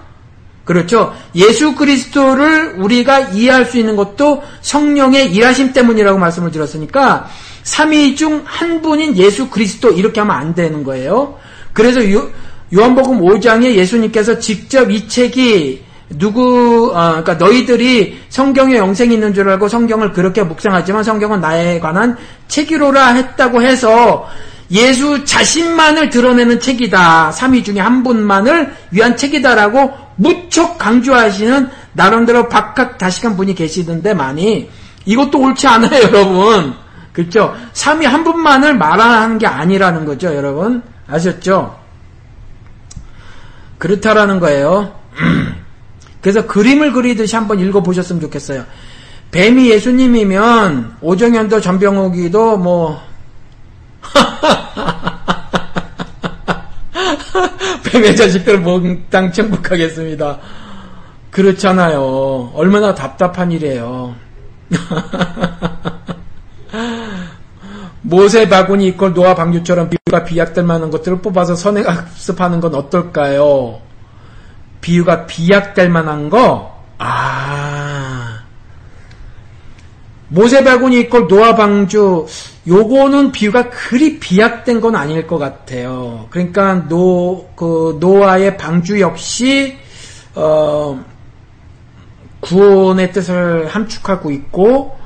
그렇죠. 0.66 1.14
예수 1.36 1.76
그리스도를 1.76 2.76
우리가 2.78 3.20
이해할 3.32 3.66
수 3.66 3.78
있는 3.78 3.96
것도 3.96 4.44
성령의 4.62 5.34
일하심 5.34 5.74
때문이라고 5.74 6.20
말씀을 6.20 6.52
드렸으니까 6.52 7.28
삼위 7.64 8.16
중 8.16 8.44
한 8.46 8.82
분인 8.82 9.16
예수 9.18 9.50
그리스도 9.50 9.92
이렇게 9.92 10.20
하면 10.20 10.36
안 10.36 10.54
되는 10.54 10.84
거예요. 10.84 11.40
그래서 11.74 12.10
요, 12.12 12.30
요한복음 12.74 13.22
5장에 13.22 13.74
예수님께서 13.76 14.40
직접 14.40 14.92
이 14.92 15.08
책이 15.08 15.84
누구, 16.18 16.92
어, 16.94 17.22
그러니까 17.24 17.36
너희들이 17.36 18.20
성경에 18.30 18.76
영생이 18.76 19.14
있는 19.14 19.34
줄 19.34 19.48
알고 19.50 19.68
성경을 19.68 20.12
그렇게 20.12 20.44
묵상하지만 20.44 21.04
성경은 21.04 21.40
나에 21.42 21.80
관한 21.80 22.18
책이로라 22.50 23.14
했다고 23.14 23.62
해서 23.62 24.28
예수 24.72 25.26
자신만을 25.26 26.10
드러내는 26.10 26.60
책이다. 26.60 27.32
삼위 27.32 27.64
중에 27.64 27.80
한 27.80 28.04
분만을 28.04 28.74
위한 28.92 29.18
책이다라고 29.18 29.94
무척 30.16 30.78
강조하시는 30.78 31.70
나름대로 31.94 32.48
박학 32.48 32.98
다식한 32.98 33.36
분이 33.36 33.54
계시던데 33.54 34.14
많이 34.14 34.70
이것도 35.06 35.40
옳지 35.40 35.68
않아요, 35.68 36.04
여러분. 36.04 36.74
그렇죠? 37.12 37.54
삼위 37.74 38.06
한 38.06 38.24
분만을 38.24 38.76
말하는 38.76 39.38
게 39.38 39.46
아니라는 39.46 40.06
거죠, 40.06 40.34
여러분. 40.34 40.82
아셨죠? 41.08 41.78
그렇다라는 43.78 44.40
거예요. 44.40 44.96
그래서 46.22 46.46
그림을 46.46 46.94
그리듯이 46.94 47.36
한번 47.36 47.60
읽어보셨으면 47.60 48.22
좋겠어요. 48.22 48.64
뱀이 49.32 49.70
예수님이면 49.70 50.98
오정현도 51.02 51.62
전병욱이도 51.62 52.58
뭐 52.58 53.02
뱀의 57.92 58.16
자식들 58.16 58.60
몽땅 58.60 59.32
천국하겠습니다. 59.32 60.40
그렇잖아요. 61.30 62.52
얼마나 62.54 62.94
답답한 62.94 63.52
일이에요. 63.52 64.16
모세 68.02 68.50
바구니 68.50 68.88
equal 68.88 69.14
노아 69.14 69.36
방주처럼 69.36 69.90
비유가 69.90 70.26
비약될 70.26 70.64
만한 70.64 70.90
것들을 70.90 71.22
뽑아서 71.22 71.56
선행 71.56 71.88
학습하는 71.88 72.60
건 72.60 72.76
어떨까요? 72.76 73.80
비유가 74.82 75.26
비약될 75.28 75.90
만한 75.90 76.30
거? 76.30 76.84
아. 76.98 78.21
모세 80.32 80.64
바구니 80.64 81.02
equal 81.02 81.28
노아 81.28 81.56
방주 81.56 82.26
요거는 82.66 83.34
비유가 83.34 83.70
그리 83.70 84.18
비약된 84.18 84.80
건 84.80 84.96
아닐 84.96 85.28
것 85.28 85.38
같아요. 85.38 86.28
그러니까 86.30 86.88
노, 86.88 87.50
그 87.56 87.98
노아의 88.00 88.58
방주 88.58 89.02
역시 89.02 89.78
어, 90.34 91.04
구원의 92.40 93.12
뜻을 93.12 93.68
함축하고 93.68 94.32
있고 94.32 94.98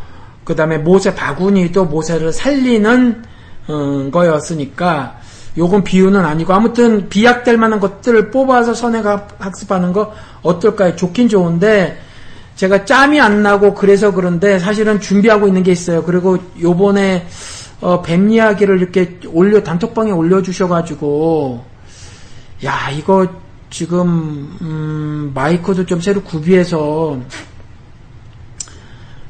그 0.44 0.56
다음에 0.56 0.78
모세 0.78 1.16
바구니도 1.16 1.86
모세를 1.86 2.32
살리는 2.32 3.24
어, 3.68 4.10
거였으니까 4.12 5.18
요건 5.58 5.84
비유는 5.84 6.24
아니고 6.24 6.54
아무튼 6.54 7.10
비약될 7.10 7.58
만한 7.58 7.80
것들을 7.80 8.30
뽑아서 8.30 8.76
선행 8.76 9.08
학 9.08 9.56
습하는 9.56 9.92
거 9.92 10.14
어떨까요? 10.44 10.96
좋긴 10.96 11.30
좋은데 11.30 12.05
제가 12.56 12.86
짬이 12.86 13.20
안 13.20 13.44
나고 13.44 13.74
그래서 13.74 14.12
그런데 14.12 14.60
사실은 14.60 15.00
준비하고 15.00 15.48
있는 15.48 15.64
게 15.64 15.72
있어요. 15.72 16.04
그리고 16.04 16.38
요번에 16.60 17.28
어, 17.82 18.02
뱀 18.02 18.30
이야기를 18.30 18.82
이렇게 18.82 19.20
올려 19.28 19.62
단톡방에 19.62 20.12
올려주셔가지고 20.12 21.66
야 22.64 22.90
이거 22.92 23.28
지금 23.70 24.58
음, 24.62 25.32
마이크도 25.36 25.86
좀 25.86 26.00
새로 26.00 26.22
구비해서 26.24 27.20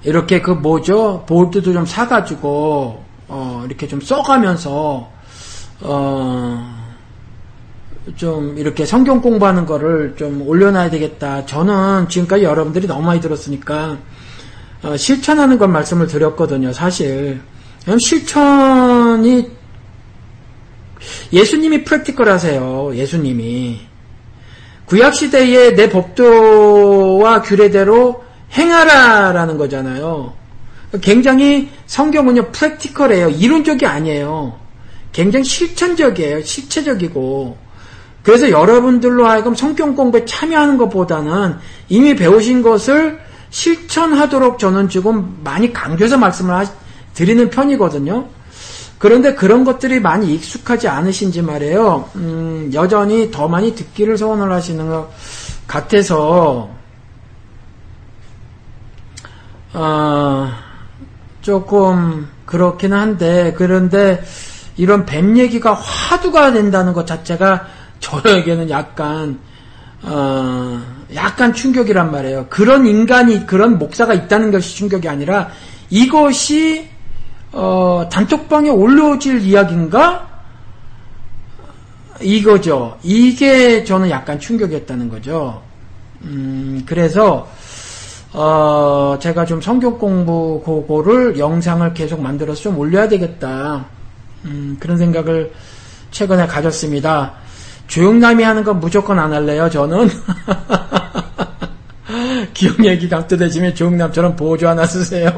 이렇게 0.03 0.39
그 0.41 0.51
뭐죠 0.51 1.25
볼트도 1.27 1.73
좀 1.73 1.85
사가지고 1.85 3.03
어, 3.27 3.63
이렇게 3.65 3.87
좀 3.87 3.99
써가면서 4.01 5.09
어, 5.81 6.84
좀 8.15 8.57
이렇게 8.57 8.85
성경 8.85 9.21
공부하는 9.21 9.65
거를 9.65 10.15
좀 10.17 10.41
올려놔야 10.47 10.89
되겠다. 10.91 11.45
저는 11.45 12.07
지금까지 12.09 12.43
여러분들이 12.43 12.87
너무 12.87 13.03
많이 13.03 13.19
들었으니까 13.19 13.97
어, 14.83 14.95
실천하는 14.95 15.57
건 15.57 15.71
말씀을 15.71 16.07
드렸거든요. 16.07 16.71
사실 16.71 17.41
실천이 17.99 19.49
예수님이 21.33 21.83
프랙티컬 21.83 22.29
하세요. 22.29 22.91
예수님이 22.93 23.81
구약 24.85 25.15
시대에 25.15 25.73
내 25.73 25.89
법도와 25.89 27.41
규례대로 27.41 28.23
행하라라는 28.53 29.57
거잖아요. 29.57 30.33
굉장히 31.01 31.69
성경은요 31.87 32.51
프랙티컬해요. 32.51 33.29
이론적이 33.29 33.85
아니에요. 33.87 34.59
굉장히 35.11 35.45
실천적이에요. 35.45 36.43
실체적이고 36.43 37.64
그래서 38.25 38.49
여러분들로 38.49 39.27
하여금 39.27 39.53
성경 39.53 39.95
공부에 39.95 40.25
참여하는 40.25 40.77
것보다는 40.77 41.57
이미 41.89 42.15
배우신 42.15 42.63
것을 42.63 43.19
실천하도록 43.51 44.57
저는 44.57 44.89
지금 44.89 45.37
많이 45.43 45.71
강조해서 45.71 46.17
말씀을 46.17 46.55
하, 46.55 46.65
드리는 47.13 47.47
편이거든요. 47.51 48.25
그런데 48.97 49.35
그런 49.35 49.63
것들이 49.63 49.99
많이 49.99 50.33
익숙하지 50.33 50.87
않으신지 50.87 51.43
말이에요. 51.43 52.09
음, 52.15 52.71
여전히 52.73 53.29
더 53.29 53.47
많이 53.47 53.75
듣기를 53.75 54.17
소원을 54.17 54.51
하시는 54.51 54.89
것 54.89 55.07
같아서 55.67 56.71
어, 59.71 60.51
조금 61.41 62.27
그렇기는 62.47 62.97
한데 62.97 63.53
그런데 63.55 64.23
이런 64.77 65.05
뱀 65.05 65.37
얘기가 65.37 65.75
화두가 65.75 66.53
된다는 66.53 66.93
것 66.93 67.05
자체가 67.05 67.74
저에게는 67.99 68.69
약간 68.69 69.39
어, 70.01 70.81
약간 71.15 71.53
충격이란 71.53 72.11
말이에요. 72.11 72.47
그런 72.49 72.85
인간이 72.85 73.45
그런 73.45 73.77
목사가 73.77 74.13
있다는 74.13 74.51
것이 74.51 74.75
충격이 74.75 75.09
아니라 75.09 75.49
이것이 75.89 76.89
어, 77.51 78.07
단톡방에 78.11 78.69
올려질 78.69 79.41
이야기인가? 79.41 80.27
이거죠. 82.21 82.97
이게 83.03 83.83
저는 83.83 84.09
약간 84.09 84.39
충격이었다는 84.39 85.09
거죠. 85.09 85.61
음, 86.23 86.83
그래서 86.85 87.49
어, 88.33 89.17
제가 89.19 89.45
좀 89.45 89.61
성경 89.61 89.97
공부 89.97 90.61
그거를 90.65 91.39
영상을 91.39 91.93
계속 91.93 92.21
만들어서 92.21 92.61
좀 92.63 92.77
올려야 92.77 93.07
되겠다. 93.07 93.85
음, 94.45 94.77
그런 94.79 94.97
생각을 94.97 95.53
최근에 96.11 96.47
가졌습니다. 96.47 97.33
조용남이 97.87 98.43
하는 98.43 98.63
건 98.63 98.79
무조건 98.79 99.19
안 99.19 99.33
할래요, 99.33 99.69
저는. 99.69 100.09
기억 102.53 102.85
얘기 102.85 103.09
감도되지면 103.09 103.75
조용남처럼 103.75 104.35
보조 104.35 104.67
하나 104.67 104.85
쓰세요. 104.85 105.29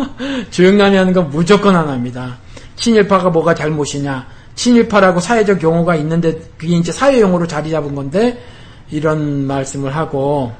조용남이 0.50 0.96
하는 0.96 1.12
건 1.12 1.30
무조건 1.30 1.76
안 1.76 1.88
합니다. 1.88 2.38
친일파가 2.76 3.30
뭐가 3.30 3.54
잘못이냐. 3.54 4.26
친일파라고 4.54 5.20
사회적 5.20 5.62
용어가 5.62 5.96
있는데 5.96 6.38
그게 6.56 6.76
이제 6.76 6.92
사회 6.92 7.20
용어로 7.20 7.46
자리 7.46 7.70
잡은 7.70 7.94
건데 7.94 8.42
이런 8.90 9.46
말씀을 9.46 9.94
하고 9.94 10.52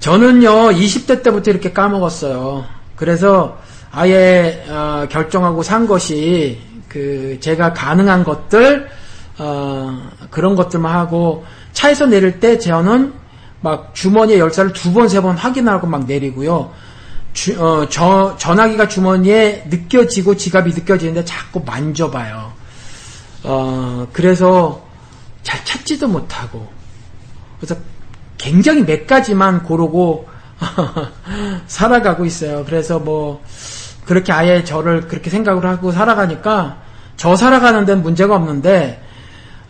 저는요 0.00 0.70
20대 0.70 1.22
때부터 1.22 1.50
이렇게 1.50 1.72
까먹었어요. 1.72 2.64
그래서 2.96 3.58
아예 3.90 4.64
어, 4.68 5.06
결정하고 5.10 5.62
산 5.62 5.86
것이 5.86 6.60
그 6.88 7.38
제가 7.40 7.72
가능한 7.72 8.24
것들 8.24 8.88
어, 9.38 10.10
그런 10.30 10.54
것들만 10.56 10.94
하고 10.94 11.44
차에서 11.72 12.06
내릴 12.06 12.40
때 12.40 12.58
저는 12.58 13.12
막 13.60 13.94
주머니에 13.94 14.38
열쇠를 14.38 14.72
두 14.72 14.92
번 14.92 15.06
세 15.08 15.20
번 15.20 15.36
확인하고 15.36 15.86
막 15.86 16.04
내리고요. 16.06 16.72
주, 17.32 17.60
어, 17.60 17.88
저, 17.88 18.36
전화기가 18.38 18.86
주머니에 18.88 19.64
느껴지고 19.68 20.36
지갑이 20.36 20.72
느껴지는데 20.72 21.24
자꾸 21.24 21.62
만져봐요. 21.64 22.52
어, 23.42 24.06
그래서 24.12 24.84
잘 25.42 25.64
찾지도 25.64 26.06
못하고. 26.08 26.68
그래서 27.58 27.74
굉장히 28.38 28.84
몇 28.84 29.06
가지만 29.06 29.62
고르고 29.64 30.28
살아가고 31.66 32.24
있어요. 32.24 32.64
그래서 32.64 32.98
뭐, 32.98 33.42
그렇게 34.04 34.32
아예 34.32 34.62
저를 34.64 35.08
그렇게 35.08 35.30
생각을 35.30 35.64
하고 35.66 35.90
살아가니까 35.90 36.78
저 37.16 37.34
살아가는 37.36 37.84
데는 37.84 38.02
문제가 38.02 38.36
없는데, 38.36 39.00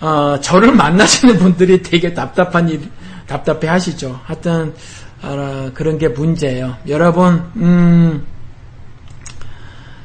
어, 0.00 0.38
저를 0.40 0.72
만나시는 0.72 1.38
분들이 1.38 1.82
되게 1.82 2.12
답답한 2.12 2.68
일, 2.68 2.90
답답해 3.26 3.68
하시죠. 3.68 4.20
하여튼, 4.24 4.74
어, 5.22 5.70
그런 5.74 5.98
게 5.98 6.08
문제예요. 6.08 6.76
여러분, 6.88 7.42
음, 7.56 8.24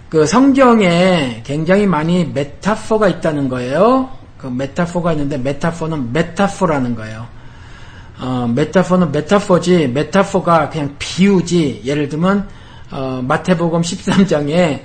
그 0.10 0.26
성경에 0.26 1.41
굉장히 1.45 1.86
많이 1.86 2.26
메타포가 2.26 3.07
있다는 3.10 3.48
거예요. 3.48 4.10
그 4.40 4.48
메타포가 4.48 5.14
있는데 5.14 5.38
메타포는 5.38 6.14
메타포라는 6.14 6.95
거예요. 6.95 7.28
어, 8.20 8.52
메타포는 8.53 9.11
메타포지 9.11 9.88
메타포가 9.90 10.70
그냥 10.70 10.95
비유지. 10.98 11.84
예를 11.86 12.10
들면 12.10 12.48
어, 12.91 13.22
마태복음 13.24 13.82
13장에 13.82 14.82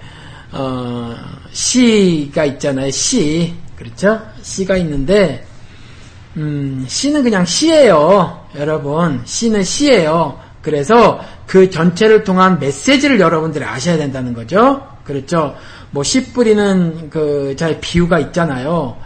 어, 0.52 1.14
시가 1.52 2.44
있잖아요. 2.44 2.90
시 2.90 3.54
그렇죠? 3.76 4.20
시가 4.42 4.76
있는데 4.76 5.46
음, 6.36 6.84
시는 6.88 7.22
그냥 7.22 7.44
시예요. 7.44 8.46
여러분, 8.56 9.20
시는 9.24 9.62
시예요. 9.62 10.38
그래서 10.62 11.20
그 11.46 11.70
전체를 11.70 12.24
통한 12.24 12.58
메시지를 12.58 13.20
여러분들이 13.20 13.64
아셔야 13.64 13.96
된다는 13.96 14.32
거죠. 14.32 14.82
그렇죠? 15.04 15.54
뭐, 15.90 16.02
씨 16.02 16.32
뿌리는 16.32 17.08
그, 17.10 17.54
잘 17.56 17.78
비유가 17.80 18.18
있잖아요. 18.18 18.96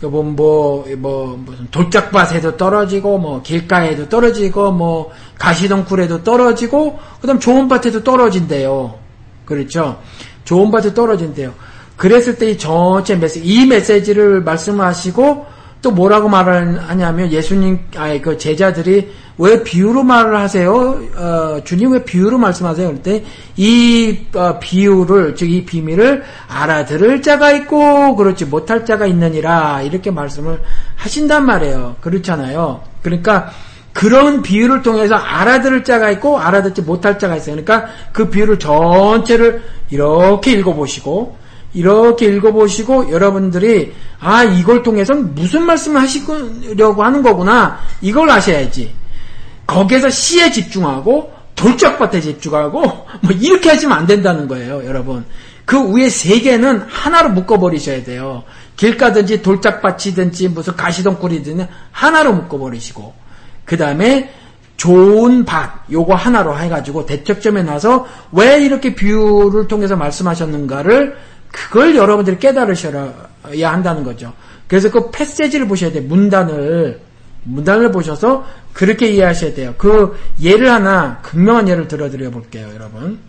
그, 0.00 0.06
뭐, 0.06 0.22
뭐, 0.22 0.86
뭐, 0.98 1.36
무슨 1.44 1.66
돌짝밭에도 1.70 2.56
떨어지고, 2.56 3.18
뭐, 3.18 3.42
길가에도 3.42 4.08
떨어지고, 4.08 4.70
뭐, 4.70 5.10
가시덩굴에도 5.38 6.22
떨어지고, 6.22 7.00
그 7.20 7.26
다음 7.26 7.40
좋은 7.40 7.66
밭에도 7.66 8.04
떨어진대요. 8.04 8.98
그렇죠? 9.44 10.00
좋은 10.44 10.70
밭에 10.70 10.94
떨어진대요. 10.94 11.54
그랬을 11.96 12.36
때 12.36 12.50
이 12.50 12.58
전체 12.58 13.16
메시지, 13.16 13.46
이 13.46 13.66
메시지를 13.66 14.42
말씀하시고, 14.42 15.56
또 15.82 15.90
뭐라고 15.92 16.28
말을 16.28 16.80
하냐면 16.88 17.30
예수님 17.30 17.78
아니 17.96 18.20
그 18.20 18.36
제자들이 18.38 19.12
왜 19.38 19.62
비유로 19.62 20.02
말을 20.02 20.36
하세요? 20.36 20.98
어, 21.14 21.60
주님 21.64 21.92
왜 21.92 22.02
비유로 22.02 22.38
말씀하세요? 22.38 22.88
그럴 22.88 23.02
때이 23.02 24.26
어, 24.34 24.58
비유를 24.58 25.36
즉 25.36 25.50
이 25.50 25.64
비밀을 25.64 26.24
알아들을 26.48 27.22
자가 27.22 27.52
있고 27.52 28.16
그렇지 28.16 28.46
못할 28.46 28.84
자가 28.84 29.06
있느니라 29.06 29.82
이렇게 29.82 30.10
말씀을 30.10 30.60
하신단 30.96 31.44
말이에요. 31.46 31.96
그렇잖아요. 32.00 32.80
그러니까 33.02 33.50
그런 33.92 34.42
비유를 34.42 34.82
통해서 34.82 35.14
알아들을 35.14 35.84
자가 35.84 36.10
있고 36.12 36.38
알아듣지 36.38 36.82
못할 36.82 37.18
자가 37.18 37.36
있어요. 37.36 37.54
그러니까 37.54 37.88
그 38.12 38.28
비유를 38.28 38.58
전체를 38.58 39.62
이렇게 39.90 40.52
읽어보시고 40.52 41.36
이렇게 41.76 42.24
읽어보시고 42.26 43.12
여러분들이 43.12 43.92
아 44.18 44.44
이걸 44.44 44.82
통해서 44.82 45.14
무슨 45.14 45.66
말씀을 45.66 46.00
하시려고 46.00 47.04
하는 47.04 47.22
거구나. 47.22 47.78
이걸 48.00 48.30
아셔야지. 48.30 48.94
거기에서 49.66 50.08
시에 50.08 50.50
집중하고 50.50 51.32
돌짝밭에 51.54 52.22
집중하고 52.22 52.80
뭐 52.80 53.32
이렇게 53.38 53.68
하시면 53.68 53.96
안 53.96 54.06
된다는 54.06 54.48
거예요 54.48 54.86
여러분. 54.86 55.26
그 55.66 55.92
위에 55.92 56.08
세 56.08 56.40
개는 56.40 56.86
하나로 56.88 57.30
묶어버리셔야 57.30 58.04
돼요. 58.04 58.44
길 58.76 58.96
가든지 58.96 59.42
돌짝밭이든지 59.42 60.48
무슨 60.48 60.76
가시덩굴이든 60.76 61.66
하나로 61.90 62.32
묶어버리시고. 62.32 63.12
그 63.66 63.76
다음에 63.76 64.32
좋은 64.78 65.44
밭 65.44 65.70
요거 65.92 66.14
하나로 66.14 66.58
해가지고 66.58 67.04
대척점에 67.04 67.62
나서 67.64 68.06
왜 68.32 68.64
이렇게 68.64 68.94
비유를 68.94 69.68
통해서 69.68 69.94
말씀하셨는가를 69.96 71.16
그걸 71.50 71.96
여러분들이 71.96 72.38
깨달으셔야 72.38 73.12
한다는 73.72 74.04
거죠. 74.04 74.32
그래서 74.68 74.90
그 74.90 75.10
패세지를 75.10 75.68
보셔야 75.68 75.92
돼요. 75.92 76.02
문단을. 76.04 77.00
문단을 77.44 77.92
보셔서 77.92 78.44
그렇게 78.72 79.08
이해하셔야 79.08 79.54
돼요. 79.54 79.74
그 79.78 80.18
예를 80.42 80.70
하나, 80.70 81.20
극명한 81.22 81.68
예를 81.68 81.86
들어드려 81.88 82.30
볼게요, 82.30 82.68
여러분. 82.74 83.20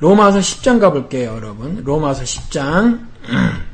로마서 0.00 0.38
10장 0.40 0.80
가볼게요, 0.80 1.34
여러분. 1.36 1.82
로마서 1.84 2.24
10장. 2.24 3.06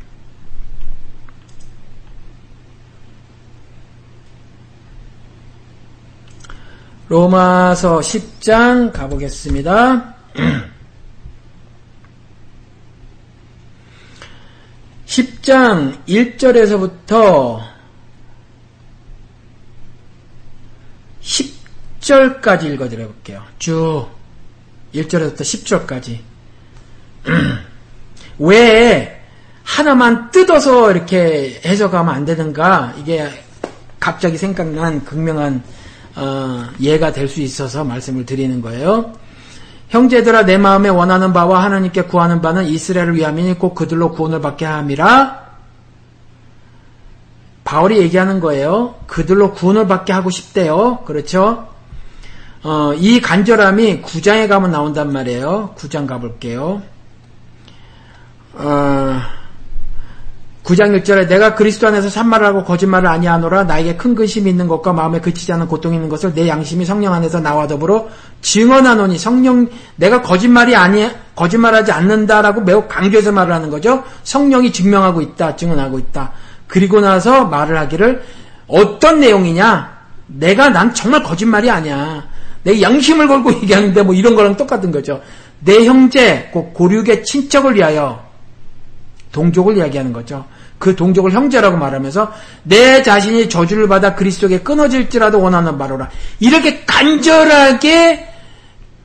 로마서 7.08 8.00
10장 8.00 8.92
가보겠습니다. 8.92 10.14
10장 15.12 16.06
1절에서부터 16.06 17.60
10절까지 21.20 22.64
읽어드려 22.72 23.06
볼게요. 23.06 23.43
쭉 23.59 24.09
1절에서부터 24.94 25.40
10절까지 25.40 26.18
왜 28.39 29.20
하나만 29.64 30.30
뜯어서 30.30 30.90
이렇게 30.90 31.60
해석하면 31.64 32.14
안 32.14 32.24
되는가 32.24 32.94
이게 32.98 33.28
갑자기 34.01 34.39
생각난 34.39 35.05
극명한 35.05 35.62
어, 36.14 36.68
예가 36.80 37.12
될 37.12 37.28
수 37.28 37.40
있어서 37.40 37.84
말씀을 37.84 38.26
드리는 38.26 38.60
거예요. 38.60 39.12
형제들아 39.93 40.47
내 40.47 40.56
마음에 40.56 40.89
원하는 40.89 41.35
바와 41.35 41.62
하나님께 41.64 42.05
구하는 42.05 42.40
바는 42.40 42.64
이스라엘을 42.64 43.14
위함이니 43.14 43.59
꼭 43.59 43.74
그들로 43.74 44.12
구원을 44.12 44.40
받게 44.40 44.64
함이라. 44.64 45.43
바울이 47.62 47.98
얘기하는 47.98 48.40
거예요. 48.40 48.94
그들로 49.06 49.52
구원을 49.52 49.86
받게 49.86 50.14
하고 50.14 50.31
싶대요. 50.31 51.01
그렇죠? 51.05 51.69
어, 52.62 52.94
이 52.94 53.20
간절함이 53.20 54.01
구장에 54.01 54.48
가면 54.48 54.70
나온단 54.70 55.12
말이에요. 55.12 55.74
구장 55.77 56.06
가볼게요. 56.06 56.81
어, 58.55 59.20
9장 60.64 60.97
1절에 61.02 61.26
내가 61.26 61.56
그리스도 61.56 61.89
안에서 61.89 62.09
산말을 62.09 62.47
하고 62.47 62.62
거짓말을 62.62 63.09
아니하노라 63.09 63.64
나에게 63.64 63.97
큰 63.97 64.14
근심이 64.14 64.48
있는 64.48 64.68
것과 64.68 64.93
마음에 64.93 65.20
그치지 65.20 65.52
않은 65.52 65.66
고통이 65.66 65.97
있는 65.97 66.09
것을 66.09 66.34
내 66.34 66.47
양심이 66.47 66.84
성령 66.84 67.12
안에서 67.14 67.40
나와 67.40 67.66
더불어 67.66 68.09
증언하노니 68.43 69.18
성령 69.18 69.68
내가 69.97 70.22
거짓말이 70.22 70.76
아니 70.76 71.10
거짓말하지 71.34 71.90
않는다라고 71.90 72.60
매우 72.60 72.86
강조해서 72.86 73.32
말을 73.32 73.52
하는 73.52 73.70
거죠. 73.70 74.05
성령이 74.22 74.72
증명하고 74.72 75.20
있다, 75.20 75.56
증언하고 75.56 75.98
있다. 75.98 76.32
그리고 76.68 77.01
나서 77.01 77.44
말을 77.44 77.76
하기를 77.78 78.22
어떤 78.68 79.18
내용이냐? 79.18 79.90
내가 80.28 80.68
난 80.68 80.94
정말 80.94 81.24
거짓말이 81.24 81.68
아니야. 81.70 82.24
내 82.62 82.80
양심을 82.80 83.26
걸고 83.26 83.52
얘기하는데 83.62 84.02
뭐 84.02 84.14
이런 84.14 84.36
거랑 84.36 84.56
똑같은 84.56 84.93
거죠. 84.93 85.20
내 85.59 85.84
형제, 85.84 86.51
곧 86.52 86.72
고륙의 86.72 87.24
친척을 87.24 87.74
위하여 87.74 88.31
동족을 89.32 89.76
이야기하는 89.78 90.12
거죠. 90.12 90.44
그 90.78 90.94
동족을 90.96 91.32
형제라고 91.32 91.76
말하면서 91.76 92.32
내 92.64 93.02
자신이 93.02 93.48
저주를 93.48 93.88
받아 93.88 94.14
그리스도에게 94.14 94.60
끊어질지라도 94.60 95.40
원하는 95.40 95.78
바로라. 95.78 96.10
이렇게 96.40 96.84
간절하게 96.84 98.28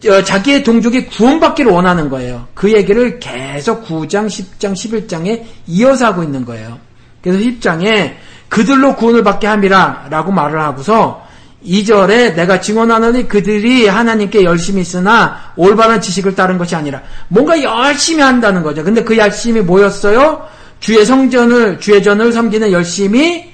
어, 0.08 0.24
자기의 0.24 0.64
동족이 0.64 1.06
구원받기를 1.08 1.72
원하는 1.72 2.10
거예요. 2.10 2.48
그 2.54 2.72
얘기를 2.72 3.20
계속 3.20 3.86
9장, 3.86 4.28
10장, 4.28 4.74
11장에 4.74 5.44
이어서 5.68 6.08
하고 6.08 6.24
있는 6.24 6.46
거예요. 6.46 6.78
그래서 7.22 7.40
10장에 7.40 8.14
그들로 8.48 8.96
구원을 8.96 9.24
받게 9.24 9.48
함이라 9.48 10.08
라고 10.10 10.32
말을 10.32 10.62
하고서 10.62 11.27
2절에 11.68 12.36
내가 12.36 12.62
증언하노니 12.62 13.28
그들이 13.28 13.88
하나님께 13.88 14.44
열심히 14.44 14.82
있으나 14.82 15.52
올바른 15.56 16.00
지식을 16.00 16.36
따른 16.36 16.58
것이 16.58 16.76
아니라 16.76 17.02
뭔가 17.28 17.62
열심히 17.62 18.24
한다는 18.24 18.64
거죠. 18.64 18.84
근데 18.84 19.04
그 19.04 19.18
열심이 19.18 19.62
뭐였어요? 19.62 20.48
주의 20.80 21.06
성전을 21.06 21.80
주의 21.80 22.02
전을 22.02 22.32
섬기는 22.32 22.72
열심이 22.72 23.46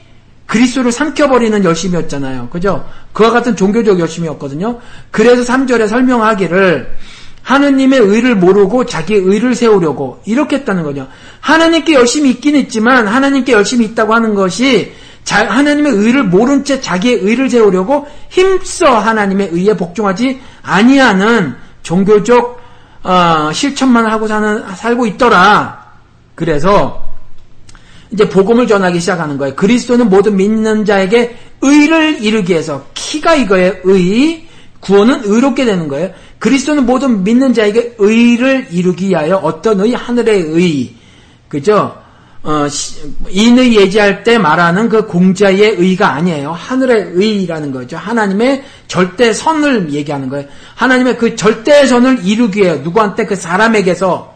그리스도를 0.45 0.91
삼켜버리는 0.91 1.63
열심이었잖아요. 1.63 2.49
그죠? 2.49 2.85
그와 3.13 3.31
같은 3.31 3.55
종교적 3.55 3.99
열심이었거든요. 3.99 4.79
그래서 5.09 5.41
3절에 5.41 5.87
설명하기를 5.87 6.95
하느님의 7.43 7.99
의를 7.99 8.35
모르고 8.35 8.85
자기 8.85 9.15
의를 9.15 9.55
세우려고 9.55 10.21
이렇게 10.25 10.57
했다는 10.57 10.83
거죠. 10.83 11.07
하나님께 11.41 11.93
열심히 11.93 12.31
있긴 12.31 12.55
있지만 12.55 13.07
하나님께 13.07 13.51
열심히 13.51 13.85
있다고 13.87 14.13
하는 14.13 14.33
것이 14.33 14.93
자, 15.23 15.47
하나님의 15.47 15.93
의를 15.93 16.23
모른 16.23 16.63
채 16.63 16.81
자기의 16.81 17.19
의를 17.19 17.49
세우려고 17.49 18.07
힘써 18.29 18.97
하나님의 18.97 19.49
의에 19.51 19.75
복종하지 19.75 20.41
아니하는 20.61 21.55
종교적 21.81 22.61
어, 23.03 23.51
실천만 23.53 24.05
하고 24.05 24.27
사는 24.27 24.63
살고 24.75 25.05
있더라. 25.07 25.83
그래서 26.35 27.03
이제 28.11 28.29
복음을 28.29 28.67
전하기 28.67 28.99
시작하는 28.99 29.37
거예요. 29.37 29.55
그리스도는 29.55 30.09
모든 30.09 30.37
믿는 30.37 30.85
자에게 30.85 31.37
의를 31.61 32.21
이루기 32.21 32.53
위해서 32.53 32.85
키가 32.93 33.35
이거예요. 33.35 33.73
의 33.83 34.47
구원은 34.79 35.21
의롭게 35.23 35.65
되는 35.65 35.87
거예요. 35.87 36.11
그리스도는 36.39 36.85
모든 36.85 37.23
믿는 37.23 37.53
자에게 37.53 37.95
의를 37.97 38.67
이루기 38.71 39.09
위하여 39.09 39.37
어떤 39.37 39.79
의 39.81 39.93
하늘의 39.93 40.41
의 40.41 40.93
그죠? 41.47 42.02
어, 42.43 42.67
인의 43.29 43.75
예지할 43.77 44.23
때 44.23 44.37
말하는 44.37 44.89
그 44.89 45.07
공자의 45.07 45.75
의가 45.77 46.13
아니에요. 46.13 46.51
하늘의 46.51 47.11
의라는 47.13 47.71
거죠. 47.71 47.95
하나님의 47.95 48.63
절대 48.87 49.31
선을 49.31 49.93
얘기하는 49.93 50.27
거예요. 50.27 50.47
하나님의 50.75 51.17
그 51.17 51.37
절대 51.37 51.85
선을 51.85 52.25
이루기 52.25 52.61
위해 52.61 52.75
누구한테 52.83 53.25
그 53.25 53.37
사람에게서 53.37 54.33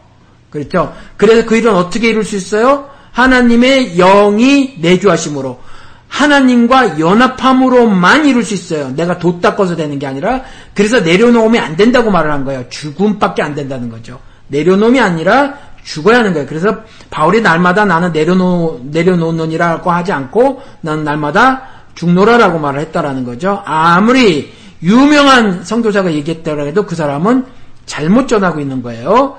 그렇죠. 0.50 0.94
그래서 1.18 1.46
그 1.46 1.58
일은 1.58 1.76
어떻게 1.76 2.10
이룰 2.10 2.24
수 2.24 2.38
있어요? 2.38 2.90
하나님의 3.12 3.98
영이 3.98 4.76
내주하심으로 4.80 5.60
하나님과 6.08 7.00
연합함으로만 7.00 8.26
이룰 8.26 8.46
수 8.46 8.54
있어요. 8.54 8.90
내가 8.96 9.20
도 9.20 9.42
닦아서 9.42 9.76
되는 9.76 10.00
게 10.00 10.08
아니라 10.08 10.44
그래서 10.74 11.02
내려놓으면 11.02 11.62
안 11.62 11.76
된다고 11.76 12.10
말을 12.10 12.32
한 12.32 12.46
거예요. 12.46 12.70
죽음밖에 12.70 13.42
안 13.42 13.54
된다는 13.54 13.90
거죠. 13.90 14.22
내려놓으면 14.48 15.04
아니라 15.04 15.67
죽어야 15.88 16.20
하는 16.20 16.34
거예요. 16.34 16.48
그래서 16.48 16.78
바울이 17.10 17.42
날마다 17.42 17.86
나는 17.86 18.12
내려놓, 18.12 18.82
내려놓느니라고 18.92 19.90
하지 19.90 20.12
않고 20.12 20.62
나는 20.82 21.06
날마다 21.06 21.64
죽노라라고 21.96 22.60
말을 22.60 22.82
했다라는 22.82 23.24
거죠. 23.24 23.64
아무리 23.66 24.52
유명한 24.84 25.64
성도자가 25.64 26.12
얘기했더라도 26.14 26.86
그 26.86 26.94
사람은 26.94 27.46
잘못 27.86 28.28
전하고 28.28 28.60
있는 28.60 28.84
거예요. 28.84 29.38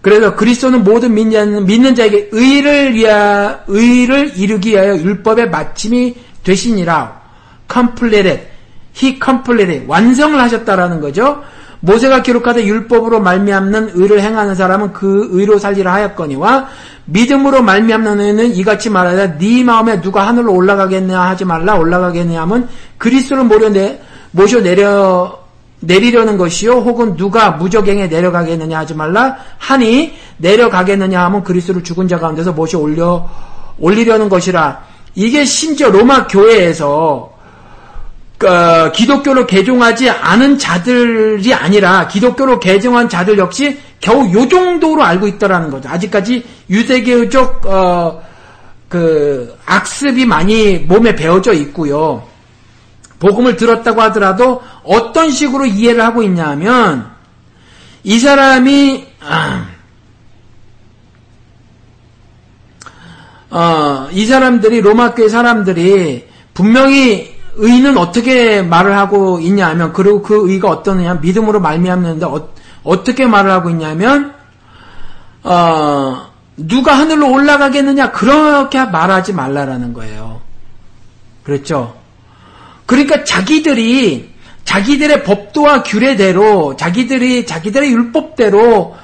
그래서 0.00 0.34
그리스도는 0.34 0.82
모든 0.82 1.12
믿는, 1.12 1.66
믿는 1.66 1.94
자에게 1.94 2.30
의를 2.32 2.94
위하, 2.94 3.60
의를 3.66 4.32
이루기 4.36 4.70
위하여 4.70 4.96
율법의 4.96 5.50
마침이 5.50 6.14
되시니라. 6.42 7.20
컴플레렛. 7.68 8.48
히 8.94 9.18
컴플레렛. 9.18 9.84
완성을 9.86 10.40
하셨다라는 10.40 11.02
거죠. 11.02 11.42
모세가 11.80 12.22
기록하되 12.22 12.64
율법으로 12.64 13.20
말미암는 13.20 13.92
의를 13.94 14.20
행하는 14.20 14.54
사람은 14.54 14.92
그 14.92 15.28
의로 15.32 15.58
살리라 15.58 15.92
하였거니와 15.92 16.68
믿음으로 17.06 17.62
말미암는 17.62 18.20
의는 18.20 18.54
이같이 18.54 18.90
말하되 18.90 19.38
네 19.38 19.64
마음에 19.64 20.00
누가 20.00 20.26
하늘로 20.26 20.54
올라가겠냐 20.54 21.20
하지 21.20 21.44
말라 21.44 21.76
올라가겠냐 21.76 22.40
하면 22.42 22.68
그리스도를 22.98 23.44
모려 23.44 23.70
내, 23.70 24.00
모셔 24.30 24.62
내려 24.62 25.40
내리려는 25.80 26.36
것이요 26.36 26.72
혹은 26.72 27.16
누가 27.16 27.52
무적행에 27.52 28.06
내려가겠느냐 28.08 28.78
하지 28.78 28.94
말라 28.94 29.36
하니 29.58 30.14
내려가겠느냐 30.36 31.24
하면 31.24 31.42
그리스도를 31.42 31.82
죽은 31.82 32.06
자 32.06 32.18
가운데서 32.18 32.52
모셔 32.52 32.78
올려 32.78 33.26
올리려는 33.80 34.28
것이라. 34.28 34.82
이게 35.14 35.44
심지어 35.44 35.90
로마 35.90 36.26
교회에서 36.26 37.32
어, 38.44 38.90
기독교로 38.92 39.46
개종하지 39.46 40.08
않은 40.08 40.58
자들이 40.58 41.52
아니라 41.52 42.08
기독교로 42.08 42.58
개종한 42.58 43.08
자들 43.08 43.38
역시 43.38 43.78
겨우 44.00 44.32
요 44.32 44.48
정도로 44.48 45.02
알고 45.02 45.26
있다라는 45.26 45.70
거죠. 45.70 45.88
아직까지 45.88 46.44
유대교적 46.70 47.66
어, 47.66 48.22
그 48.88 49.56
악습이 49.66 50.24
많이 50.24 50.78
몸에 50.78 51.14
배어져 51.14 51.52
있고요. 51.52 52.26
복음을 53.18 53.56
들었다고 53.56 54.00
하더라도 54.02 54.62
어떤 54.82 55.30
식으로 55.30 55.66
이해를 55.66 56.02
하고 56.02 56.22
있냐면 56.22 57.10
이 58.02 58.18
사람이 58.18 59.06
아, 59.20 59.66
어, 63.50 64.08
이 64.12 64.24
사람들이 64.24 64.80
로마 64.80 65.14
교회 65.14 65.28
사람들이 65.28 66.26
분명히 66.54 67.29
의는 67.54 67.98
어떻게 67.98 68.62
말을 68.62 68.96
하고 68.96 69.38
있냐면 69.40 69.92
그리고 69.92 70.22
그 70.22 70.50
의가 70.50 70.68
어떠느냐 70.68 71.14
믿음으로 71.14 71.60
말미암는데 71.60 72.26
어, 72.26 73.04
떻게 73.04 73.26
말을 73.26 73.50
하고 73.50 73.70
있냐면 73.70 74.34
어, 75.42 76.30
누가 76.56 76.98
하늘로 76.98 77.32
올라가겠느냐 77.32 78.12
그렇게 78.12 78.84
말하지 78.84 79.32
말라라는 79.32 79.92
거예요. 79.92 80.40
그렇죠? 81.42 81.94
그러니까 82.86 83.24
자기들이 83.24 84.30
자기들의 84.64 85.24
법도와 85.24 85.82
규례대로 85.82 86.76
자기들이 86.76 87.46
자기들의 87.46 87.90
율법대로 87.92 88.96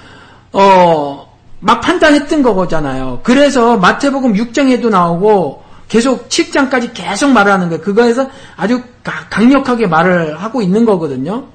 어, 0.52 1.36
막 1.60 1.80
판단했던 1.80 2.42
거잖아요. 2.42 3.20
그래서 3.22 3.76
마태복음 3.76 4.34
6장에도 4.34 4.90
나오고 4.90 5.65
계속 5.88 6.28
7장까지 6.28 6.92
계속 6.94 7.30
말을 7.30 7.52
하는 7.52 7.68
거예요. 7.68 7.82
그거에서 7.82 8.28
아주 8.56 8.82
강력하게 9.30 9.86
말을 9.86 10.42
하고 10.42 10.62
있는 10.62 10.84
거거든요. 10.84 11.46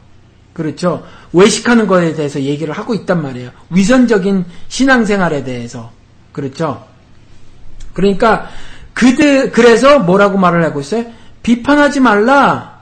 그렇죠. 0.53 1.03
외식하는 1.34 1.88
거에 1.88 2.14
대해서 2.14 2.41
얘기를 2.41 2.74
하고 2.74 2.94
있단 2.94 3.22
말이에요. 3.22 3.52
위선적인 3.70 4.45
신앙생활에 4.68 5.44
대해서. 5.44 5.91
그렇죠. 6.32 6.86
그러니까 7.94 8.49
그들 8.94 9.52
그래서 9.52 9.99
뭐라고 9.99 10.38
말을 10.38 10.64
하고 10.64 10.80
있어요? 10.82 11.06
비판하지 11.44 11.99
말라. 11.99 12.80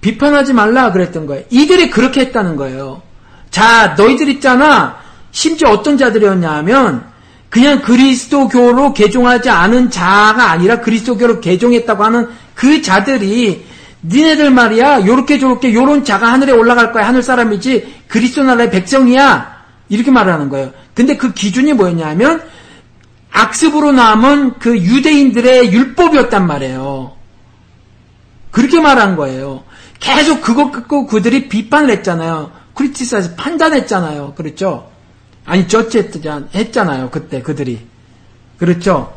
비판하지 0.00 0.52
말라 0.52 0.92
그랬던 0.92 1.26
거예요. 1.26 1.44
이들이 1.50 1.90
그렇게 1.90 2.20
했다는 2.20 2.56
거예요. 2.56 3.02
자, 3.50 3.94
너희들 3.96 4.28
있잖아. 4.28 4.96
심지어 5.30 5.70
어떤 5.70 5.96
자들이었냐 5.96 6.50
하면 6.56 7.13
그냥 7.54 7.82
그리스도교로 7.82 8.94
개종하지 8.94 9.48
않은 9.48 9.88
자가 9.88 10.50
아니라 10.50 10.80
그리스도교로 10.80 11.40
개종했다고 11.40 12.02
하는 12.02 12.28
그 12.52 12.82
자들이 12.82 13.64
니네들 14.02 14.50
말이야 14.50 15.06
요렇게 15.06 15.38
저렇게 15.38 15.72
요런 15.72 16.02
자가 16.02 16.32
하늘에 16.32 16.50
올라갈 16.50 16.92
거야 16.92 17.06
하늘 17.06 17.22
사람이지 17.22 18.06
그리스도 18.08 18.42
나라의 18.42 18.72
백성이야 18.72 19.54
이렇게 19.88 20.10
말하는 20.10 20.48
거예요. 20.48 20.72
근데 20.94 21.16
그 21.16 21.32
기준이 21.32 21.74
뭐였냐면 21.74 22.42
악습으로 23.30 23.92
남은 23.92 24.58
그 24.58 24.76
유대인들의 24.76 25.72
율법이었단 25.72 26.48
말이에요. 26.48 27.12
그렇게 28.50 28.80
말한 28.80 29.14
거예요. 29.14 29.62
계속 30.00 30.42
그것 30.42 30.72
갖고 30.72 31.06
그들이 31.06 31.48
비판을 31.48 31.90
했잖아요. 31.98 32.50
크리티사에서 32.74 33.36
판단했잖아요. 33.36 34.34
그렇죠? 34.36 34.90
아니 35.46 35.68
저째 35.68 36.10
했잖아요. 36.54 37.10
그때 37.10 37.42
그들이. 37.42 37.86
그렇죠? 38.58 39.12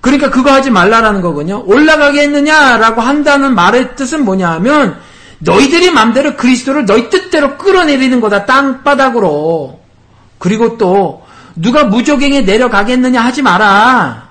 그러니까 0.00 0.30
그거 0.30 0.50
하지 0.50 0.70
말라라는 0.70 1.20
거군요. 1.20 1.62
올라가겠느냐라고 1.66 3.00
한다는 3.00 3.54
말의 3.54 3.96
뜻은 3.96 4.24
뭐냐 4.24 4.50
하면 4.52 4.98
너희들이 5.40 5.90
마음대로 5.90 6.36
그리스도를 6.36 6.86
너희 6.86 7.10
뜻대로 7.10 7.56
끌어내리는 7.58 8.20
거다. 8.20 8.46
땅바닥으로. 8.46 9.80
그리고 10.38 10.78
또 10.78 11.26
누가 11.54 11.84
무적행에 11.84 12.42
내려가겠느냐 12.42 13.20
하지 13.20 13.42
마라. 13.42 14.28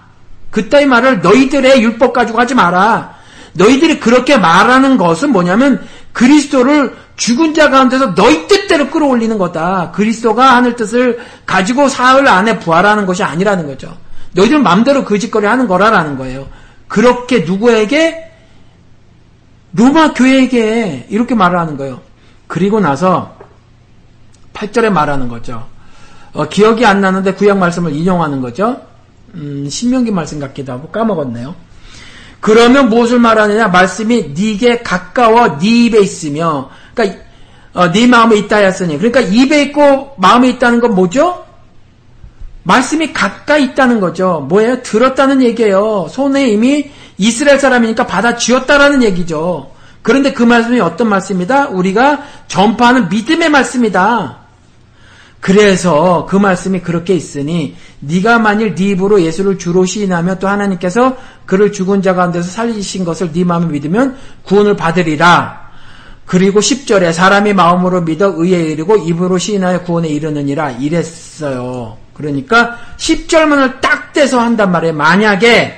그따위 0.50 0.88
말을 0.88 1.22
너희들의 1.22 1.82
율법 1.82 2.14
가지고 2.14 2.40
하지 2.40 2.56
마라. 2.56 3.14
너희들이 3.54 4.00
그렇게 4.00 4.38
말하는 4.38 4.98
것은 4.98 5.32
뭐냐면 5.32 5.86
그리스도를 6.14 6.96
죽은 7.16 7.54
자 7.54 7.70
가운데서 7.70 8.16
너희 8.16 8.48
뜻대로 8.48 8.90
끌어올리는 8.90 9.38
거다. 9.38 9.92
그리스도가 9.92 10.56
하늘 10.56 10.76
뜻을 10.76 11.20
가지고 11.46 11.88
사흘 11.88 12.28
안에 12.28 12.60
부활하는 12.60 13.06
것이 13.06 13.24
아니라는 13.24 13.68
거죠. 13.68 13.96
너희들 14.34 14.60
마음대로 14.60 15.06
그 15.06 15.20
짓거리 15.20 15.46
하는 15.46 15.68
거라라는 15.68 16.18
거예요. 16.18 16.48
그렇게 16.88 17.40
누구에게? 17.40 18.26
로마 19.74 20.14
교회에게 20.14 21.08
이렇게 21.10 21.36
말을 21.36 21.60
하는 21.60 21.78
거예요. 21.78 22.02
그리고 22.48 22.80
나서 22.80 23.38
8절에 24.54 24.90
말하는 24.90 25.28
거죠. 25.28 25.68
어, 26.34 26.48
기억이 26.48 26.86
안 26.86 27.02
나는데 27.02 27.34
구약 27.34 27.58
말씀을 27.58 27.94
인용하는 27.94 28.42
거죠. 28.42 28.82
음, 29.36 29.68
신명기 29.70 30.12
말씀 30.12 30.40
같기도 30.40 30.74
하고 30.74 30.90
까먹었네요. 30.90 31.54
그러면 32.40 32.90
무엇을 32.90 33.20
말하느냐? 33.20 33.68
말씀이 33.68 34.34
네게 34.36 34.80
가까워 34.80 35.60
네 35.60 35.86
입에 35.86 36.00
있으며, 36.00 36.70
그러니까 36.94 37.20
어, 37.74 37.92
네 37.92 38.08
마음에 38.08 38.38
있다 38.38 38.58
했으니, 38.58 38.98
그러니까 38.98 39.20
입에 39.22 39.64
있고 39.64 40.16
마음에 40.18 40.50
있다는 40.50 40.80
건 40.80 40.96
뭐죠? 40.96 41.46
말씀이 42.64 43.14
가까이 43.14 43.66
있다는 43.66 44.00
거죠. 44.00 44.46
뭐예요? 44.48 44.82
들었다는 44.84 45.42
얘기예요. 45.42 46.08
손에 46.10 46.50
이미 46.50 46.92
이스라엘 47.18 47.60
사람이니까 47.60 48.06
받아 48.06 48.36
쥐었다라는 48.36 49.04
얘기죠. 49.04 49.72
그런데 50.02 50.34
그 50.34 50.44
말씀이 50.44 50.80
어떤 50.80 51.10
말씀이다? 51.10 51.70
우리가 51.70 52.24
전파하는 52.48 53.10
믿음의 53.10 53.50
말씀이다. 53.50 54.38
그래서 55.42 56.26
그 56.30 56.36
말씀이 56.36 56.82
그렇게 56.82 57.14
있으니 57.16 57.76
네가 58.02 58.40
만일 58.40 58.76
네 58.76 58.90
입으로 58.90 59.22
예수를 59.22 59.58
주로 59.58 59.86
시인하며 59.86 60.40
또 60.40 60.48
하나님께서 60.48 61.16
그를 61.46 61.72
죽은 61.72 62.02
자 62.02 62.14
가운데서 62.14 62.50
살리신 62.50 63.06
것을 63.06 63.32
네 63.32 63.44
마음에 63.44 63.68
믿으면 63.68 64.18
구원을 64.44 64.76
받으리라. 64.76 65.70
그리고 66.26 66.60
10절에 66.60 67.12
사람이 67.12 67.54
마음으로 67.54 68.02
믿어 68.02 68.34
의에 68.36 68.72
이르고 68.72 68.98
입으로 68.98 69.38
시인하여 69.38 69.82
구원에 69.82 70.10
이르느니라 70.10 70.72
이랬어요. 70.72 71.98
그러니까 72.14 72.78
10절만을 72.98 73.82
딱 73.82 74.14
떼서 74.14 74.40
한단 74.40 74.72
말이에요. 74.72 74.94
만약에 74.94 75.74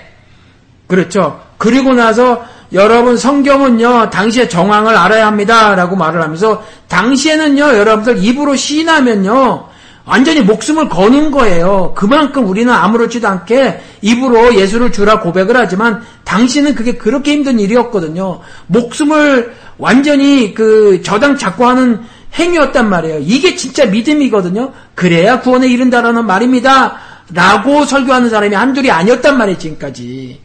그렇죠. 0.87 1.39
그리고 1.57 1.93
나서 1.93 2.43
여러분 2.73 3.17
성경은요 3.17 4.09
당시의 4.09 4.49
정황을 4.49 4.95
알아야 4.95 5.27
합니다라고 5.27 5.95
말을 5.95 6.21
하면서 6.21 6.63
당시에는요 6.87 7.77
여러분들 7.77 8.23
입으로 8.23 8.55
시인하면요 8.55 9.71
완전히 10.03 10.41
목숨을 10.41 10.89
거는 10.89 11.31
거예요. 11.31 11.93
그만큼 11.95 12.47
우리는 12.47 12.73
아무렇지도 12.73 13.27
않게 13.27 13.81
입으로 14.01 14.55
예수를 14.55 14.91
주라 14.91 15.19
고백을 15.19 15.55
하지만 15.55 16.01
당시는 16.23 16.75
그게 16.75 16.97
그렇게 16.97 17.33
힘든 17.33 17.59
일이었거든요. 17.59 18.39
목숨을 18.67 19.53
완전히 19.77 20.53
그 20.53 21.01
저당 21.03 21.37
잡고 21.37 21.65
하는 21.65 22.01
행위였단 22.33 22.89
말이에요. 22.89 23.19
이게 23.19 23.55
진짜 23.55 23.85
믿음이거든요. 23.85 24.73
그래야 24.95 25.39
구원에 25.41 25.67
이른다라는 25.67 26.25
말입니다. 26.25 26.97
라고 27.33 27.85
설교하는 27.85 28.29
사람이 28.29 28.55
한둘이 28.55 28.89
아니었단 28.89 29.37
말이에요, 29.37 29.57
지금까지. 29.57 30.41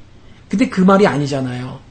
근데 0.49 0.69
그 0.69 0.81
말이 0.83 1.07
아니잖아요. 1.07 1.86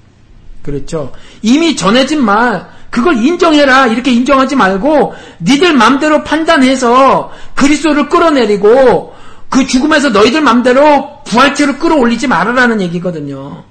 그렇죠. 0.66 1.12
이미 1.44 1.76
전해진 1.76 2.26
말, 2.26 2.68
그걸 2.90 3.18
인정해라. 3.18 3.86
이렇게 3.86 4.12
인정하지 4.12 4.56
말고, 4.56 5.14
니들 5.40 5.74
맘대로 5.74 6.24
판단해서 6.24 7.32
그리스도를 7.54 8.10
끌어내리고, 8.10 9.14
그 9.48 9.68
죽음에서 9.68 10.10
너희들 10.10 10.42
맘대로 10.42 11.22
부활체를 11.26 11.78
끌어올리지 11.78 12.26
말아라는 12.28 12.82
얘기거든요. 12.82 13.64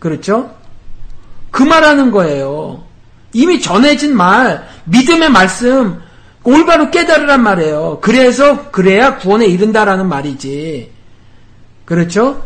그렇죠? 0.00 0.52
그 1.52 1.62
말하는 1.62 2.10
거예요. 2.10 2.82
이미 3.32 3.60
전해진 3.60 4.16
말, 4.16 4.68
믿음의 4.86 5.30
말씀, 5.30 6.00
올바로 6.42 6.90
깨달으란 6.90 7.40
말이에요. 7.40 7.98
그래서, 8.02 8.68
그래야 8.72 9.16
구원에 9.18 9.46
이른다라는 9.46 10.08
말이지. 10.08 10.90
그렇죠? 11.84 12.42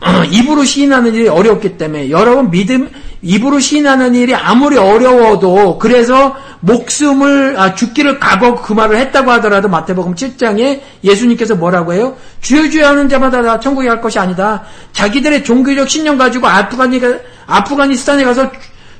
입으로 0.30 0.64
시인하는 0.64 1.14
일이 1.14 1.28
어렵기 1.28 1.76
때문에 1.76 2.10
여러분 2.10 2.50
믿음 2.50 2.90
입으로 3.22 3.58
시인하는 3.58 4.14
일이 4.14 4.34
아무리 4.34 4.76
어려워도 4.78 5.78
그래서 5.78 6.34
목숨을 6.60 7.58
아, 7.58 7.74
죽기를 7.74 8.18
각오하고 8.18 8.62
그 8.62 8.72
말을 8.72 8.96
했다고 8.96 9.30
하더라도 9.32 9.68
마태복음 9.68 10.14
7장에 10.14 10.80
예수님께서 11.04 11.54
뭐라고 11.54 11.92
해요? 11.92 12.16
주여 12.40 12.70
주여 12.70 12.88
하는 12.88 13.08
자마다 13.08 13.42
다 13.42 13.60
천국에 13.60 13.88
갈 13.88 14.00
것이 14.00 14.18
아니다. 14.18 14.64
자기들의 14.92 15.44
종교적 15.44 15.88
신념 15.88 16.16
가지고 16.16 16.46
아프가니 16.46 17.00
아프가니스탄에 17.46 18.24
가서 18.24 18.50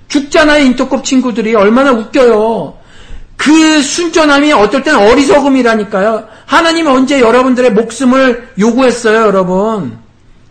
죽잖아요 0.09 0.65
인터컵 0.65 1.05
친구들이 1.05 1.55
얼마나 1.55 1.93
웃겨요. 1.93 2.79
그 3.37 3.81
순전함이 3.81 4.53
어떨 4.53 4.83
때는 4.83 4.99
어리석음이라니까요. 5.11 6.27
하나님이 6.45 6.89
언제 6.89 7.21
여러분들의 7.21 7.73
목숨을 7.73 8.49
요구했어요, 8.59 9.23
여러분? 9.23 9.99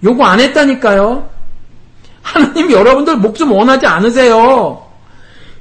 요구 0.04 0.24
안 0.26 0.40
했다니까요. 0.40 1.30
하나님 2.22 2.72
여러분들 2.72 3.18
목숨 3.18 3.52
원하지 3.52 3.86
않으세요. 3.86 4.86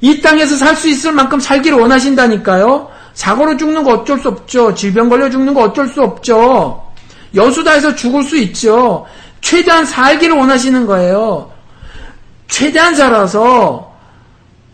이 0.01 0.21
땅에서 0.21 0.55
살 0.55 0.75
수 0.75 0.87
있을 0.87 1.11
만큼 1.11 1.39
살기를 1.39 1.77
원하신다니까요. 1.77 2.89
사고로 3.13 3.57
죽는 3.57 3.83
거 3.83 3.93
어쩔 3.95 4.19
수 4.19 4.29
없죠. 4.29 4.73
질병 4.73 5.09
걸려 5.09 5.29
죽는 5.29 5.53
거 5.53 5.63
어쩔 5.63 5.87
수 5.87 6.01
없죠. 6.01 6.81
여수다에서 7.35 7.95
죽을 7.95 8.23
수 8.23 8.37
있죠. 8.37 9.05
최대한 9.41 9.85
살기를 9.85 10.35
원하시는 10.35 10.85
거예요. 10.85 11.51
최대한 12.47 12.95
살아서 12.95 13.93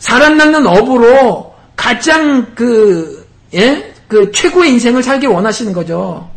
낳는 0.07 0.65
업으로 0.67 1.53
가장 1.75 2.45
그, 2.55 3.27
예? 3.53 3.93
그 4.07 4.31
최고의 4.31 4.71
인생을 4.71 5.01
살기 5.01 5.25
원하시는 5.25 5.73
거죠. 5.73 6.29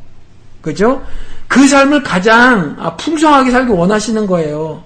그죠? 0.62 1.02
그 1.48 1.66
삶을 1.66 2.02
가장 2.02 2.76
아, 2.78 2.94
풍성하게 2.96 3.50
살기 3.50 3.72
원하시는 3.72 4.26
거예요. 4.26 4.82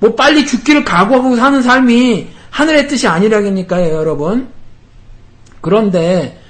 뭐 0.00 0.14
빨리 0.14 0.46
죽기를 0.46 0.84
각오하고 0.84 1.36
사는 1.36 1.62
삶이 1.62 2.28
하늘의 2.50 2.88
뜻이 2.88 3.06
아니라니까요, 3.06 3.94
여러분. 3.94 4.48
그런데 5.60 6.40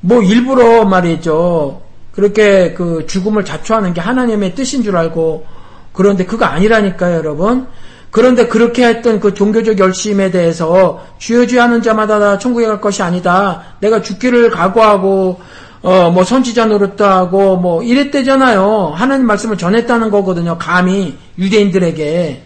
뭐 0.00 0.22
일부러 0.22 0.84
말이죠. 0.84 1.82
그렇게 2.12 2.74
그 2.74 3.06
죽음을 3.08 3.44
자초하는 3.44 3.94
게 3.94 4.00
하나님의 4.00 4.54
뜻인 4.54 4.82
줄 4.82 4.96
알고 4.96 5.46
그런데 5.92 6.26
그거 6.26 6.44
아니라니까요, 6.44 7.16
여러분. 7.16 7.66
그런데 8.10 8.48
그렇게 8.48 8.86
했던 8.86 9.20
그 9.20 9.34
종교적 9.34 9.78
열심에 9.78 10.30
대해서 10.30 11.04
주여 11.18 11.46
주여 11.46 11.62
하는 11.62 11.80
자마다 11.80 12.18
다 12.18 12.38
천국에 12.38 12.66
갈 12.66 12.80
것이 12.80 13.02
아니다. 13.02 13.62
내가 13.80 14.02
죽기를 14.02 14.50
각오하고 14.50 15.40
어, 15.82 16.10
뭐 16.10 16.24
선지자 16.24 16.66
노릇도 16.66 17.04
하고 17.04 17.56
뭐 17.56 17.82
이랬대잖아요. 17.82 18.92
하나님 18.94 19.26
말씀을 19.26 19.56
전했다는 19.56 20.10
거거든요. 20.10 20.58
감히 20.58 21.16
유대인들에게. 21.38 22.42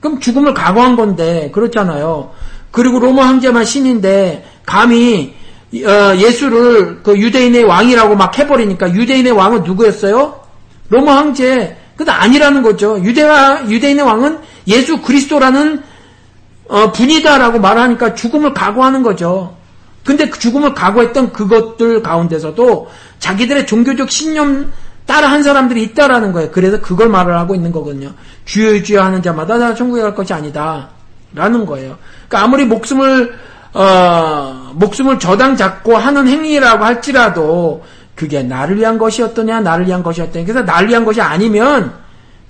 그럼 0.00 0.20
죽음을 0.20 0.54
각오한 0.54 0.96
건데 0.96 1.50
그렇잖아요. 1.52 2.30
그리고 2.70 3.00
로마 3.00 3.26
황제만 3.26 3.64
신인데 3.64 4.44
감히 4.64 5.34
어, 5.84 6.16
예수를 6.16 7.02
그 7.02 7.18
유대인의 7.18 7.64
왕이라고 7.64 8.16
막 8.16 8.36
해버리니까 8.38 8.92
유대인의 8.92 9.32
왕은 9.32 9.62
누구였어요? 9.64 10.40
로마 10.88 11.18
황제. 11.18 11.76
근데 11.96 12.12
아니라는 12.12 12.62
거죠. 12.62 12.98
유대와 13.00 13.68
유대인의 13.68 14.04
왕은 14.04 14.38
예수 14.68 15.00
그리스도라는 15.02 15.82
어, 16.68 16.92
분이다라고 16.92 17.58
말하니까 17.58 18.14
죽음을 18.14 18.54
각오하는 18.54 19.02
거죠. 19.02 19.56
근데 20.04 20.28
그 20.28 20.38
죽음을 20.38 20.74
각오했던 20.74 21.32
그것들 21.32 22.02
가운데서도 22.02 22.90
자기들의 23.18 23.66
종교적 23.66 24.10
신념 24.10 24.72
따라 25.06 25.30
한 25.30 25.42
사람들이 25.42 25.82
있다라는 25.82 26.32
거예요. 26.32 26.50
그래서 26.50 26.80
그걸 26.80 27.08
말을 27.08 27.36
하고 27.36 27.54
있는 27.54 27.72
거거든요. 27.72 28.12
주여 28.44 28.82
주여 28.82 29.02
하는 29.02 29.22
자마다 29.22 29.58
다 29.58 29.74
천국에 29.74 30.00
갈 30.02 30.14
것이 30.14 30.32
아니다. 30.32 30.88
라는 31.34 31.66
거예요. 31.66 31.98
그러니까 32.28 32.42
아무리 32.44 32.64
목숨을 32.64 33.38
어, 33.72 34.72
목숨을 34.74 35.18
저당 35.18 35.56
잡고 35.56 35.96
하는 35.96 36.26
행위라고 36.26 36.84
할지라도 36.84 37.84
그게 38.14 38.42
나를 38.42 38.76
위한 38.76 38.98
것이었더냐 38.98 39.60
나를 39.60 39.86
위한 39.86 40.02
것이었더냐 40.02 40.44
그래서 40.44 40.62
나를 40.62 40.88
위한 40.88 41.04
것이 41.04 41.20
아니면 41.20 41.94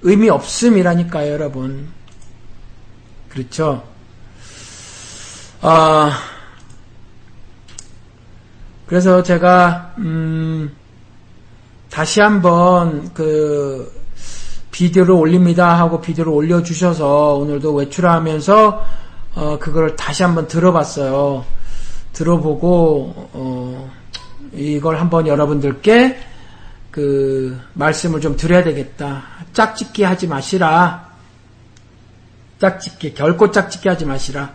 의미 0.02 0.31
없음이라니까요 0.31 1.31
여러분 1.31 1.89
그렇죠 3.28 3.82
어, 5.60 6.10
그래서 8.90 9.22
제가 9.22 9.94
음, 9.98 10.74
다시 11.90 12.20
한번 12.20 13.14
그 13.14 13.88
비디오를 14.72 15.12
올립니다 15.12 15.78
하고 15.78 16.00
비디오를 16.00 16.32
올려주셔서 16.32 17.36
오늘도 17.36 17.72
외출하면서 17.72 18.86
어, 19.36 19.58
그걸 19.60 19.94
다시 19.94 20.24
한번 20.24 20.48
들어봤어요. 20.48 21.44
들어보고 22.14 23.30
어, 23.32 23.92
이걸 24.54 24.98
한번 24.98 25.28
여러분들께 25.28 26.18
그 26.90 27.60
말씀을 27.74 28.20
좀 28.20 28.36
드려야 28.36 28.64
되겠다. 28.64 29.22
짝짓기 29.52 30.02
하지 30.02 30.26
마시라. 30.26 31.10
짝짓기 32.58 33.14
결코 33.14 33.52
짝짓기 33.52 33.88
하지 33.88 34.04
마시라. 34.04 34.50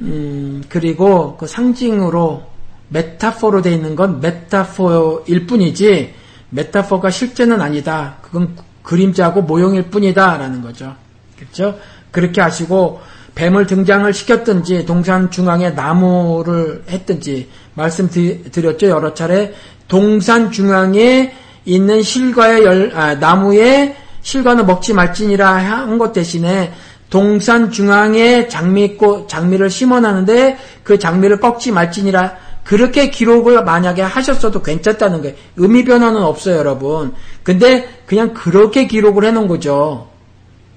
음, 0.00 0.64
그리고 0.70 1.36
그 1.36 1.46
상징으로 1.46 2.51
메타포로 2.92 3.62
되어 3.62 3.72
있는 3.72 3.96
건 3.96 4.20
메타포일 4.20 5.46
뿐이지 5.46 6.14
메타포가 6.50 7.10
실제는 7.10 7.60
아니다. 7.60 8.16
그건 8.22 8.56
그림자고 8.82 9.42
모형일 9.42 9.84
뿐이다라는 9.84 10.62
거죠. 10.62 10.94
그렇죠? 11.36 11.78
그렇게 12.10 12.40
하시고 12.40 13.00
뱀을 13.34 13.66
등장을 13.66 14.12
시켰든지 14.12 14.84
동산 14.84 15.30
중앙에 15.30 15.70
나무를 15.70 16.84
했든지 16.90 17.48
말씀드렸죠 17.74 18.88
여러 18.88 19.14
차례 19.14 19.54
동산 19.88 20.50
중앙에 20.50 21.32
있는 21.64 22.02
실과의 22.02 22.64
열, 22.64 22.92
아, 22.94 23.14
나무에 23.14 23.96
실과는 24.20 24.66
먹지 24.66 24.92
말지니라 24.92 25.48
한 25.48 25.98
것 25.98 26.12
대신에 26.12 26.72
동산 27.08 27.70
중앙에 27.70 28.48
장미꽃 28.48 29.28
장미를 29.28 29.70
심어놨는데 29.70 30.58
그 30.82 30.98
장미를 30.98 31.40
꺾지 31.40 31.72
말지니라 31.72 32.36
그렇게 32.64 33.10
기록을 33.10 33.64
만약에 33.64 34.02
하셨어도 34.02 34.62
괜찮다는 34.62 35.22
거예요. 35.22 35.36
의미 35.56 35.84
변화는 35.84 36.22
없어요, 36.22 36.56
여러분. 36.56 37.12
근데 37.42 37.88
그냥 38.06 38.32
그렇게 38.34 38.86
기록을 38.86 39.24
해놓은 39.24 39.48
거죠. 39.48 40.08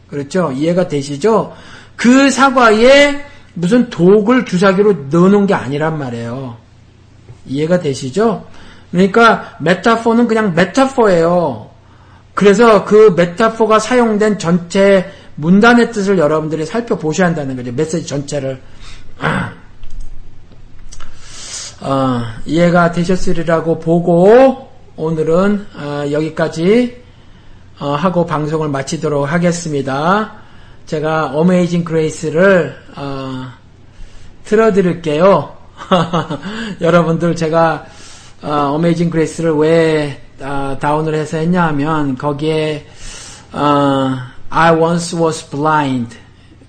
그렇죠? 0.10 0.52
이해가 0.52 0.88
되시죠? 0.88 1.53
그 1.95 2.30
사과에 2.30 3.26
무슨 3.53 3.90
독을 3.90 4.45
주사기로 4.45 5.07
넣어놓은 5.12 5.48
게 5.48 5.53
아니란 5.53 5.98
말이에요. 5.98 6.57
이해가 7.45 7.80
되시죠? 7.80 8.45
그러니까 8.91 9.56
메타포는 9.60 10.28
그냥 10.28 10.53
메타포예요. 10.56 11.70
그래서 12.34 12.84
그 12.84 13.14
메타포가 13.16 13.80
사용된 13.80 14.40
전체 14.40 15.10
문단의 15.36 15.91
뜻을 15.91 16.18
여러분들이 16.18 16.66
살펴보셔야 16.66 17.28
한다는 17.28 17.56
거죠. 17.56 17.72
메시지 17.72 18.06
전체를. 18.06 18.62
어, 21.88 22.24
이해가 22.48 22.94
되셨으리라고 22.94 23.78
보고 23.78 24.72
오늘은 24.95 25.68
어, 25.76 26.12
여기까지 26.12 27.03
어, 27.80 27.94
하고 27.94 28.26
방송을 28.26 28.70
마치도록 28.70 29.32
하겠습니다. 29.32 30.34
제가 30.88 31.28
Amazing 31.36 31.84
Grace를 31.84 32.76
어, 32.95 33.52
틀어드릴게요. 34.45 35.56
여러분들 36.82 37.36
제가 37.36 37.86
Amazing 38.41 39.11
Grace를 39.11 39.52
왜 39.52 40.24
어, 40.41 40.76
다운을 40.80 41.14
해서 41.14 41.38
했냐 41.38 41.68
하면 41.68 42.18
거기에 42.18 42.88
어, 43.52 44.16
I 44.49 44.74
once 44.74 45.20
was 45.20 45.48
blind 45.52 46.18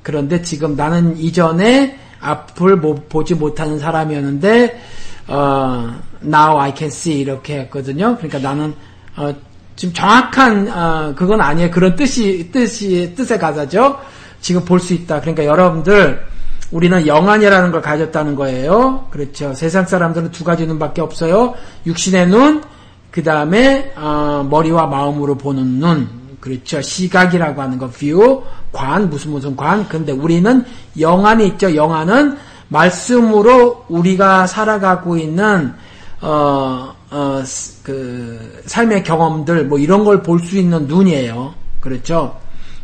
그런데 0.03 0.43
지금 0.43 0.77
나는 0.77 1.17
이전에 1.17 2.01
앞을 2.21 2.81
보지 3.09 3.35
못하는 3.35 3.79
사람이었는데 3.79 4.97
어, 5.29 5.95
now 6.23 6.59
I 6.61 6.73
can 6.77 6.89
see 6.89 7.21
이렇게 7.21 7.61
했거든요. 7.61 8.17
그러니까 8.17 8.39
나는 8.39 8.75
어, 9.17 9.35
지금 9.75 9.93
정확한 9.95 10.69
어, 10.69 11.15
그건 11.17 11.41
아니에요. 11.41 11.71
그런 11.71 11.97
뜻이 11.97 12.51
뜻이 12.53 13.15
뜻의 13.17 13.39
가사죠. 13.39 13.99
지금 14.41 14.65
볼 14.65 14.79
수 14.81 14.95
있다. 14.95 15.21
그러니까 15.21 15.45
여러분들 15.45 16.25
우리는 16.71 17.07
영안이라는 17.07 17.71
걸 17.73 17.83
가졌다는 17.83 18.35
거예요. 18.37 19.07
그렇죠. 19.11 19.55
세상 19.55 19.87
사람들은 19.87 20.31
두 20.31 20.45
가지 20.45 20.67
눈밖에 20.67 21.01
없어요. 21.01 21.55
육신의 21.87 22.29
눈, 22.29 22.63
그 23.11 23.23
다음에 23.23 23.93
어, 23.97 24.47
머리와 24.49 24.87
마음으로 24.87 25.37
보는 25.37 25.65
눈. 25.79 26.09
그렇죠. 26.41 26.81
시각이라고 26.81 27.61
하는 27.61 27.79
거, 27.79 27.89
view, 27.91 28.43
관, 28.73 29.11
무슨 29.11 29.33
무슨 29.33 29.57
관. 29.57 29.89
근데 29.89 30.13
우리는 30.13 30.65
영안이 30.99 31.47
있죠. 31.49 31.75
영안은 31.75 32.37
말씀으로 32.69 33.85
우리가 33.89 34.47
살아가고 34.47 35.17
있는 35.17 35.73
어, 36.21 36.95
어, 37.11 37.43
그 37.83 38.63
삶의 38.67 39.05
경험들 39.05 39.67
뭐 39.67 39.79
이런 39.79 40.05
걸 40.05 40.23
볼 40.23 40.41
수 40.41 40.57
있는 40.57 40.87
눈이에요. 40.87 41.55
그렇죠? 41.81 42.39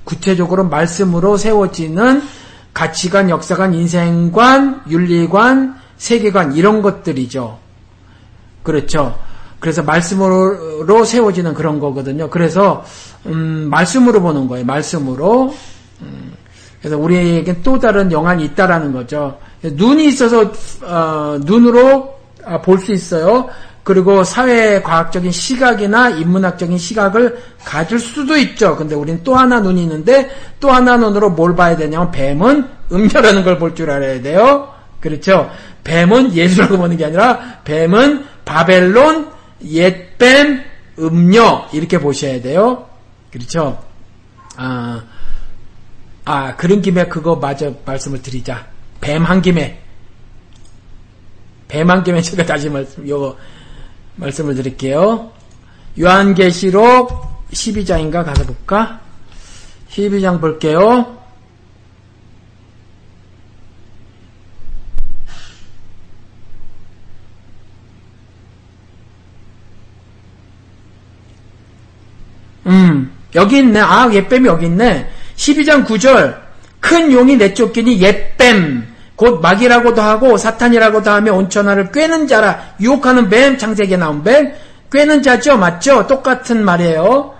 구체적으로 0.05 0.65
말씀으로 0.65 1.37
세워지는 1.37 2.23
가치관, 2.75 3.31
역사관, 3.31 3.75
인생관, 3.75 4.83
윤리관, 4.89 5.77
세계관 5.97 6.55
이런 6.57 6.83
것들이죠. 6.83 7.59
그렇죠. 8.63 9.19
그래서 9.61 9.83
말씀으로 9.83 11.05
세워지는 11.05 11.55
그런 11.55 11.79
거거든요. 11.79 12.29
그래서 12.31 12.85
음, 13.27 13.69
말씀으로 13.71 14.21
보는 14.21 14.49
거예요. 14.49 14.65
말씀으로. 14.65 15.55
음, 16.01 16.33
그래서 16.81 16.99
우리에게 16.99 17.63
또 17.63 17.79
다른 17.79 18.11
영안이 18.11 18.45
있다라는 18.47 18.93
거죠. 18.93 19.39
눈이 19.63 20.07
있어서 20.09 20.53
어, 20.83 21.39
눈으로 21.45 22.19
아, 22.45 22.61
볼수 22.61 22.93
있어요. 22.93 23.49
그리고 23.85 24.23
사회과학적인 24.23 25.33
시각이나 25.33 26.11
인문학적인 26.11 26.79
시각을 26.79 27.39
가질 27.65 27.99
수도 27.99 28.37
있죠. 28.37 28.77
근데 28.77 28.95
우리는 28.95 29.23
또 29.25 29.35
하나 29.35 29.61
눈이 29.61 29.83
있는데 29.83 30.31
또 30.61 30.71
하나 30.71 30.97
눈으로 30.97 31.31
뭘 31.31 31.57
봐야 31.57 31.77
되냐면 31.77 32.11
뱀은 32.13 32.69
음녀라는 32.93 33.43
걸 33.45 33.59
볼 33.59 33.75
줄 33.75 33.91
알아야 33.91 34.23
돼요. 34.23 34.69
그렇죠. 35.01 35.51
뱀은 35.83 36.33
예수라고 36.35 36.79
보는 36.79 36.97
게 36.97 37.07
아니라 37.07 37.61
뱀은 37.65 38.25
바벨론, 38.45 39.31
옛뱀, 39.65 40.63
음녀 41.01 41.67
이렇게 41.73 41.99
보셔야 41.99 42.41
돼요. 42.41 42.87
그렇죠. 43.33 43.83
아, 44.57 45.03
아 46.25 46.55
그런 46.57 46.83
김에 46.83 47.07
그거 47.07 47.35
마저 47.35 47.73
말씀을 47.85 48.23
드리자. 48.23 48.65
뱀 49.03 49.24
한 49.27 49.43
김에 49.43 49.79
뱀 51.69 51.91
한 51.91 52.03
김에 52.03 52.23
제가 52.23 52.47
다시 52.47 52.70
말씀 52.70 53.07
요 53.09 53.37
말씀을 54.16 54.55
드릴게요. 54.55 55.31
요한계시록 55.99 57.51
12장인가 57.51 58.24
가서 58.24 58.45
볼까? 58.45 59.01
12장 59.91 60.41
볼게요. 60.41 61.19
음, 72.66 73.12
여기 73.35 73.59
있네. 73.59 73.81
아, 73.81 74.09
옛뱀이 74.12 74.47
여기 74.47 74.66
있네. 74.66 75.11
12장 75.37 75.85
9절. 75.87 76.41
큰 76.81 77.12
용이 77.12 77.37
내쫓기니 77.37 78.01
옛뱀. 78.01 78.91
곧 79.23 79.40
마귀라고도 79.40 80.03
하고 80.03 80.36
사탄이라고도 80.36 81.09
하며 81.09 81.32
온천하를 81.35 81.93
꿰는 81.93 82.27
자라 82.27 82.59
유혹하는 82.81 83.28
뱀 83.28 83.57
창세기에 83.57 83.97
나온 83.97 84.24
뱀. 84.24 84.53
꿰는 84.90 85.23
자죠? 85.23 85.57
맞죠? 85.57 86.09
똑같은 86.09 86.65
말이에요. 86.65 87.32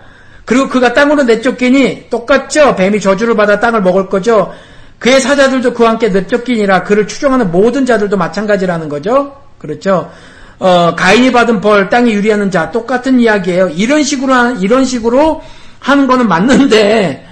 그리고 0.44 0.68
그가 0.68 0.94
땅으로 0.94 1.24
내쫓기니 1.24 2.09
똑같죠? 2.09 2.76
뱀이 2.76 3.00
저주를 3.00 3.34
받아 3.34 3.59
땅을 3.59 3.82
먹을 3.82 4.09
거죠. 4.09 4.52
그의 5.00 5.20
사자들도 5.20 5.74
그와 5.74 5.90
함께 5.90 6.09
내쫓기니라 6.10 6.84
그를 6.84 7.09
추종하는 7.09 7.50
모든 7.50 7.84
자들도 7.84 8.16
마찬가지라는 8.16 8.88
거죠. 8.88 9.36
그렇죠? 9.59 10.12
어, 10.60 10.94
가인이 10.94 11.32
받은 11.32 11.60
벌 11.60 11.88
땅이 11.88 12.12
유리하는 12.12 12.52
자 12.52 12.70
똑같은 12.70 13.18
이야기예요. 13.18 13.70
이런 13.70 14.04
식으로 14.04 14.52
이런 14.60 14.84
식으로 14.84 15.42
하는 15.80 16.06
거는 16.06 16.28
맞는데 16.28 17.26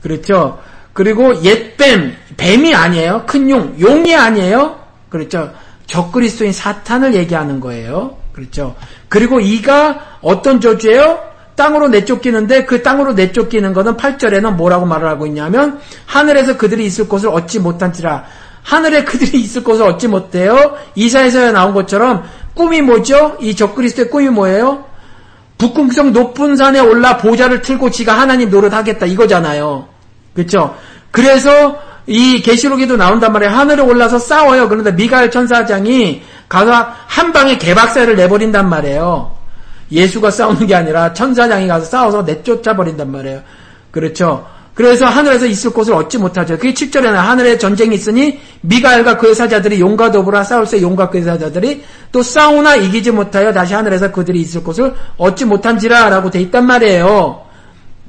그렇죠 0.00 0.60
그리고 0.96 1.42
옛뱀, 1.42 2.16
뱀이 2.38 2.74
아니에요. 2.74 3.24
큰 3.26 3.50
용, 3.50 3.76
용이 3.78 4.16
아니에요. 4.16 4.80
그렇죠. 5.10 5.52
적그리스도인 5.86 6.52
사탄을 6.52 7.14
얘기하는 7.14 7.60
거예요. 7.60 8.16
그렇죠. 8.32 8.74
그리고 9.10 9.38
이가 9.38 10.18
어떤 10.22 10.58
저주예요? 10.58 11.20
땅으로 11.54 11.88
내쫓기는데 11.88 12.64
그 12.64 12.82
땅으로 12.82 13.12
내쫓기는 13.12 13.72
것은 13.74 13.98
8절에는 13.98 14.54
뭐라고 14.54 14.86
말을 14.86 15.06
하고 15.06 15.26
있냐면 15.26 15.80
하늘에서 16.06 16.56
그들이 16.56 16.86
있을 16.86 17.08
곳을 17.08 17.28
얻지 17.28 17.60
못한지라 17.60 18.24
하늘에 18.62 19.04
그들이 19.04 19.38
있을 19.38 19.64
곳을 19.64 19.84
얻지 19.84 20.08
못해요. 20.08 20.76
이사에서 20.94 21.52
나온 21.52 21.74
것처럼 21.74 22.24
꿈이 22.54 22.80
뭐죠? 22.80 23.36
이 23.40 23.54
적그리스도의 23.54 24.10
꿈이 24.10 24.30
뭐예요? 24.30 24.86
북궁성 25.58 26.14
높은 26.14 26.56
산에 26.56 26.80
올라 26.80 27.18
보좌를 27.18 27.60
틀고 27.60 27.90
지가 27.90 28.18
하나님 28.18 28.48
노릇하겠다 28.48 29.04
이거잖아요. 29.04 29.95
그렇죠? 30.36 30.76
그래서 31.10 31.80
이 32.06 32.40
계시록에도 32.40 32.96
나온단 32.96 33.32
말이에요. 33.32 33.52
하늘에 33.52 33.82
올라서 33.82 34.18
싸워요. 34.18 34.68
그런데 34.68 34.92
미가엘 34.92 35.30
천사장이 35.30 36.22
가서 36.48 36.86
한 37.06 37.32
방에 37.32 37.58
개박살을 37.58 38.14
내버린단 38.14 38.68
말이에요. 38.68 39.34
예수가 39.90 40.30
싸우는 40.30 40.66
게 40.66 40.74
아니라 40.74 41.12
천사장이 41.12 41.66
가서 41.66 41.86
싸워서 41.86 42.22
내쫓아 42.22 42.76
버린단 42.76 43.10
말이에요. 43.10 43.42
그렇죠? 43.90 44.46
그래서 44.74 45.06
하늘에서 45.06 45.46
있을 45.46 45.70
곳을 45.70 45.94
얻지 45.94 46.18
못하죠. 46.18 46.58
그게 46.58 46.74
7절에는 46.74 47.14
하늘에 47.14 47.56
전쟁이 47.56 47.94
있으니 47.94 48.38
미가엘과 48.60 49.16
그의 49.16 49.34
사자들이 49.34 49.80
용과 49.80 50.10
더불어 50.10 50.44
싸울 50.44 50.66
때 50.66 50.82
용과 50.82 51.08
그의 51.08 51.24
사자들이 51.24 51.82
또 52.12 52.22
싸우나 52.22 52.76
이기지 52.76 53.10
못하여 53.10 53.52
다시 53.52 53.72
하늘에서 53.72 54.12
그들이 54.12 54.40
있을 54.42 54.62
곳을 54.62 54.94
얻지 55.16 55.46
못한지라 55.46 56.10
라고 56.10 56.30
돼 56.30 56.40
있단 56.42 56.66
말이에요. 56.66 57.40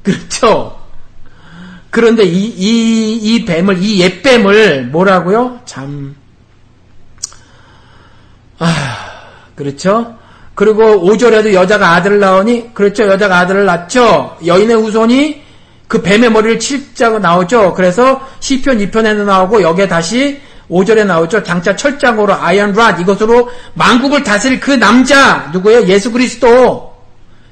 그렇죠? 0.03 0.77
그런데 1.89 2.23
이, 2.23 2.45
이, 2.45 3.13
이 3.15 3.45
뱀을, 3.45 3.81
이 3.81 4.01
옛뱀을 4.01 4.87
뭐라고요? 4.87 5.61
참, 5.65 6.15
아, 8.59 8.73
그렇죠? 9.55 10.15
그리고 10.55 10.83
5절에도 10.83 11.53
여자가 11.53 11.91
아들을 11.91 12.19
낳으니, 12.19 12.73
그렇죠? 12.73 13.05
여자가 13.05 13.39
아들을 13.39 13.65
낳죠? 13.65 14.37
여인의 14.45 14.75
후손이 14.75 15.43
그 15.87 16.01
뱀의 16.01 16.31
머리를 16.31 16.59
칠자고 16.59 17.19
나오죠. 17.19 17.73
그래서 17.73 18.21
시편 18.39 18.79
2편에도 18.79 19.23
나오고 19.23 19.61
여기에 19.61 19.87
다시 19.87 20.41
5절에 20.69 21.05
나오죠. 21.05 21.43
장차 21.43 21.75
철장으로 21.75 22.33
iron 22.33 22.73
rod 22.73 22.99
이것으로 23.01 23.49
만국을 23.73 24.23
다스릴 24.23 24.59
그 24.59 24.71
남자 24.71 25.49
누구예요? 25.53 25.83
예수 25.87 26.11
그리스도. 26.11 26.96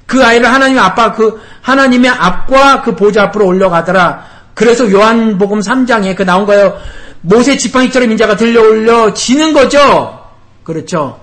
그 0.05 0.23
아이를 0.23 0.51
하나님의 0.51 0.81
앞과 0.81 1.11
그 1.11 1.41
하나님의 1.61 2.09
앞과 2.11 2.81
그 2.81 2.95
보좌 2.95 3.23
앞으로 3.23 3.47
올려가더라. 3.47 4.25
그래서 4.53 4.89
요한복음 4.89 5.59
3장에 5.59 6.15
그 6.15 6.23
나온 6.23 6.45
거예요. 6.45 6.77
모세 7.21 7.57
지팡이처럼 7.57 8.11
인자가 8.11 8.35
들려올려 8.35 9.13
지는 9.13 9.53
거죠. 9.53 10.19
그렇죠. 10.63 11.19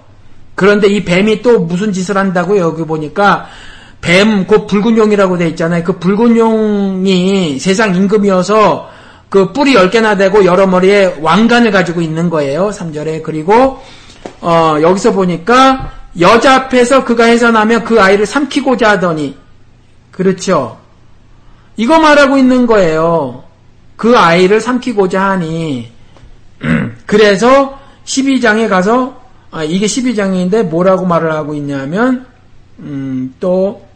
그런데 0.55 0.89
이 0.89 1.05
뱀이 1.05 1.43
또 1.43 1.61
무슨 1.61 1.93
짓을 1.93 2.17
한다고 2.17 2.59
여기 2.59 2.85
보니까 2.85 3.47
뱀, 4.01 4.47
그 4.47 4.67
붉은 4.67 4.99
용이라고 4.99 5.39
돼 5.39 5.49
있잖아요. 5.51 5.85
그 5.85 5.99
붉은 5.99 6.37
용이 6.37 7.59
세상 7.61 7.95
임금이어서 7.95 8.91
그 9.29 9.53
뿔이 9.53 9.75
10개나 9.75 10.19
되고 10.19 10.45
여러 10.45 10.67
머리에 10.67 11.17
왕관을 11.21 11.71
가지고 11.71 12.03
있는 12.03 12.29
거예요. 12.29 12.69
3절에. 12.69 13.23
그리고, 13.23 13.81
어, 14.41 14.77
여기서 14.83 15.13
보니까 15.13 15.93
여자 16.21 16.57
앞에서 16.57 17.05
그가 17.05 17.25
해산하며 17.25 17.85
그 17.85 18.01
아이를 18.01 18.27
삼키고자 18.27 18.91
하더니, 18.91 19.37
그렇죠. 20.11 20.79
이거 21.77 21.99
말하고 21.99 22.37
있는 22.37 22.67
거예요. 22.67 23.45
그 23.97 24.17
아이를 24.19 24.61
삼키고자 24.61 25.23
하니, 25.23 25.91
그래서 27.07 27.81
12장에 28.05 28.69
가서, 28.69 29.23
아, 29.51 29.65
이게 29.65 29.87
12장인데 29.87 30.65
뭐라고 30.65 31.07
말을 31.07 31.33
하고 31.33 31.55
있냐면, 31.55 32.27
음, 32.79 33.35
또, 33.41 33.87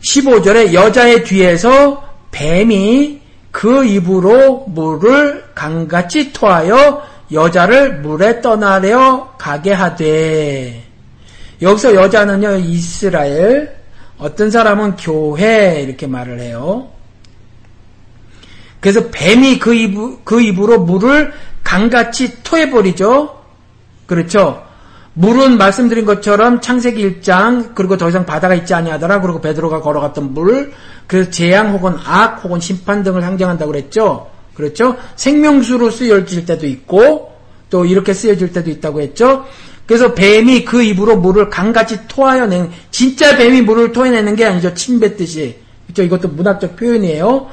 15절에 0.00 0.72
여자의 0.72 1.24
뒤에서 1.24 2.07
뱀이 2.30 3.20
그 3.50 3.84
입으로 3.84 4.66
물을 4.68 5.44
강같이 5.54 6.32
토하여 6.32 7.02
여자를 7.32 8.00
물에 8.00 8.40
떠나려 8.40 9.34
가게 9.38 9.72
하되 9.72 10.84
여기서 11.60 11.94
여자는요 11.94 12.56
이스라엘 12.56 13.76
어떤 14.18 14.50
사람은 14.50 14.96
교회 14.96 15.82
이렇게 15.82 16.06
말을 16.06 16.40
해요. 16.40 16.90
그래서 18.80 19.08
뱀이 19.10 19.58
그 19.58 19.74
입, 19.74 20.24
그 20.24 20.40
입으로 20.40 20.80
물을 20.80 21.32
강같이 21.64 22.42
토해버리죠. 22.42 23.36
그렇죠. 24.06 24.67
물은 25.18 25.58
말씀드린 25.58 26.04
것처럼 26.04 26.60
창세기 26.60 27.20
1장 27.20 27.74
그리고 27.74 27.96
더 27.96 28.08
이상 28.08 28.24
바다가 28.24 28.54
있지 28.54 28.72
아니하더라 28.72 29.20
그리고 29.20 29.40
베드로가 29.40 29.80
걸어갔던 29.80 30.32
물 30.32 30.72
그래서 31.08 31.28
재앙 31.30 31.72
혹은 31.72 31.96
악 32.04 32.44
혹은 32.44 32.60
심판 32.60 33.02
등을 33.02 33.20
상징한다고 33.20 33.72
그랬죠. 33.72 34.28
그렇죠? 34.54 34.96
생명수로 35.16 35.90
쓰여질 35.90 36.46
때도 36.46 36.68
있고 36.68 37.32
또 37.68 37.84
이렇게 37.84 38.14
쓰여질 38.14 38.52
때도 38.52 38.70
있다고 38.70 39.00
했죠. 39.00 39.44
그래서 39.86 40.14
뱀이 40.14 40.64
그 40.64 40.84
입으로 40.84 41.16
물을 41.16 41.50
강같이 41.50 41.98
토하여 42.06 42.46
내는 42.46 42.70
진짜 42.92 43.36
뱀이 43.36 43.62
물을 43.62 43.90
토해내는 43.90 44.36
게 44.36 44.44
아니죠. 44.44 44.72
침 44.74 45.00
뱉듯이. 45.00 45.58
그렇죠? 45.86 46.02
이것도 46.04 46.28
문학적 46.28 46.76
표현이에요. 46.76 47.48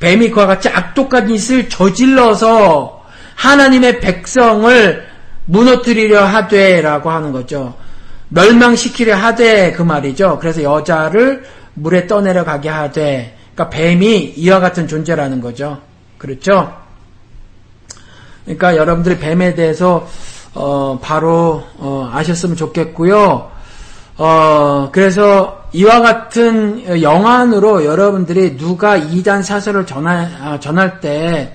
뱀이 0.00 0.30
그와 0.30 0.46
같이 0.46 0.68
악독한 0.68 1.28
짓을 1.28 1.70
저질러서 1.70 3.04
하나님의 3.36 4.00
백성을 4.00 5.15
무너뜨리려 5.46 6.24
하되라고 6.24 7.10
하는 7.10 7.32
거죠. 7.32 7.74
멸망시키려 8.28 9.16
하되 9.16 9.72
그 9.72 9.82
말이죠. 9.82 10.38
그래서 10.40 10.62
여자를 10.62 11.44
물에 11.74 12.06
떠내려 12.06 12.44
가게 12.44 12.68
하되 12.68 13.36
그러니까 13.54 13.70
뱀이 13.70 14.34
이와 14.36 14.60
같은 14.60 14.86
존재라는 14.88 15.40
거죠. 15.40 15.78
그렇죠? 16.18 16.74
그러니까 18.44 18.76
여러분들이 18.76 19.18
뱀에 19.18 19.54
대해서 19.54 20.06
어, 20.54 20.98
바로 21.02 21.62
어, 21.78 22.10
아셨으면 22.12 22.56
좋겠고요. 22.56 23.50
어, 24.18 24.88
그래서 24.92 25.64
이와 25.72 26.00
같은 26.00 27.02
영안으로 27.02 27.84
여러분들이 27.84 28.56
누가 28.56 28.96
이단 28.96 29.42
사설을 29.42 29.84
전할, 29.84 30.30
아, 30.40 30.58
전할 30.58 31.00
때, 31.00 31.54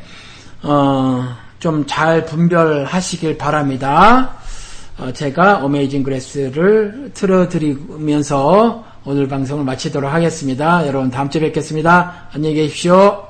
어, 0.62 1.36
좀 1.62 1.86
잘 1.86 2.26
분별하시길 2.26 3.38
바랍니다. 3.38 4.36
어, 4.98 5.12
제가 5.14 5.64
어메이징 5.64 6.04
그레스를 6.04 7.12
틀어드리면서 7.14 8.84
오늘 9.06 9.28
방송을 9.28 9.64
마치도록 9.64 10.12
하겠습니다. 10.12 10.86
여러분 10.88 11.10
다음 11.10 11.30
주에 11.30 11.42
뵙겠습니다. 11.42 12.28
안녕히 12.34 12.56
계십시오. 12.56 13.28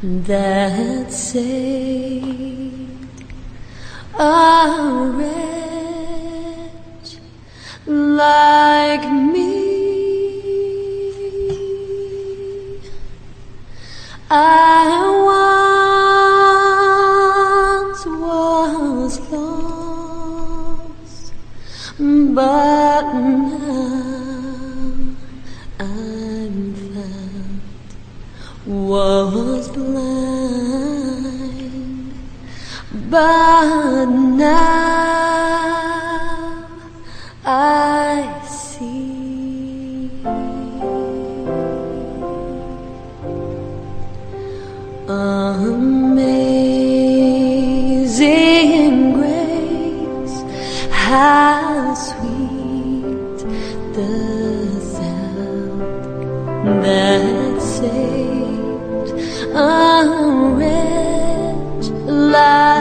That 0.00 1.12
saved 1.12 3.08
a 4.14 5.12
wretch 5.16 7.18
like 7.84 9.10
me. 9.10 9.58
I 14.30 15.08
once 17.88 18.06
was 18.06 19.18
lost, 19.32 21.32
but 21.98 23.12
now 23.14 23.67
Was 28.88 29.68
blind, 29.68 30.88
But 33.10 34.06
now 34.06 34.48
I 37.44 38.40
see 38.48 40.10
amazing 47.88 49.12
grace, 49.12 50.36
how 50.90 51.94
sweet 51.94 53.38
the 53.92 54.80
sound 54.80 55.80
that 56.82 57.27
a 59.58 60.04
rich. 60.56 61.90
life. 62.06 62.77